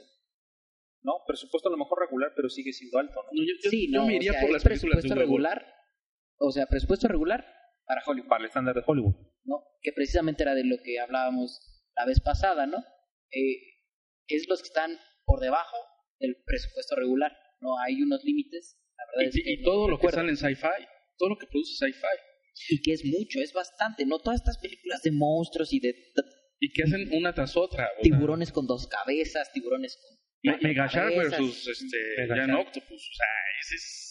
¿No? 1.01 1.13
Presupuesto 1.27 1.69
a 1.69 1.71
lo 1.71 1.77
mejor 1.77 1.99
regular, 2.01 2.33
pero 2.35 2.49
sigue 2.49 2.73
siendo 2.73 2.97
alto, 2.99 3.13
¿no? 3.15 3.29
No, 3.31 3.41
yo, 3.43 3.53
yo- 3.63 3.69
sí, 3.69 3.89
yo 3.91 3.99
no, 3.99 4.07
me 4.07 4.15
iría 4.15 4.31
o 4.31 4.33
sea, 4.33 4.41
por 4.41 4.51
las 4.51 4.63
películas 4.63 5.03
de 5.03 5.15
regular, 5.15 5.65
o 6.37 6.51
sea, 6.51 6.65
presupuesto 6.65 7.07
regular 7.07 7.45
para 7.85 8.01
Hollywood. 8.05 8.27
Para 8.27 8.41
el 8.43 8.47
estándar 8.47 8.75
de 8.75 8.83
Hollywood. 8.85 9.15
¿No? 9.49 9.63
Que 9.81 9.91
precisamente 9.91 10.43
era 10.43 10.53
de 10.55 10.63
lo 10.63 10.77
que 10.81 10.99
hablábamos 10.99 11.59
la 11.97 12.05
vez 12.05 12.19
pasada, 12.21 12.65
¿no? 12.67 12.77
Eh, 13.31 13.57
es 14.27 14.47
los 14.47 14.61
que 14.61 14.67
están 14.67 14.97
por 15.25 15.39
debajo 15.41 15.75
del 16.19 16.37
presupuesto 16.45 16.95
regular, 16.95 17.35
¿no? 17.61 17.77
Hay 17.79 18.01
unos 18.01 18.23
límites, 18.23 18.77
la 18.97 19.03
verdad 19.11 19.21
Y, 19.33 19.39
es 19.39 19.43
que 19.43 19.51
y 19.53 19.57
no 19.57 19.63
todo 19.71 19.89
lo 19.89 19.99
que 19.99 20.09
sale 20.09 20.29
en 20.29 20.37
sci-fi, 20.37 20.85
todo 21.17 21.29
lo 21.29 21.37
que 21.37 21.47
produce 21.47 21.73
sci-fi. 21.85 22.15
y 22.69 22.81
que 22.81 22.93
es 22.93 23.03
mucho, 23.05 23.39
es 23.41 23.51
bastante, 23.53 24.05
no 24.05 24.19
todas 24.19 24.39
estas 24.41 24.57
películas 24.59 25.01
de 25.03 25.11
monstruos 25.11 25.73
y 25.73 25.79
de 25.79 25.95
Y 26.59 26.71
que 26.73 26.83
hacen 26.83 27.09
una 27.13 27.33
tras 27.33 27.55
otra. 27.57 27.85
o 27.85 27.93
sea, 27.93 28.01
tiburones 28.03 28.51
con 28.51 28.67
dos 28.67 28.87
cabezas, 28.87 29.51
tiburones 29.53 29.97
con 29.97 30.17
Me- 30.43 30.51
cuatro 30.53 30.67
Mega 30.67 30.87
Shark 30.87 31.13
cabezas. 31.15 31.31
versus 31.39 31.67
este, 31.67 31.97
Mega 32.21 32.35
Jan 32.35 32.47
Shark. 32.49 32.67
Octopus. 32.67 33.09
O 33.09 33.13
sea, 33.15 33.27
esa 33.61 33.75
es 33.75 34.08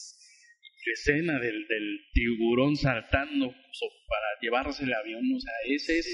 escena 0.92 1.38
del, 1.40 1.66
del 1.68 2.00
tiburón 2.12 2.76
saltando 2.76 3.50
so- 3.72 3.92
para 4.08 4.26
llevarse 4.40 4.84
el 4.84 4.92
avión. 4.92 5.22
O 5.34 5.40
sea, 5.40 5.52
ese 5.66 5.98
es, 5.98 6.06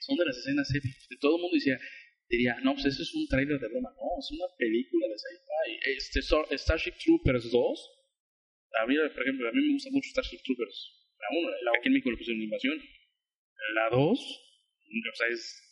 son 0.00 0.16
de 0.18 0.24
las 0.26 0.36
escenas 0.38 0.72
épicas. 0.74 1.06
Que 1.08 1.16
todo 1.16 1.36
el 1.36 1.42
mundo 1.42 1.54
decía, 1.56 1.78
diría, 2.28 2.56
no, 2.62 2.74
pues 2.74 2.86
eso 2.86 3.02
es 3.02 3.14
un 3.14 3.26
tráiler 3.28 3.58
de 3.60 3.68
broma. 3.68 3.90
No, 3.90 4.08
es 4.18 4.30
una 4.32 4.46
película 4.58 5.06
de 5.08 5.18
sci-fi. 5.18 5.90
Este, 5.96 6.56
Starship 6.58 6.94
Troopers 7.04 7.50
2. 7.50 7.90
A 8.82 8.86
mí, 8.86 8.94
por 8.96 9.22
ejemplo, 9.22 9.48
a 9.48 9.52
mí 9.52 9.60
me 9.66 9.72
gusta 9.74 9.90
mucho 9.90 10.08
Starship 10.10 10.38
Troopers. 10.44 10.96
La 11.18 11.38
1, 11.38 11.50
la 11.50 11.70
aquí 11.78 11.88
en 11.88 11.92
México 11.94 12.10
le 12.12 12.16
pusieron 12.16 12.42
invasión. 12.42 12.78
La 13.74 13.88
2, 13.90 14.00
o 14.00 15.16
sea, 15.16 15.26
es 15.28 15.62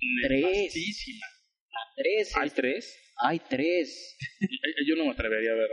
nefastísima. 0.00 1.26
Tres, 1.96 2.36
¿Hay 2.36 2.46
es- 2.48 2.54
tres? 2.54 2.98
hay 3.22 3.38
tres. 3.48 4.16
Eh, 4.40 4.84
Yo 4.86 4.96
no 4.96 5.04
me 5.06 5.10
atrevería 5.12 5.52
a 5.52 5.54
ver. 5.54 5.70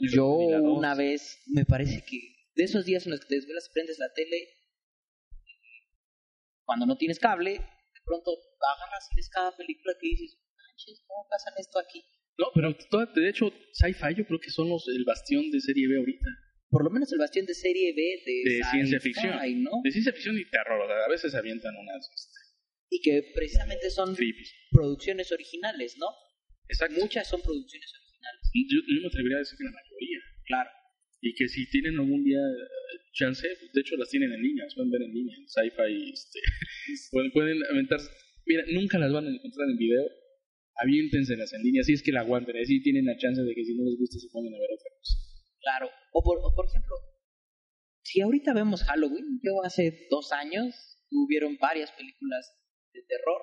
Yo 0.00 0.26
una 0.26 0.94
vez, 0.94 1.42
me 1.46 1.64
parece 1.64 2.04
que 2.04 2.18
de 2.54 2.64
esos 2.64 2.84
días 2.84 3.04
en 3.06 3.12
los 3.12 3.20
que 3.20 3.26
te 3.26 3.34
desvelas, 3.36 3.70
prendes 3.72 3.98
la 3.98 4.12
tele, 4.14 4.48
cuando 6.64 6.86
no 6.86 6.96
tienes 6.96 7.18
cable, 7.18 7.52
de 7.52 8.00
pronto 8.04 8.30
agarras 8.76 9.08
y 9.12 9.16
ves 9.16 9.28
cada 9.30 9.54
película 9.56 9.94
que 10.00 10.08
dices, 10.08 10.38
manches, 10.56 11.02
¿cómo 11.06 11.26
pasan 11.30 11.54
esto 11.58 11.78
aquí? 11.78 12.02
No, 12.38 12.46
pero 12.54 12.74
toda- 12.90 13.06
de 13.14 13.28
hecho, 13.28 13.52
sci-fi 13.72 14.14
yo 14.16 14.24
creo 14.26 14.40
que 14.40 14.50
son 14.50 14.68
los, 14.68 14.86
el 14.88 15.04
bastión 15.04 15.50
de 15.50 15.60
serie 15.60 15.86
B 15.88 15.98
ahorita. 15.98 16.26
por 16.70 16.84
lo 16.84 16.90
menos 16.90 17.12
el 17.12 17.18
bastión 17.18 17.44
de 17.44 17.52
serie 17.54 17.92
B 17.92 18.00
de, 18.24 18.50
De 18.56 18.62
ciencia 18.70 18.98
ficción. 18.98 19.62
¿no? 19.62 19.70
De 19.84 19.90
ciencia 19.90 20.12
ficción 20.12 20.38
y 20.38 20.48
terror, 20.48 20.80
o 20.80 20.86
sea, 20.86 21.04
a 21.04 21.08
veces 21.10 21.34
avientan 21.34 21.76
unas 21.76 22.08
este, 22.14 22.38
Y 22.88 23.02
que 23.02 23.30
precisamente 23.34 23.90
son 23.90 24.14
creepy. 24.14 24.44
producciones 24.70 25.30
originales, 25.32 25.98
¿no? 25.98 26.06
Exacto. 26.68 26.98
Muchas 26.98 27.28
son 27.28 27.42
producciones 27.42 27.92
originales, 27.92 28.01
Yo, 28.52 28.78
yo 28.84 29.00
me 29.00 29.08
atrevería 29.08 29.36
a 29.36 29.44
decir 29.44 29.56
que 29.58 29.64
la 29.64 29.72
mayoría. 29.72 30.20
claro. 30.46 30.70
Y 31.24 31.34
que 31.34 31.46
si 31.46 31.70
tienen 31.70 31.98
algún 31.98 32.24
día 32.24 32.40
eh, 32.40 32.98
chance, 33.12 33.46
de 33.46 33.80
hecho 33.80 33.96
las 33.96 34.10
tienen 34.10 34.32
en 34.32 34.42
línea, 34.42 34.64
las 34.64 34.74
pueden 34.74 34.90
ver 34.90 35.02
en 35.02 35.14
línea, 35.14 35.36
en 35.38 35.48
sci-fi, 35.48 36.10
este, 36.10 36.40
pueden, 37.12 37.30
pueden 37.30 37.58
aventar, 37.70 38.00
mira, 38.44 38.64
nunca 38.72 38.98
las 38.98 39.12
van 39.12 39.26
a 39.26 39.30
encontrar 39.30 39.70
en 39.70 39.78
video, 39.78 40.02
aviéntenselas 40.82 41.52
en 41.52 41.62
línea, 41.62 41.84
si 41.84 41.92
es 41.92 42.02
que 42.02 42.10
la 42.10 42.20
aguanten, 42.20 42.56
así 42.56 42.82
tienen 42.82 43.06
la 43.06 43.16
chance 43.16 43.40
de 43.40 43.54
que 43.54 43.64
si 43.64 43.72
no 43.74 43.84
les 43.84 43.98
gusta 43.98 44.18
se 44.18 44.28
pongan 44.32 44.54
a 44.54 44.58
ver 44.58 44.70
otra 44.74 44.90
cosa. 44.98 45.14
Claro. 45.60 45.90
O 46.12 46.22
por, 46.24 46.38
o 46.42 46.54
por 46.56 46.66
ejemplo, 46.66 46.96
si 48.02 48.20
ahorita 48.20 48.52
vemos 48.52 48.82
Halloween, 48.82 49.40
yo 49.44 49.62
hace 49.62 50.08
dos 50.10 50.32
años 50.32 50.74
hubieron 51.10 51.56
varias 51.58 51.92
películas 51.92 52.50
de 52.92 53.02
terror 53.02 53.42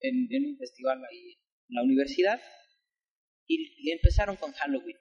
en, 0.00 0.28
en 0.30 0.46
un 0.46 0.56
festival 0.58 1.02
ahí 1.10 1.32
en 1.68 1.74
la 1.74 1.82
universidad 1.82 2.40
y, 3.46 3.74
y 3.78 3.92
empezaron 3.92 4.36
con 4.36 4.52
Halloween. 4.52 4.96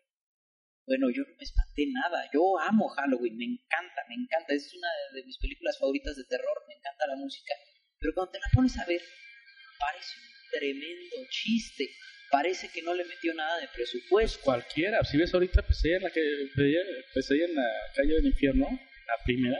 Bueno, 0.86 1.10
yo 1.10 1.24
no 1.24 1.36
me 1.38 1.44
espanté 1.44 1.86
nada. 1.92 2.30
Yo 2.34 2.60
amo 2.60 2.90
Halloween, 2.90 3.38
me 3.38 3.46
encanta, 3.46 4.02
me 4.10 4.16
encanta. 4.16 4.54
Es 4.54 4.74
una 4.74 4.88
de 5.14 5.24
mis 5.26 5.38
películas 5.38 5.78
favoritas 5.80 6.16
de 6.18 6.26
terror, 6.26 6.58
me 6.68 6.74
encanta 6.76 7.08
la 7.08 7.16
música. 7.16 7.54
Pero 8.00 8.14
cuando 8.14 8.32
te 8.34 8.40
la 8.40 8.48
pones 8.54 8.78
a 8.78 8.86
ver, 8.86 9.02
parece 9.80 10.14
un 10.20 10.60
tremendo 10.60 11.16
chiste. 11.30 11.90
Parece 12.30 12.68
que 12.74 12.82
no 12.82 12.94
le 12.96 13.06
metió 13.06 13.34
nada 13.36 13.60
de 13.62 13.68
presupuesto. 13.70 14.40
Cualquiera, 14.44 15.04
si 15.06 15.18
ves 15.18 15.34
ahorita 15.34 15.62
Pesadilla 15.62 15.98
en 15.98 16.04
la, 16.04 16.10
que, 16.12 16.22
Pesadilla 17.14 17.46
en 17.46 17.56
la 17.56 17.70
calle 17.96 18.14
del 18.16 18.26
infierno, 18.26 18.66
la 18.68 19.24
primera, 19.24 19.58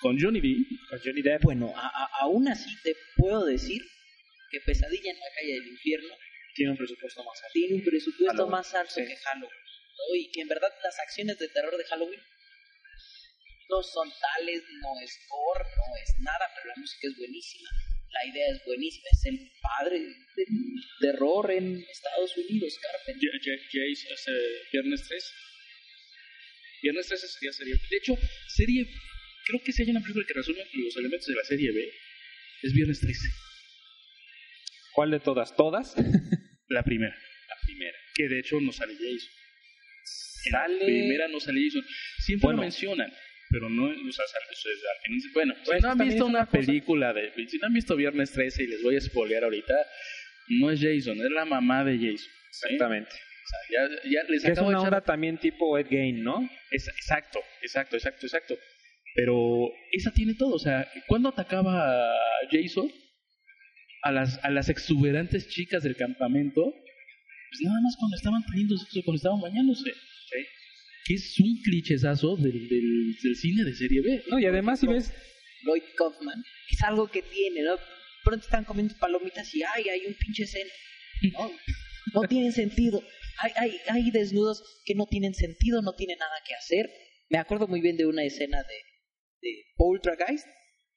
con 0.00 0.18
Johnny 0.20 0.40
Depp, 0.40 0.88
Con 0.90 1.00
Johnny 1.02 1.22
Depp. 1.22 1.42
Bueno, 1.42 1.72
a- 1.74 1.88
a- 1.88 2.10
aún 2.20 2.46
así 2.48 2.70
te 2.84 2.94
puedo 3.16 3.46
decir 3.46 3.80
que 4.50 4.60
Pesadilla 4.60 5.10
en 5.10 5.18
la 5.18 5.26
calle 5.40 5.54
del 5.54 5.66
infierno 5.68 6.14
Tiene 6.54 6.72
un 6.72 6.76
presupuesto 6.78 7.24
más 7.24 7.38
alto. 7.42 7.52
tiene 7.52 7.74
un 7.76 7.84
presupuesto 7.84 8.32
Halloween, 8.32 8.50
más 8.50 8.74
alto 8.74 8.94
sí. 8.94 9.04
que 9.06 9.16
Halloween. 9.16 9.58
¿no? 9.98 10.14
Y 10.16 10.30
que 10.32 10.40
en 10.42 10.48
verdad 10.48 10.70
las 10.82 10.98
acciones 11.00 11.38
de 11.38 11.48
terror 11.48 11.76
de 11.76 11.84
Halloween 11.84 12.20
no 13.70 13.82
son 13.82 14.10
tales, 14.20 14.62
no 14.82 15.00
es 15.00 15.18
gore, 15.28 15.64
no 15.64 15.96
es 16.02 16.14
nada, 16.20 16.44
pero 16.54 16.66
la 16.68 16.74
música 16.76 17.08
es 17.08 17.16
buenísima. 17.16 17.70
La 18.10 18.26
idea 18.26 18.46
es 18.54 18.62
buenísima, 18.66 19.06
es 19.10 19.24
el 19.26 19.50
padre 19.62 19.98
del 19.98 20.54
terror 21.00 21.50
en 21.50 21.78
Estados 21.90 22.36
Unidos, 22.36 22.78
Carpenter. 22.82 23.30
Ja- 23.32 23.38
Ja- 23.42 23.62
Jace, 23.72 24.12
este, 24.12 24.32
Viernes 24.72 25.08
3. 25.08 25.32
Viernes 26.82 27.06
13 27.06 27.28
sería 27.28 27.52
serie 27.52 27.74
De 27.90 27.96
hecho, 27.96 28.14
serie. 28.48 28.86
Creo 29.46 29.62
que 29.64 29.72
si 29.72 29.82
hay 29.82 29.90
una 29.90 30.00
película 30.00 30.26
que 30.26 30.34
resume 30.34 30.58
los 30.74 30.96
elementos 30.96 31.26
de 31.26 31.34
la 31.34 31.44
serie 31.44 31.72
B, 31.72 31.90
es 32.62 32.72
Viernes 32.74 33.00
13. 33.00 33.20
¿Cuál 34.92 35.10
de 35.12 35.20
todas? 35.20 35.56
¿Todas? 35.56 35.94
La 36.72 36.82
primera. 36.82 37.14
La 37.48 37.56
primera. 37.64 37.96
Que 38.14 38.28
de 38.28 38.38
hecho 38.40 38.60
no 38.60 38.72
sale 38.72 38.94
Jason. 38.94 39.30
En 40.44 40.52
la 40.52 40.60
Sale- 40.62 40.84
primera 40.84 41.28
no 41.28 41.38
sale 41.40 41.60
Jason. 41.64 41.84
Siempre 42.18 42.46
Bueno. 42.46 42.56
lo 42.56 42.62
mencionan, 42.62 43.12
pero 43.50 43.68
no. 43.68 43.84
O 43.86 44.12
sea, 44.12 44.24
sale-. 44.26 45.30
Bueno, 45.34 45.54
Pues 45.64 45.78
si 45.78 45.82
no 45.82 45.90
han 45.92 45.98
visto 45.98 46.26
una 46.26 46.38
una 46.40 46.46
cosa. 46.46 46.58
película 46.58 47.12
de. 47.12 47.32
Si 47.48 47.58
no 47.58 47.66
han 47.66 47.72
visto 47.74 47.96
Viernes 47.96 48.32
13 48.32 48.64
y 48.64 48.66
les 48.66 48.82
voy 48.82 48.96
a 48.96 49.00
spoilear 49.00 49.44
ahorita, 49.44 49.74
no 50.60 50.70
es 50.70 50.80
Jason, 50.80 51.18
es 51.18 51.30
la 51.30 51.44
mamá 51.44 51.84
de 51.84 51.96
Jason. 51.96 52.16
¿sí? 52.50 52.66
Exactamente. 52.74 53.10
O 53.10 53.48
sea, 53.48 53.88
ya, 53.88 54.10
ya 54.10 54.22
les 54.28 54.42
Que 54.42 54.52
es 54.52 54.58
acabo 54.58 54.70
de 54.70 54.76
una 54.76 54.88
echar 54.88 55.04
también 55.04 55.38
tipo 55.38 55.76
Ed 55.78 55.86
Gain, 55.90 56.22
¿no? 56.22 56.48
Es- 56.70 56.88
exacto, 56.88 57.40
exacto, 57.60 57.96
exacto, 57.96 58.26
exacto. 58.26 58.58
Pero 59.14 59.68
esa 59.92 60.10
tiene 60.12 60.34
todo. 60.34 60.54
O 60.54 60.58
sea, 60.58 60.88
¿cuándo 61.06 61.28
atacaba 61.28 62.12
a 62.12 62.16
Jason? 62.50 62.90
A 64.02 64.12
las, 64.12 64.38
a 64.42 64.50
las 64.50 64.68
exuberantes 64.68 65.48
chicas 65.48 65.82
del 65.82 65.96
campamento. 65.96 66.62
Pues 66.62 67.60
nada 67.62 67.80
más 67.82 67.96
cuando 67.98 68.16
estaban 68.16 68.42
teniendo 68.46 68.76
sexo, 68.76 69.02
cuando 69.04 69.16
estaban 69.16 69.40
bañándose. 69.40 69.90
¿sí? 69.92 70.46
Que 71.04 71.14
es 71.14 71.38
un 71.40 71.60
clichezazo 71.62 72.36
del, 72.36 72.68
del, 72.68 73.16
del 73.22 73.36
cine 73.36 73.64
de 73.64 73.74
serie 73.74 74.00
B. 74.00 74.24
No, 74.28 74.38
y 74.38 74.46
además 74.46 74.80
si 74.80 74.86
ves... 74.86 75.12
Lloyd 75.64 75.82
Kaufman, 75.96 76.42
es 76.70 76.82
algo 76.82 77.08
que 77.08 77.22
tiene, 77.22 77.62
¿no? 77.62 77.76
Pronto 78.24 78.44
están 78.44 78.64
comiendo 78.64 78.94
palomitas 78.98 79.54
y 79.54 79.62
ay, 79.62 79.88
hay 79.88 80.06
un 80.06 80.14
pinche 80.14 80.44
escena. 80.44 80.70
No, 81.32 81.52
no 82.14 82.22
tienen 82.28 82.52
sentido. 82.52 83.02
Hay, 83.38 83.52
hay, 83.56 83.76
hay 83.88 84.10
desnudos 84.10 84.62
que 84.84 84.94
no 84.94 85.06
tienen 85.06 85.34
sentido, 85.34 85.82
no 85.82 85.92
tienen 85.94 86.18
nada 86.18 86.34
que 86.46 86.54
hacer. 86.54 86.90
Me 87.30 87.38
acuerdo 87.38 87.68
muy 87.68 87.80
bien 87.80 87.96
de 87.96 88.06
una 88.06 88.24
escena 88.24 88.58
de, 88.58 88.74
de 89.48 89.64
Poltergeist, 89.76 90.46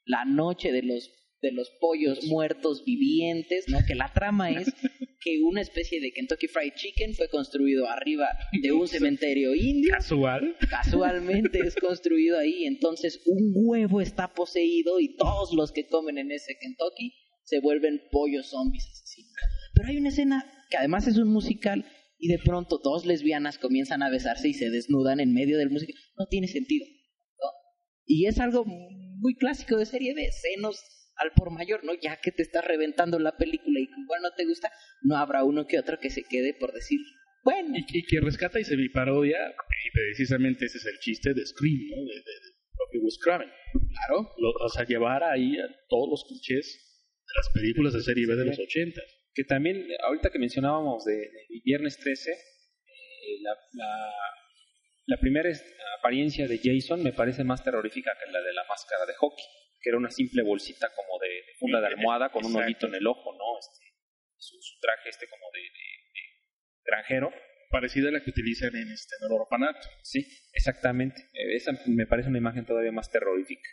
la 0.06 0.26
noche 0.26 0.72
de 0.72 0.82
los 0.82 1.12
de 1.46 1.52
los 1.52 1.70
pollos 1.80 2.26
muertos 2.26 2.84
vivientes, 2.84 3.66
¿no? 3.68 3.78
Que 3.88 3.93
la 3.93 4.12
trama 4.12 4.50
es 4.50 4.74
que 5.22 5.41
una 5.43 5.62
especie 5.62 6.02
de 6.02 6.12
Kentucky 6.12 6.48
Fried 6.48 6.74
Chicken 6.76 7.14
fue 7.14 7.30
construido 7.30 7.88
arriba 7.88 8.28
de 8.62 8.72
un 8.72 8.88
cementerio 8.96 9.54
indio 9.54 9.93
Casual. 9.93 10.56
casualmente 10.70 11.60
es 11.60 11.76
construido 11.76 12.39
ahí, 12.39 12.66
entonces 12.66 13.22
un 13.28 13.52
huevo 13.54 14.02
está 14.02 14.34
poseído 14.34 15.00
y 15.00 15.16
todos 15.16 15.54
los 15.54 15.72
que 15.72 15.88
comen 15.88 16.18
en 16.18 16.32
ese 16.32 16.58
Kentucky 16.60 17.14
se 17.43 17.60
vuelven 17.60 18.02
pollos 18.12 18.50
zombies 18.50 18.88
asesinos. 18.91 19.32
Pero 19.76 19.89
hay 19.89 19.98
una 19.98 20.10
escena 20.10 20.46
que 20.72 20.78
además 20.78 21.08
es 21.08 21.18
un 21.18 21.30
musical 21.30 21.86
y 22.18 22.28
de 22.28 22.39
pronto 22.39 22.80
dos 22.84 23.06
lesbianas 23.06 23.60
comienzan 23.60 24.02
a 24.02 24.10
besarse 24.10 24.48
y 24.48 24.54
se 24.54 24.72
desnudan 24.72 25.20
en 25.20 25.34
medio 25.34 25.60
del 25.60 25.70
musical. 25.70 25.96
No 26.18 26.26
tiene 26.26 26.48
sentido. 26.48 26.88
¿no? 26.88 27.50
Y 28.06 28.26
es 28.26 28.39
algo 28.39 28.66
muy 28.66 29.36
clásico 29.36 29.78
de 29.78 29.86
serie 29.86 30.14
B, 30.14 30.28
senos 30.32 30.80
al 31.18 31.32
por 31.34 31.51
mayor, 31.51 31.84
¿no? 31.84 31.93
Ya 31.93 32.18
que 32.22 32.32
te 32.32 32.41
estás 32.43 32.66
reventando 32.66 33.20
la 33.20 33.38
película 33.38 33.80
y 33.80 33.88
que 33.88 34.01
igual 34.01 34.22
no 34.22 34.32
te 34.36 34.45
gusta, 34.45 34.72
no 35.01 35.18
habrá 35.18 35.43
uno 35.43 35.66
que 35.68 35.80
otro 35.80 35.97
que 35.99 36.09
se 36.09 36.24
quede 36.24 36.53
por 36.53 36.74
decir, 36.74 36.99
bueno, 37.43 37.78
Y, 37.78 37.86
que- 37.86 38.03
que 38.07 38.20
rescata 38.22 38.59
y 38.59 38.63
se 38.63 38.76
parodia. 38.93 39.38
Y 39.86 39.91
precisamente 39.91 40.66
ese 40.66 40.78
es 40.80 40.86
el 40.88 40.99
chiste 40.99 41.34
de 41.34 41.45
Scream, 41.45 41.80
¿no? 41.89 41.95
De, 42.05 42.16
de, 42.16 42.32
de 42.91 42.99
Wes 43.03 43.18
Craven. 43.24 43.49
Claro. 43.72 44.30
Lo- 44.38 44.66
o 44.66 44.70
sea, 44.70 44.86
llevar 44.86 45.24
ahí 45.24 45.57
a 45.59 45.68
todos 45.89 46.09
los 46.09 46.26
clichés 46.28 46.66
de 47.28 47.34
las 47.38 47.49
películas 47.53 47.93
de 47.93 48.01
serie 48.01 48.26
B 48.28 48.36
de 48.36 48.45
los 48.45 48.57
80. 48.59 48.99
Que 49.34 49.43
también, 49.43 49.86
ahorita 50.07 50.30
que 50.32 50.39
mencionábamos 50.39 51.03
de, 51.05 51.13
de 51.18 51.61
Viernes 51.63 51.97
13, 51.99 52.32
eh, 52.32 53.41
la, 53.41 53.51
la, 53.74 54.11
la 55.07 55.18
primera 55.20 55.49
apariencia 55.99 56.47
de 56.47 56.59
Jason 56.63 57.03
me 57.03 57.13
parece 57.13 57.43
más 57.43 57.63
terrorífica 57.63 58.11
que 58.24 58.32
la 58.32 58.41
de 58.41 58.53
la 58.53 58.63
máscara 58.68 59.05
de 59.05 59.13
hockey, 59.16 59.43
que 59.86 59.89
era 59.91 59.99
una 59.99 60.09
simple 60.09 60.41
bolsita 60.41 60.89
como 60.95 61.19
de, 61.21 61.27
de 61.29 61.53
funda 61.59 61.79
de 61.79 61.86
almohada 61.93 62.31
con 62.31 62.43
un 62.43 62.53
Exacto. 62.53 62.65
hoyito 62.65 62.88
en 62.88 62.95
el 62.95 63.05
ojo, 63.05 63.33
¿no? 63.38 63.59
Este, 63.59 63.86
su, 64.36 64.57
su 64.59 64.79
traje 64.81 65.09
este 65.09 65.27
como 65.29 65.45
de, 65.53 65.59
de- 65.61 66.01
de 66.15 66.21
granjero. 66.83 67.29
Parecida 67.69 68.09
a 68.09 68.11
la 68.13 68.23
que 68.23 68.31
utilizan 68.31 68.75
en, 68.75 68.91
este, 68.91 69.13
en 69.21 69.25
el 69.27 69.31
orfanato. 69.39 69.88
Sí, 70.01 70.25
exactamente. 70.53 71.21
Eh, 71.33 71.55
Esa 71.55 71.71
me 71.86 72.07
parece 72.07 72.29
una 72.29 72.39
imagen 72.39 72.65
todavía 72.65 72.91
más 72.91 73.11
terrorífica. 73.11 73.69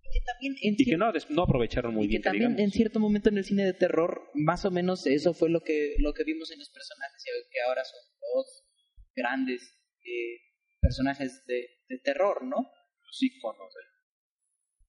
que 0.00 0.20
también 0.24 0.54
en 0.62 0.74
Y 0.78 0.84
que 0.88 0.96
no, 0.96 1.12
no 1.30 1.42
aprovecharon 1.42 1.92
muy 1.94 2.04
y 2.04 2.08
que 2.08 2.10
bien, 2.12 2.22
que 2.22 2.28
también 2.28 2.50
digamos. 2.56 2.64
en 2.64 2.70
cierto 2.72 2.98
momento 3.00 3.28
en 3.28 3.36
el 3.38 3.44
cine 3.44 3.64
de 3.66 3.74
terror, 3.74 4.30
más 4.34 4.64
o 4.64 4.70
menos 4.70 5.06
eso 5.06 5.34
fue 5.34 5.50
lo 5.50 5.60
que, 5.60 5.96
lo 5.98 6.12
que 6.14 6.24
vimos 6.24 6.50
en 6.50 6.60
los 6.60 6.70
personajes, 6.70 7.24
que 7.50 7.60
ahora 7.62 7.84
son 7.84 8.00
dos 8.34 8.64
grandes 9.14 9.60
eh, 10.04 10.38
personajes 10.80 11.44
de, 11.46 11.68
de 11.88 11.98
terror, 11.98 12.42
¿no? 12.44 12.56
Los 13.06 13.22
íconos 13.22 13.68
del- 13.74 13.91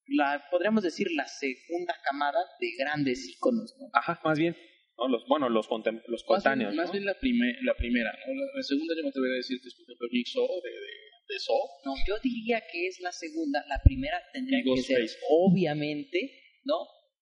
La, 0.08 0.44
podríamos 0.52 0.84
decir 0.84 1.08
la 1.12 1.26
segunda 1.28 1.96
camada 2.04 2.40
de 2.60 2.72
grandes 2.78 3.28
íconos, 3.30 3.74
¿no? 3.80 3.88
Ajá, 3.94 4.20
más 4.24 4.38
bien. 4.38 4.56
¿no? 4.98 5.08
Los, 5.08 5.26
bueno, 5.28 5.50
los, 5.50 5.68
contem- 5.68 6.04
los 6.08 6.24
Más 6.28 6.44
bien, 6.44 6.68
coetáneos. 6.68 6.76
más 6.76 6.88
¿no? 6.88 6.92
bien 6.92 7.06
la, 7.06 7.14
prime- 7.20 7.58
la 7.64 7.74
primera, 7.76 8.12
¿no? 8.12 8.34
La, 8.34 8.46
la 8.56 8.64
segunda 8.64 8.94
yo 8.98 9.04
me 9.04 9.10
atrevería 9.10 9.36
a 9.36 9.38
decir 9.38 9.60
que 9.62 9.68
es 9.70 9.76
por 9.76 9.88
de, 9.88 10.70
de, 10.70 11.34
de 11.34 11.40
Saw. 11.40 11.58
No, 11.86 11.94
yo 12.08 12.16
diría 12.22 12.62
que 12.72 12.88
es 12.88 13.00
la 13.00 13.12
segunda, 13.12 13.64
la 13.68 13.82
primera 13.84 14.22
tendría 14.34 14.60
Y 14.60 14.64
que 14.76 14.82
ser, 14.82 15.10
obviamente, 15.30 16.20
¿no? 16.66 16.76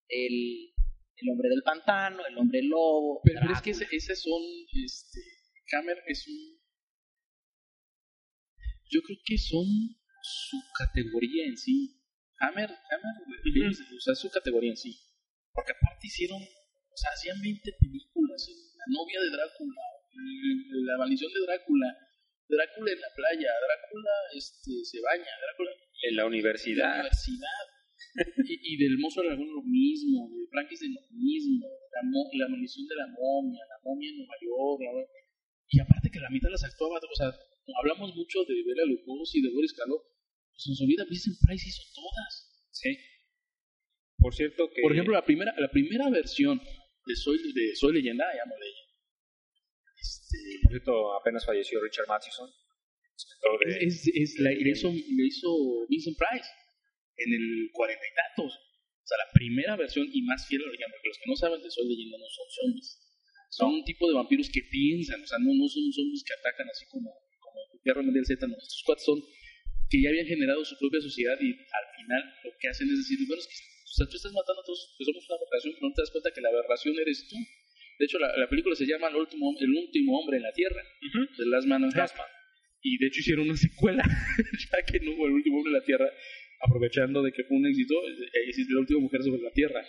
El, 0.08 0.74
el 1.18 1.30
hombre 1.30 1.50
del 1.50 1.62
pantano, 1.64 2.26
el 2.26 2.38
hombre 2.38 2.62
lobo. 2.64 3.22
Pero, 3.24 3.40
pero 3.42 3.54
es 3.54 3.62
que 3.62 3.72
ese, 3.72 3.88
ese 3.92 4.16
son, 4.16 4.42
este, 4.84 5.20
Hammer 5.78 5.98
es 6.08 6.28
un, 6.28 6.60
yo 8.90 9.02
creo 9.04 9.18
que 9.24 9.38
son 9.38 9.66
su 10.24 10.58
categoría 10.78 11.46
en 11.46 11.56
sí. 11.58 11.98
Hammer, 12.42 12.70
Hammer, 12.70 13.16
o 13.70 14.02
sea, 14.02 14.16
su 14.16 14.30
categoría 14.30 14.72
en 14.72 14.78
sí. 14.78 14.98
Porque 15.54 15.72
aparte 15.74 16.08
hicieron, 16.08 16.42
o 16.42 16.98
sea, 16.98 17.12
hacían 17.14 17.40
20 17.42 17.62
películas, 17.80 18.40
La 18.78 18.86
novia 18.90 19.20
de 19.22 19.30
Drácula, 19.30 19.82
mm, 20.14 20.86
La 20.86 20.98
maldición 20.98 21.32
de 21.34 21.42
Drácula, 21.46 21.90
Drácula 22.50 22.92
en 22.92 23.00
la 23.02 23.12
playa, 23.16 23.52
Drácula 23.52 24.14
este, 24.36 24.72
se 24.84 25.00
baña, 25.02 25.32
Drácula 25.46 25.72
En 26.04 26.16
la 26.16 26.24
la 26.24 26.28
universidad. 26.28 27.04
y, 28.44 28.54
y 28.60 28.78
del 28.82 28.98
de 28.98 29.24
Laguna 29.30 29.52
lo 29.56 29.64
mismo, 29.64 30.28
de 30.34 30.48
Frankenstein 30.50 30.94
lo 30.96 31.06
mismo, 31.16 31.68
la, 31.94 32.02
mo- 32.10 32.30
la 32.34 32.48
maldición 32.50 32.88
de 32.88 32.96
la 32.96 33.08
momia, 33.08 33.62
la 33.70 33.78
momia 33.84 34.10
en 34.10 34.18
Nueva 34.18 34.36
York, 34.42 34.80
la- 34.84 35.08
y 35.72 35.80
aparte 35.80 36.10
que 36.12 36.20
la 36.20 36.30
mitad 36.30 36.50
las 36.50 36.64
actuaba, 36.66 36.98
o 37.00 37.16
sea, 37.16 37.32
hablamos 37.80 38.14
mucho 38.16 38.44
de 38.44 38.56
Bela 38.68 38.84
Lugosi, 38.84 39.42
de 39.42 39.54
Boris 39.54 39.72
Karloff, 39.74 40.04
pues 40.62 40.78
nos 40.78 40.82
olvida 40.86 41.06
Vincent 41.10 41.38
Price 41.42 41.66
hizo 41.68 41.82
todas. 41.96 42.70
Sí. 42.70 42.94
Por 44.18 44.34
cierto 44.36 44.70
que... 44.70 44.82
Por 44.82 44.94
ejemplo, 44.94 45.14
la 45.14 45.26
primera, 45.26 45.52
la 45.58 45.72
primera 45.72 46.10
versión 46.10 46.62
de 46.62 47.16
Soy, 47.16 47.42
de 47.54 47.76
Soy 47.76 47.94
Leyenda, 47.94 48.26
ya 48.38 48.46
no 48.46 48.54
leí. 48.62 48.74
Este, 49.98 50.38
por 50.62 50.72
cierto, 50.72 51.14
apenas 51.18 51.46
falleció 51.46 51.82
Richard 51.82 52.08
Matheson. 52.08 52.50
de- 53.66 53.86
es, 53.86 54.06
es 54.14 54.40
la, 54.40 54.52
le, 54.52 54.70
hizo, 54.70 54.92
le 54.94 55.26
hizo 55.26 55.50
Vincent 55.90 56.18
Price 56.18 56.50
en 57.18 57.34
el 57.34 57.70
cuarenta 57.74 58.06
y 58.06 58.14
tantos. 58.14 58.54
O 58.54 59.08
sea, 59.12 59.18
la 59.18 59.32
primera 59.34 59.76
versión 59.76 60.08
y 60.14 60.22
más 60.22 60.46
fiel 60.48 60.62
al 60.62 60.70
original, 60.70 60.92
porque 60.94 61.10
los 61.10 61.18
que 61.18 61.30
no 61.30 61.36
saben 61.36 61.62
de 61.62 61.72
Soy 61.72 61.90
Leyenda 61.90 62.18
no 62.18 62.30
son 62.30 62.46
zombies. 62.62 63.00
Son 63.50 63.74
un 63.74 63.84
tipo 63.84 64.08
de 64.08 64.14
vampiros 64.14 64.48
que 64.54 64.62
piensan, 64.70 65.22
o 65.22 65.28
sea, 65.28 65.38
no, 65.40 65.52
no 65.54 65.68
son 65.68 65.92
zombies 65.92 66.24
que 66.24 66.34
atacan 66.38 66.70
así 66.70 66.86
como, 66.88 67.10
como 67.42 67.60
Guerra 67.84 68.02
Mundial 68.02 68.26
Z, 68.26 68.46
no. 68.48 68.56
Estos 68.56 68.84
cuatro 68.86 69.04
son 69.04 69.20
que 69.92 70.02
ya 70.02 70.10
habían 70.10 70.26
generado 70.26 70.64
su 70.64 70.80
propia 70.80 71.02
sociedad 71.04 71.36
y 71.44 71.52
al 71.52 71.88
final 72.00 72.22
lo 72.48 72.52
que 72.58 72.68
hacen 72.72 72.88
es 72.90 72.98
decir, 73.04 73.20
bueno, 73.28 73.42
es 73.44 73.48
que 73.52 73.60
o 73.60 73.94
sea, 73.94 74.08
tú 74.08 74.16
estás 74.16 74.32
matando 74.32 74.62
a 74.62 74.66
todos, 74.66 74.96
que 74.98 75.04
somos 75.04 75.20
una 75.28 75.36
aberración, 75.36 75.74
pero 75.76 75.88
no 75.90 75.94
te 75.94 76.02
das 76.02 76.12
cuenta 76.16 76.32
que 76.32 76.40
la 76.40 76.48
aberración 76.48 76.96
eres 76.98 77.28
tú. 77.28 77.36
De 78.00 78.06
hecho, 78.08 78.18
la, 78.24 78.32
la 78.40 78.48
película 78.48 78.74
se 78.74 78.88
llama 78.88 79.10
El 79.12 79.18
último, 79.20 79.52
el 79.60 79.70
último 79.70 80.18
hombre 80.18 80.38
en 80.38 80.44
la 80.44 80.54
Tierra, 80.54 80.82
de 81.38 81.46
Last 81.52 81.68
Man 81.68 81.84
on 81.84 81.92
Earth. 81.92 82.16
Y 82.82 82.98
de 82.98 83.08
hecho 83.08 83.20
hicieron 83.20 83.46
una 83.52 83.58
secuela, 83.60 84.02
ya 84.72 84.78
que 84.88 85.00
no 85.04 85.12
hubo 85.12 85.28
el 85.28 85.34
último 85.34 85.58
hombre 85.58 85.72
en 85.76 85.80
la 85.80 85.84
Tierra, 85.86 86.08
aprovechando 86.66 87.22
de 87.22 87.34
que 87.34 87.44
fue 87.44 87.58
un 87.58 87.68
éxito, 87.68 87.94
eh, 88.08 88.48
existe 88.48 88.74
la 88.74 88.80
última 88.80 89.02
mujer 89.02 89.22
sobre 89.24 89.42
la 89.44 89.52
Tierra. 89.52 89.84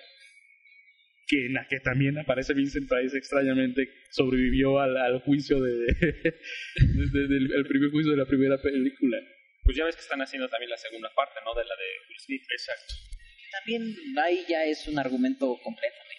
Que 1.28 1.46
en 1.46 1.52
la 1.54 1.66
que 1.70 1.78
también 1.78 2.18
aparece 2.18 2.52
Vincent 2.54 2.88
Price 2.90 3.16
extrañamente, 3.16 3.88
sobrevivió 4.10 4.80
al, 4.80 4.96
al 4.96 5.20
juicio 5.20 5.60
de, 5.60 5.70
de- 6.00 7.08
de- 7.12 7.28
del 7.28 7.52
el 7.54 7.66
primer 7.66 7.90
juicio 7.90 8.10
de 8.10 8.18
la 8.18 8.26
primera 8.26 8.60
película. 8.60 9.16
Pues 9.64 9.76
ya 9.76 9.84
ves 9.84 9.94
que 9.96 10.02
están 10.02 10.20
haciendo 10.22 10.48
también 10.48 10.70
la 10.70 10.76
segunda 10.78 11.10
parte, 11.14 11.38
¿no? 11.44 11.54
De 11.54 11.64
la 11.64 11.74
de 11.76 11.88
Will 12.08 12.18
Smith. 12.18 12.42
Exacto. 12.50 12.94
También 13.52 13.94
ahí 14.18 14.44
ya 14.48 14.64
es 14.64 14.86
un 14.88 14.98
argumento 14.98 15.46
completamente. 15.62 16.16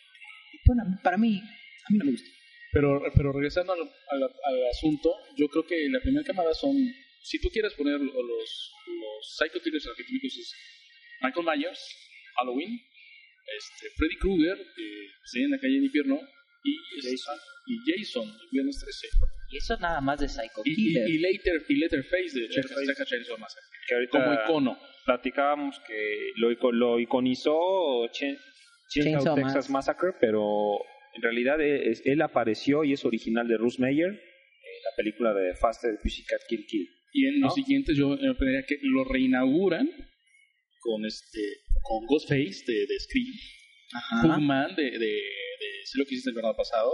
Bueno, 0.65 0.83
para 1.03 1.17
mí, 1.17 1.39
a 1.41 1.87
mí 1.91 1.97
no 1.97 2.05
me 2.05 2.11
gusta. 2.11 2.29
Pero, 2.71 3.01
pero 3.15 3.31
regresando 3.33 3.73
al, 3.73 3.81
al- 3.81 4.23
al 4.45 4.67
asunto, 4.69 5.13
yo 5.37 5.47
creo 5.49 5.65
que 5.65 5.87
la 5.89 5.99
primera 5.99 6.25
camada 6.25 6.53
son, 6.53 6.75
si 7.21 7.39
tú 7.41 7.49
quieres 7.49 7.73
poner 7.73 7.99
lo- 7.99 8.13
los, 8.23 8.71
los 8.87 9.35
psycho 9.37 9.59
killers 9.61 9.85
arquetípicos, 9.87 10.37
es 10.37 10.55
Michael 11.21 11.45
Myers, 11.45 11.79
Halloween, 12.37 12.79
este, 13.57 13.89
Freddy 13.97 14.17
Krueger, 14.17 14.57
que 14.75 15.07
se 15.25 15.39
en 15.43 15.51
la 15.51 15.59
calle 15.59 15.73
del 15.75 15.83
infierno, 15.85 16.19
y 16.63 16.75
Jason, 17.01 17.37
y 17.67 17.77
Jason, 17.91 18.23
el 18.29 18.49
viernes 18.51 18.79
13. 18.79 19.07
Y 19.53 19.57
eso 19.57 19.77
nada 19.77 20.01
más 20.01 20.19
de 20.19 20.27
Psycho 20.27 20.61
Y, 20.65 20.71
y, 20.71 20.75
Killer. 20.75 21.09
y, 21.09 21.17
later, 21.19 21.61
y 21.69 21.75
Letterface 21.75 22.39
de. 22.39 22.47
Texas 22.47 23.07
Chainsaw 23.07 23.37
Massacre, 23.37 23.67
Que 23.87 23.93
ahorita 23.95 24.11
como 24.23 24.33
icono. 24.33 24.79
platicábamos 25.05 25.79
que 25.87 26.31
lo, 26.37 26.49
lo 26.71 26.99
iconizó 26.99 28.07
Chen- 28.11 28.37
Chainsaw 28.89 29.35
Texas 29.35 29.69
Massacre, 29.69 30.11
pero 30.19 30.41
en 31.15 31.21
realidad 31.21 31.61
es- 31.61 32.01
él 32.05 32.21
apareció 32.21 32.83
y 32.83 32.93
es 32.93 33.05
original 33.05 33.47
de 33.47 33.57
Bruce 33.57 33.79
Meyer 33.81 34.07
en 34.09 34.83
la 34.83 34.95
película 34.97 35.33
de 35.33 35.53
Faster 35.55 35.91
Pussycat 36.01 36.41
Kill 36.49 36.65
Kill. 36.65 36.87
Y 37.13 37.27
en 37.27 37.39
¿No? 37.39 37.45
los 37.47 37.53
siguientes 37.55 37.95
yo 37.95 38.09
me 38.09 38.33
pediría 38.33 38.63
que 38.67 38.77
lo 38.81 39.03
reinauguran 39.03 39.87
con 40.79 41.05
este 41.05 41.39
con 41.83 42.05
Ghostface 42.07 42.63
de, 42.65 42.87
de 42.87 42.99
Scream. 42.99 43.33
Pugman 44.23 44.75
de, 44.75 44.83
de, 44.83 44.97
de 44.97 45.69
Sé 45.85 45.99
lo 45.99 46.05
que 46.05 46.15
hiciste 46.15 46.31
el 46.31 46.35
verano 46.35 46.55
pasado, 46.55 46.89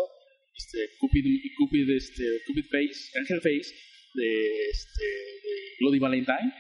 este 0.56 0.90
Cupid, 1.00 1.24
Cupid, 1.58 1.90
este, 1.92 2.24
Cupid 2.46 2.66
Face, 2.66 3.18
Angel 3.20 3.40
Face 3.42 3.74
de, 4.14 4.70
este, 4.70 5.04
de 5.06 5.76
Bloody 5.80 6.00
Valentine, 6.00 6.54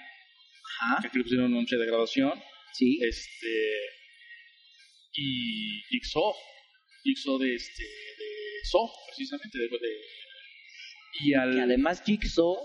Ajá. 0.81 1.01
que 1.01 1.07
aquí 1.07 1.17
le 1.17 1.23
pusieron 1.23 1.51
noche 1.51 1.75
de 1.77 1.85
graduación, 1.85 2.33
Sí. 2.73 2.99
este 3.01 3.49
y 5.13 5.81
Jigsaw, 5.89 6.33
Jigsaw 7.03 7.37
de 7.39 7.55
este 7.55 7.83
de 7.83 8.25
Saw, 8.71 8.87
precisamente 9.07 9.57
de, 9.57 9.67
de- 9.67 10.01
y 11.21 11.33
al 11.33 11.53
Que 11.55 11.61
además 11.61 12.03
Jigsaw 12.05 12.57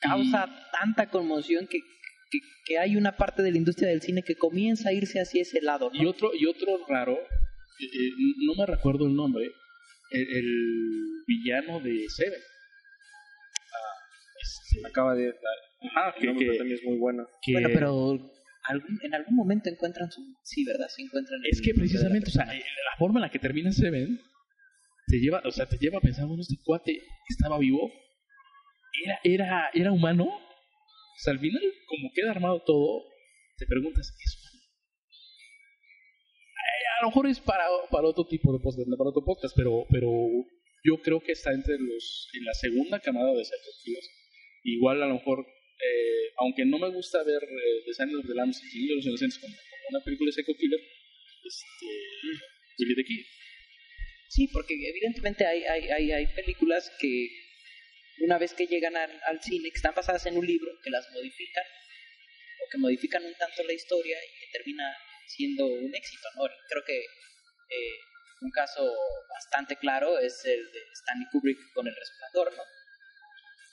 causa 0.00 0.68
tanta 0.72 1.08
conmoción 1.08 1.66
que, 1.68 1.78
que, 2.30 2.38
que 2.66 2.78
hay 2.78 2.96
una 2.96 3.16
parte 3.16 3.42
de 3.42 3.50
la 3.52 3.56
industria 3.58 3.88
del 3.88 4.02
cine 4.02 4.22
que 4.22 4.34
comienza 4.34 4.90
a 4.90 4.92
irse 4.92 5.20
hacia 5.20 5.42
ese 5.42 5.62
lado. 5.62 5.90
¿no? 5.92 6.02
Y 6.02 6.06
otro, 6.06 6.32
y 6.34 6.46
otro 6.46 6.84
raro, 6.88 7.14
eh, 7.14 7.84
eh, 7.84 8.10
no 8.46 8.54
me 8.56 8.66
recuerdo 8.66 9.06
el 9.06 9.14
nombre, 9.14 9.46
el, 10.10 10.36
el 10.36 11.22
villano 11.26 11.80
de 11.80 12.04
Seven. 12.08 12.40
Ah, 13.72 13.94
este, 14.42 14.86
Acaba 14.86 15.14
de... 15.14 15.34
ajá, 15.94 16.14
el 16.20 16.36
que, 16.36 16.44
que- 16.46 16.56
también 16.58 16.78
es 16.78 16.84
muy 16.84 16.98
bueno. 16.98 17.26
que- 17.42 17.52
Bueno, 17.52 17.68
pero 17.72 18.32
algún- 18.68 18.98
en 19.02 19.14
algún 19.14 19.36
momento 19.36 19.68
encuentran 19.70 20.10
su... 20.10 20.20
Sí, 20.42 20.64
¿verdad? 20.64 20.86
Sí 20.94 21.02
encuentran 21.02 21.40
el 21.44 21.50
es 21.50 21.60
que 21.60 21.72
de 21.72 21.76
la 21.76 21.80
precisamente, 21.80 22.28
o 22.28 22.32
sea, 22.32 22.46
la 22.46 22.96
forma 22.98 23.18
en 23.18 23.22
la 23.22 23.30
que 23.30 23.38
termina 23.38 23.72
Seven 23.72 24.20
te 25.08 25.18
lleva, 25.20 25.40
o 25.44 25.50
sea, 25.52 25.66
te 25.66 25.78
lleva 25.78 25.98
a 25.98 26.00
pensar, 26.00 26.26
bueno, 26.26 26.42
este 26.42 26.56
cuate 26.64 27.00
estaba 27.28 27.58
vivo, 27.58 27.92
era, 29.04 29.18
era, 29.22 29.70
era 29.72 29.92
humano. 29.92 30.24
O 30.24 31.18
sea, 31.18 31.32
al 31.32 31.38
final, 31.40 31.62
como 31.86 32.10
queda 32.14 32.30
armado 32.32 32.62
todo, 32.66 33.04
te 33.56 33.66
preguntas, 33.66 34.06
¿es 34.18 34.45
a 36.98 37.04
lo 37.04 37.08
mejor 37.08 37.26
es 37.28 37.40
para, 37.40 37.64
para 37.90 38.08
otro 38.08 38.26
tipo 38.26 38.52
de 38.52 38.58
podcast, 38.58 38.88
para 38.96 39.10
otro 39.10 39.24
podcast, 39.24 39.54
pero, 39.56 39.86
pero 39.90 40.08
yo 40.82 40.96
creo 41.02 41.20
que 41.20 41.32
está 41.32 41.52
entre 41.52 41.76
los, 41.78 42.28
en 42.32 42.44
la 42.44 42.54
segunda 42.54 43.00
camada 43.00 43.32
de 43.32 43.44
Killers. 43.84 44.10
Igual 44.64 45.02
a 45.02 45.06
lo 45.06 45.14
mejor, 45.14 45.46
eh, 45.46 46.32
aunque 46.38 46.64
no 46.64 46.78
me 46.78 46.88
gusta 46.88 47.22
ver 47.22 47.42
eh, 47.42 47.92
Silence 47.92 48.16
of 48.16 48.26
the 48.26 48.34
Lambs 48.34 48.62
y 48.74 48.86
los 48.94 49.04
Inocentes 49.04 49.38
como 49.38 49.54
una 49.90 50.02
película 50.04 50.28
de 50.28 50.32
Psycho 50.32 50.54
Killer, 50.58 50.80
este, 51.44 51.86
Billy 52.78 52.94
the 52.94 53.04
Kid. 53.04 53.24
Sí, 54.28 54.48
porque 54.48 54.74
evidentemente 54.74 55.46
hay, 55.46 55.62
hay, 55.64 55.88
hay, 55.88 56.12
hay 56.12 56.26
películas 56.34 56.90
que 56.98 57.28
una 58.20 58.38
vez 58.38 58.54
que 58.54 58.66
llegan 58.66 58.96
al, 58.96 59.10
al 59.26 59.40
cine, 59.42 59.70
que 59.70 59.76
están 59.76 59.94
basadas 59.94 60.26
en 60.26 60.36
un 60.36 60.46
libro, 60.46 60.70
que 60.82 60.90
las 60.90 61.06
modifican, 61.12 61.64
o 62.64 62.70
que 62.70 62.78
modifican 62.78 63.24
un 63.24 63.34
tanto 63.34 63.62
la 63.64 63.72
historia 63.72 64.16
y 64.16 64.40
que 64.40 64.58
termina 64.58 64.84
siendo 65.28 65.66
un 65.66 65.94
éxito, 65.94 66.28
¿no? 66.36 66.42
Creo 66.68 66.82
que 66.86 66.96
eh, 66.98 67.96
un 68.42 68.50
caso 68.50 68.82
bastante 69.30 69.76
claro 69.76 70.18
es 70.18 70.44
el 70.44 70.60
de 70.72 70.78
Stanley 70.92 71.26
Kubrick 71.32 71.58
con 71.74 71.86
El 71.86 71.94
Resplandor, 71.94 72.54
¿no? 72.56 72.62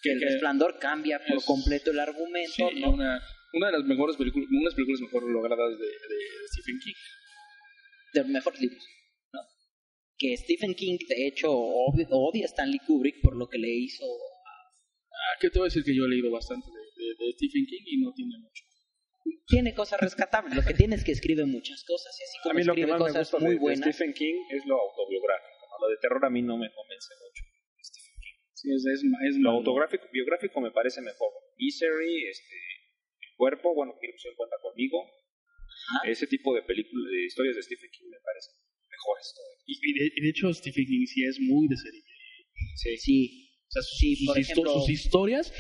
Que 0.02 0.12
El 0.14 0.20
Que- 0.20 0.26
Resplandor 0.26 0.80
cambia 0.80 1.20
por 1.26 1.38
es- 1.38 1.46
completo 1.46 1.92
el 1.92 2.00
argumento, 2.00 2.70
Sí, 2.70 2.80
¿no? 2.80 2.92
una, 2.92 3.22
una 3.54 3.68
de 3.68 3.74
las 3.74 3.84
mejores 3.84 4.18
películas, 4.18 4.48
una 4.50 4.60
de 4.60 4.66
las 4.66 4.74
películas 4.76 5.02
mejor 5.02 5.24
logradas 5.30 5.78
de, 5.80 5.86
de 5.86 6.20
Stephen 6.52 6.80
King. 6.84 6.94
de 8.14 8.20
los 8.22 8.30
mejores 8.30 8.60
libros, 8.62 8.84
¿no? 9.34 9.40
Que 10.18 10.38
Stephen 10.38 10.74
King, 10.76 10.98
de 11.10 11.28
hecho, 11.28 11.52
odia, 11.52 12.08
odia 12.12 12.46
a 12.46 12.48
Stanley 12.50 12.80
Kubrick 12.86 13.22
por 13.22 13.36
lo 13.36 13.48
que 13.48 13.58
le 13.58 13.70
hizo 13.70 14.06
Ah, 14.06 15.38
que 15.40 15.50
te 15.50 15.58
voy 15.60 15.68
a 15.68 15.70
decir 15.70 15.84
que 15.84 15.96
yo 15.96 16.06
he 16.06 16.10
leído 16.10 16.30
bastante 16.32 16.68
de, 16.70 17.04
de- 17.04 17.16
de 17.26 17.32
Stephen 17.34 17.66
King 17.66 17.84
y 17.86 17.98
no 18.02 18.12
tiene 18.14 18.38
mucho. 18.40 18.64
Tiene 19.48 19.74
cosas 19.74 20.00
rescatables. 20.02 20.56
Lo 20.56 20.64
que 20.64 20.74
tiene 20.74 20.96
es 20.96 21.04
que 21.04 21.12
escribe 21.12 21.46
muchas 21.46 21.84
cosas. 21.84 22.16
Y 22.20 22.24
así 22.24 22.38
A 22.40 22.44
como 22.44 22.56
mí 22.56 22.64
lo 22.64 22.76
que 22.76 22.88
más 22.88 23.00
me 23.00 23.06
cosas 23.08 23.32
gusta 23.32 23.38
muy 23.40 23.50
de, 23.50 23.54
de 23.56 23.60
buenas. 23.60 23.96
Stephen 23.96 24.14
King 24.14 24.36
es 24.52 24.66
lo 24.66 24.80
autobiográfico. 24.82 25.64
¿no? 25.70 25.88
Lo 25.88 25.92
de 25.92 25.98
terror 26.02 26.26
a 26.26 26.30
mí 26.30 26.42
no 26.42 26.58
me 26.58 26.72
convence 26.74 27.14
mucho. 27.22 27.44
Sí, 28.54 28.70
es, 28.74 28.86
es, 28.86 29.04
Lo 29.36 29.50
malo. 29.52 29.58
autográfico, 29.60 30.08
biográfico 30.12 30.62
me 30.62 30.72
parece 30.72 31.02
mejor. 31.02 31.30
Misery, 31.58 32.28
este, 32.30 32.56
El 33.22 33.36
Cuerpo, 33.36 33.76
bueno, 33.76 33.94
quiero 34.00 34.14
que 34.14 34.20
se 34.20 34.36
cuenta 34.36 34.56
conmigo. 34.62 35.04
Ajá. 35.04 36.10
Ese 36.10 36.28
tipo 36.28 36.54
de 36.56 36.62
películas, 36.64 37.12
de 37.12 37.26
historias 37.26 37.56
de 37.58 37.64
Stephen 37.64 37.90
King 37.92 38.08
me 38.10 38.18
parecen 38.24 38.54
mejores. 38.90 39.34
Y, 39.66 39.74
y 39.76 39.94
de, 40.00 40.12
y 40.16 40.22
de 40.22 40.30
hecho, 40.30 40.54
Stephen 40.54 40.86
King 40.86 41.06
sí 41.08 41.26
es 41.26 41.40
muy 41.42 41.68
de 41.68 41.76
serie. 41.78 42.02
Sí. 42.76 42.98
Sí. 42.98 43.50
O 43.68 43.72
sea, 43.74 43.82
sus, 43.82 43.98
Sí, 44.00 44.16
sus 44.16 44.28
por 44.28 44.38
histo- 44.38 44.52
ejemplo, 44.52 44.74
sus 44.80 44.90
historias. 44.90 45.54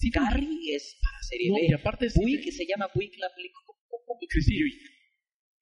King- 0.00 0.12
Carrie 0.12 0.74
es 0.74 0.96
para 1.02 1.22
serie 1.22 1.48
No, 1.50 1.54
B. 1.56 1.66
y 1.68 1.72
aparte 1.72 2.06
Buick, 2.06 2.40
Stephen- 2.40 2.44
que 2.44 2.52
se 2.52 2.66
llama 2.66 2.88
Buick, 2.94 3.18
la 3.18 3.30
película. 3.34 3.64
Christine 4.28 4.60
Buick. 4.60 4.82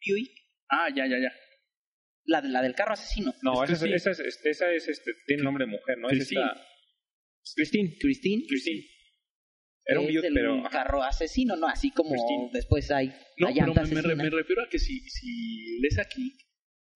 Buick, 0.06 0.30
Ah, 0.68 0.88
ya, 0.94 1.06
ya, 1.06 1.18
ya. 1.20 1.32
la, 2.24 2.40
de- 2.40 2.48
la 2.48 2.62
del 2.62 2.74
carro 2.74 2.92
asesino. 2.94 3.34
No, 3.42 3.64
Es 3.64 3.70
esa, 3.70 3.84
es, 3.86 3.90
Christine. 4.02 4.12
esa, 4.12 4.22
es, 4.22 4.40
esa 4.44 4.72
es, 4.72 4.88
este, 4.88 5.10
tiene 5.26 5.42
nombre 5.42 5.64
de 5.66 5.70
mujer, 5.72 5.98
¿no? 5.98 6.08
Es 6.08 6.16
Christine. 6.18 6.40
esta- 6.42 6.66
Christine. 7.56 7.96
Christine. 7.98 8.42
Christine. 8.46 8.82
Era 9.84 9.98
un 10.00 10.06
es 10.06 10.14
video, 10.14 10.22
pero... 10.32 10.58
ajá. 10.60 10.70
carro 10.70 11.02
asesino, 11.02 11.56
¿no? 11.56 11.66
Así 11.66 11.90
como 11.90 12.10
Christine. 12.10 12.50
después 12.52 12.90
hay 12.92 13.08
No, 13.38 13.48
la 13.48 13.54
pero 13.54 13.74
me, 13.74 13.74
me 13.74 13.74
re- 13.74 13.82
asesina. 13.82 14.14
me 14.14 14.30
refiero 14.30 14.62
a 14.62 14.68
que 14.68 14.78
si, 14.78 15.00
si 15.10 15.78
lees 15.80 15.98
a 15.98 16.04
King, 16.04 16.30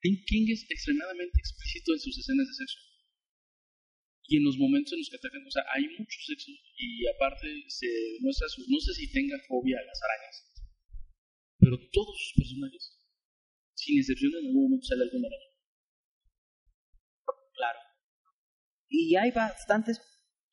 King, 0.00 0.16
King 0.26 0.46
es 0.52 0.64
extremadamente 0.70 1.36
explícito 1.38 1.92
en 1.94 1.98
sus 1.98 2.16
escenas 2.18 2.46
de 2.46 2.54
sexo. 2.54 2.78
Y 4.28 4.38
en 4.38 4.44
los 4.44 4.58
momentos 4.58 4.92
en 4.92 4.98
los 5.00 5.10
que 5.10 5.16
atacan, 5.16 5.46
o 5.46 5.50
sea, 5.50 5.62
hay 5.74 5.86
mucho 5.98 6.18
sexo 6.26 6.50
y 6.78 7.06
aparte 7.14 7.46
se 7.68 7.86
demuestra 8.18 8.48
su, 8.48 8.62
no 8.68 8.80
sé 8.80 8.92
si 8.94 9.12
tenga 9.12 9.38
fobia 9.46 9.78
a 9.78 9.86
las 9.86 10.00
arañas, 10.02 10.36
pero 11.58 11.78
todos 11.92 12.16
sus 12.18 12.32
personajes, 12.36 12.98
sin 13.74 13.98
excepción 13.98 14.32
en 14.32 14.46
algún 14.46 14.64
momento 14.64 14.86
sale 14.86 15.04
alguna 15.04 15.28
araña. 15.28 15.50
Claro. 17.54 17.78
Y 18.88 19.16
hay 19.16 19.30
bastantes 19.30 20.00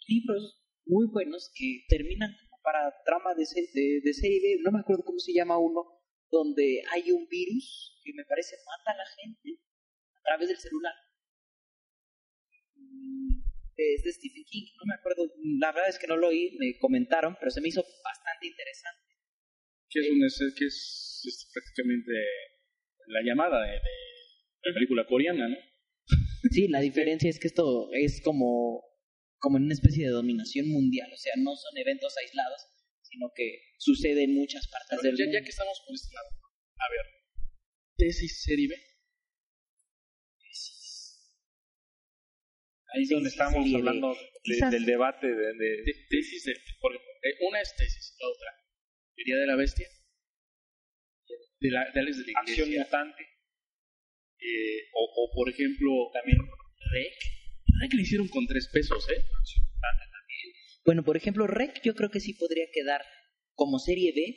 libros 0.08 0.62
muy 0.86 1.08
buenos 1.08 1.52
que 1.56 1.86
terminan 1.88 2.36
para 2.62 2.94
trama 3.06 3.34
de, 3.36 3.44
de, 3.74 4.02
de 4.04 4.14
serie 4.14 4.58
no 4.62 4.72
me 4.72 4.80
acuerdo 4.80 5.04
cómo 5.04 5.20
se 5.20 5.34
llama 5.34 5.58
uno, 5.58 5.84
donde 6.32 6.82
hay 6.92 7.12
un 7.12 7.28
virus 7.28 8.00
que 8.04 8.14
me 8.14 8.26
parece 8.26 8.56
mata 8.66 8.92
a 8.92 8.98
la 8.98 9.06
gente 9.06 9.62
a 10.16 10.22
través 10.24 10.48
del 10.48 10.58
celular. 10.58 10.94
Es 13.76 14.04
de 14.04 14.12
Stephen 14.14 14.44
King, 14.46 14.66
no 14.78 14.86
me 14.86 14.96
acuerdo, 14.96 15.26
la 15.60 15.72
verdad 15.72 15.90
es 15.90 15.98
que 15.98 16.08
no 16.08 16.16
lo 16.16 16.28
oí, 16.28 16.56
me 16.60 16.78
comentaron, 16.78 17.36
pero 17.40 17.50
se 17.50 17.60
me 17.62 17.70
hizo 17.70 17.84
bastante 18.04 18.48
interesante. 18.48 19.02
Que 19.90 20.00
es, 20.00 20.10
un, 20.10 20.24
es, 20.24 20.56
que 20.58 20.66
es, 20.66 21.22
es 21.26 21.50
prácticamente 21.54 22.12
la 23.08 23.22
llamada 23.24 23.64
de, 23.66 23.74
de 23.74 24.70
la 24.70 24.74
película 24.74 25.06
coreana, 25.08 25.48
¿no? 25.50 25.58
Sí, 26.52 26.68
la 26.68 26.82
diferencia 26.82 27.30
es 27.30 27.40
que 27.40 27.48
esto 27.48 27.90
es 27.94 28.22
como, 28.22 28.84
como 29.40 29.58
en 29.58 29.64
una 29.64 29.74
especie 29.74 30.06
de 30.06 30.12
dominación 30.12 30.70
mundial, 30.70 31.10
o 31.12 31.18
sea, 31.18 31.34
no 31.38 31.56
son 31.56 31.78
eventos 31.78 32.14
aislados, 32.18 32.62
sino 33.02 33.32
que 33.36 33.60
sucede 33.80 34.24
en 34.24 34.36
muchas 34.36 34.68
partes 34.68 35.00
Pero 35.02 35.04
del 35.04 35.18
ya, 35.18 35.26
mundo. 35.26 35.40
ya 35.40 35.44
que 35.44 35.50
estamos 35.50 35.82
por 35.86 35.96
este 35.96 36.14
lado, 36.14 36.28
a 36.78 36.90
ver, 36.92 37.06
tesis 37.98 38.44
serie 38.44 38.68
B. 38.68 38.76
Ahí 42.94 43.04
es 43.04 43.10
donde 43.10 43.30
sí, 43.30 43.38
de- 43.38 43.76
hablando 43.78 44.14
de- 44.14 44.70
del 44.72 44.86
debate 44.86 45.28
de, 45.28 45.54
de- 45.54 45.84
Te- 45.84 46.06
tesis 46.10 46.44
de, 46.46 46.54
por 46.80 46.92
ejemplo, 46.94 47.12
eh, 47.24 47.36
una 47.50 47.60
es 47.62 47.76
tesis, 47.76 48.16
la 48.20 48.28
otra, 48.30 48.52
teoría 49.16 49.38
de 49.38 49.48
la 49.48 49.56
bestia, 49.56 49.88
de 51.60 51.72
la, 51.72 51.90
de 51.94 52.00
Alex 52.00 52.18
de 52.26 52.32
la 52.32 52.40
acción 52.42 52.70
mutante. 52.72 53.24
eh, 54.40 54.82
o, 54.94 55.04
o, 55.16 55.32
por 55.36 55.50
ejemplo, 55.50 55.90
también 56.14 56.38
Rec. 56.92 57.14
Rec 57.82 57.94
le 57.94 58.02
hicieron 58.02 58.28
con 58.28 58.46
tres 58.46 58.70
pesos, 58.72 59.10
¿eh? 59.10 59.24
Bueno, 60.86 61.04
por 61.04 61.16
ejemplo, 61.16 61.48
Rec 61.48 61.82
yo 61.84 61.96
creo 61.96 62.10
que 62.10 62.20
sí 62.20 62.34
podría 62.34 62.66
quedar 62.74 63.02
como 63.56 63.80
serie 63.80 64.12
B, 64.14 64.36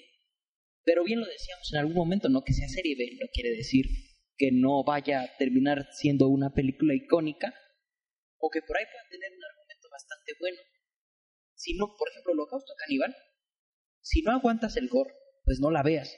pero 0.84 1.02
bien 1.04 1.18
lo 1.20 1.26
decíamos 1.26 1.72
en 1.72 1.78
algún 1.80 1.94
momento, 1.96 2.28
no 2.28 2.42
que 2.44 2.52
sea 2.52 2.68
serie 2.68 2.94
B, 2.96 3.18
no 3.20 3.26
quiere 3.32 3.50
decir 3.50 3.86
que 4.38 4.50
no 4.52 4.84
vaya 4.84 5.22
a 5.22 5.36
terminar 5.38 5.88
siendo 5.92 6.28
una 6.28 6.52
película 6.54 6.94
icónica, 6.94 7.52
o 8.46 8.50
que 8.50 8.62
por 8.62 8.78
ahí 8.78 8.86
pueda 8.86 9.06
tener 9.10 9.30
un 9.34 9.42
argumento 9.42 9.86
bastante 9.90 10.30
bueno. 10.38 10.60
Si 11.58 11.74
no, 11.74 11.90
por 11.98 12.06
ejemplo, 12.10 12.32
Holocausto 12.32 12.72
Caníbal, 12.78 13.10
si 14.02 14.22
no 14.22 14.30
aguantas 14.30 14.76
el 14.76 14.88
gore, 14.88 15.10
pues 15.44 15.58
no 15.58 15.70
la 15.70 15.82
veas. 15.82 16.14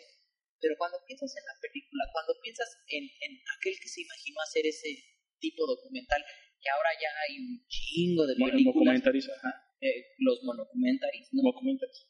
Pero 0.60 0.74
cuando 0.76 0.98
piensas 1.06 1.30
en 1.38 1.44
la 1.46 1.56
película, 1.62 2.04
cuando 2.12 2.34
piensas 2.42 2.68
en, 2.88 3.04
en 3.04 3.32
aquel 3.56 3.74
que 3.80 3.88
se 3.88 4.02
imaginó 4.02 4.40
hacer 4.42 4.66
ese 4.66 4.90
tipo 5.38 5.64
documental, 5.66 6.20
que 6.60 6.68
ahora 6.68 6.90
ya 7.00 7.10
hay 7.22 7.38
un 7.38 7.64
chingo 7.68 8.26
de 8.26 8.34
películas, 8.34 8.64
Mockumentaries, 8.74 9.28
ajá. 9.30 9.52
eh, 9.80 10.18
los 10.18 10.42
monocumentaries, 10.42 11.28
¿no? 11.32 11.42
Mockumentaries. 11.44 12.08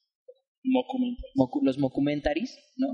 Mockumentaries. 0.65 1.35
Mocu- 1.37 1.63
los 1.63 1.77
mockumentaries, 1.79 2.51
¿no? 2.77 2.89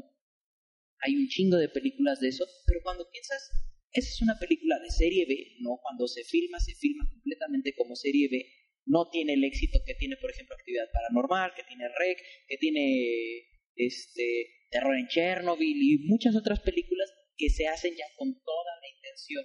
Hay 1.07 1.15
un 1.17 1.29
chingo 1.29 1.57
de 1.57 1.69
películas 1.69 2.19
de 2.19 2.29
eso, 2.29 2.45
pero 2.67 2.81
cuando 2.83 3.09
piensas, 3.11 3.51
esa 3.95 4.09
es 4.11 4.23
una 4.23 4.39
película 4.39 4.79
de 4.81 4.91
serie 4.91 5.25
B, 5.27 5.57
¿no? 5.61 5.79
Cuando 5.81 6.07
se 6.09 6.25
filma, 6.25 6.59
se 6.59 6.75
filma 6.75 7.09
completamente 7.09 7.75
como 7.75 7.95
serie 7.95 8.29
B, 8.29 8.45
no 8.87 9.09
tiene 9.09 9.35
el 9.35 9.45
éxito 9.45 9.79
que 9.87 9.95
tiene, 9.95 10.17
por 10.17 10.31
ejemplo, 10.31 10.57
Actividad 10.57 10.91
Paranormal, 10.93 11.55
que 11.55 11.63
tiene 11.63 11.89
Rec, 11.89 12.19
que 12.49 12.57
tiene 12.59 13.45
este 13.77 14.67
Terror 14.71 14.97
en 14.97 15.07
Chernobyl 15.07 15.79
y 15.81 15.99
muchas 16.07 16.35
otras 16.37 16.61
películas 16.61 17.13
que 17.37 17.49
se 17.49 17.69
hacen 17.69 17.95
ya 17.95 18.05
con 18.17 18.35
toda 18.43 18.73
la 18.83 18.89
intención 18.97 19.45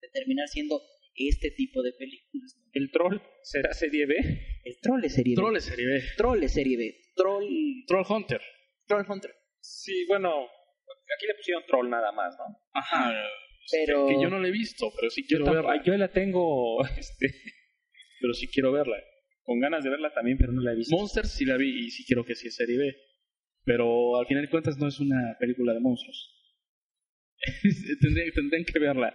de 0.00 0.08
terminar 0.08 0.48
siendo 0.48 0.82
este 1.14 1.52
tipo 1.52 1.82
de 1.82 1.92
películas. 1.92 2.56
¿no? 2.58 2.70
¿El 2.72 2.90
troll 2.90 3.20
será 3.42 3.72
serie 3.72 4.06
B? 4.06 4.16
El 4.64 4.80
Troll 4.80 5.04
es 5.04 5.14
serie 5.14 5.34
B. 5.34 5.36
Troll 5.36 5.56
es 5.56 5.64
serie 5.64 5.86
B. 5.86 6.02
Troll 6.16 6.42
es 6.42 6.52
serie 6.52 6.76
B. 6.76 6.96
Troll, 7.14 7.46
Troll 7.86 8.04
Hunter. 8.08 8.40
Troll 8.86 9.06
Hunter. 9.08 9.32
Sí, 9.60 10.04
bueno, 10.06 10.44
aquí 10.44 11.26
le 11.26 11.34
pusieron 11.34 11.62
troll 11.66 11.88
nada 11.88 12.10
más, 12.12 12.36
¿no? 12.36 12.44
Ajá. 12.72 13.14
Pero- 13.70 14.06
Que 14.08 14.14
yo 14.22 14.28
no 14.30 14.40
la 14.40 14.48
he 14.48 14.52
visto, 14.52 14.92
pero 14.94 15.10
sí 15.10 15.22
Yo, 15.22 15.26
quiero 15.28 15.44
tampoco- 15.46 15.68
verla. 15.68 15.82
yo 15.84 15.96
la 15.96 16.12
tengo 16.12 16.78
este, 16.98 17.34
Pero 18.20 18.32
sí 18.34 18.48
quiero 18.48 18.72
verla. 18.72 18.96
con 19.42 19.60
ganas 19.60 19.84
de 19.84 19.90
verla 19.90 20.12
también, 20.12 20.38
pero 20.38 20.52
no 20.52 20.60
la 20.62 20.72
he 20.72 20.76
visto. 20.76 20.96
Monsters 20.96 21.30
sí 21.32 21.44
la 21.44 21.56
vi 21.56 21.86
y 21.86 21.90
sí 21.90 22.04
quiero 22.04 22.24
que 22.24 22.34
sí 22.34 22.48
es 22.48 22.56
serie 22.56 22.76
B. 22.78 22.96
Pero 23.64 24.16
al 24.18 24.26
final 24.26 24.42
de 24.44 24.50
cuentas 24.50 24.76
no 24.78 24.88
es 24.88 24.98
una 25.00 25.36
película 25.38 25.72
de 25.74 25.80
monstruos. 25.80 26.32
tendrían, 28.00 28.32
tendrían 28.32 28.64
que 28.64 28.78
verla. 28.78 29.08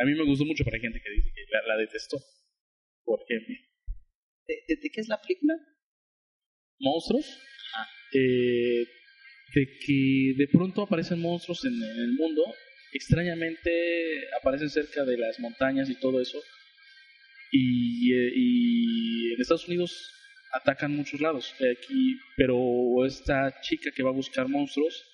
A 0.00 0.04
mí 0.04 0.14
me 0.14 0.24
gustó 0.24 0.44
mucho, 0.44 0.64
hay 0.72 0.80
gente 0.80 1.00
que 1.02 1.10
dice 1.10 1.30
que 1.34 1.42
la, 1.50 1.74
la 1.74 1.76
detestó. 1.80 2.18
¿Por 3.04 3.24
qué? 3.26 3.34
¿De, 3.34 4.54
de- 4.68 4.76
de 4.82 4.90
qué 4.90 5.00
es 5.00 5.08
la 5.08 5.20
película? 5.20 5.54
¿Monstruos? 6.78 7.26
Eh, 8.14 8.84
de 9.54 9.66
que 9.84 10.34
de 10.36 10.48
pronto 10.52 10.82
aparecen 10.82 11.20
monstruos 11.20 11.64
en, 11.64 11.72
en 11.74 11.98
el 12.04 12.12
mundo. 12.12 12.42
Extrañamente 12.92 13.70
aparecen 14.40 14.70
cerca 14.70 15.04
de 15.04 15.18
las 15.18 15.38
montañas 15.40 15.88
y 15.90 15.94
todo 15.98 16.20
eso. 16.20 16.40
Y, 17.52 18.12
eh, 18.12 18.32
y 18.34 19.32
en 19.34 19.40
Estados 19.40 19.66
Unidos 19.68 20.12
atacan 20.52 20.94
muchos 20.94 21.20
lados. 21.20 21.54
eh, 21.60 21.76
Aquí, 21.78 22.16
pero 22.36 23.04
esta 23.06 23.60
chica 23.60 23.90
que 23.94 24.02
va 24.02 24.10
a 24.10 24.14
buscar 24.14 24.48
monstruos 24.48 25.04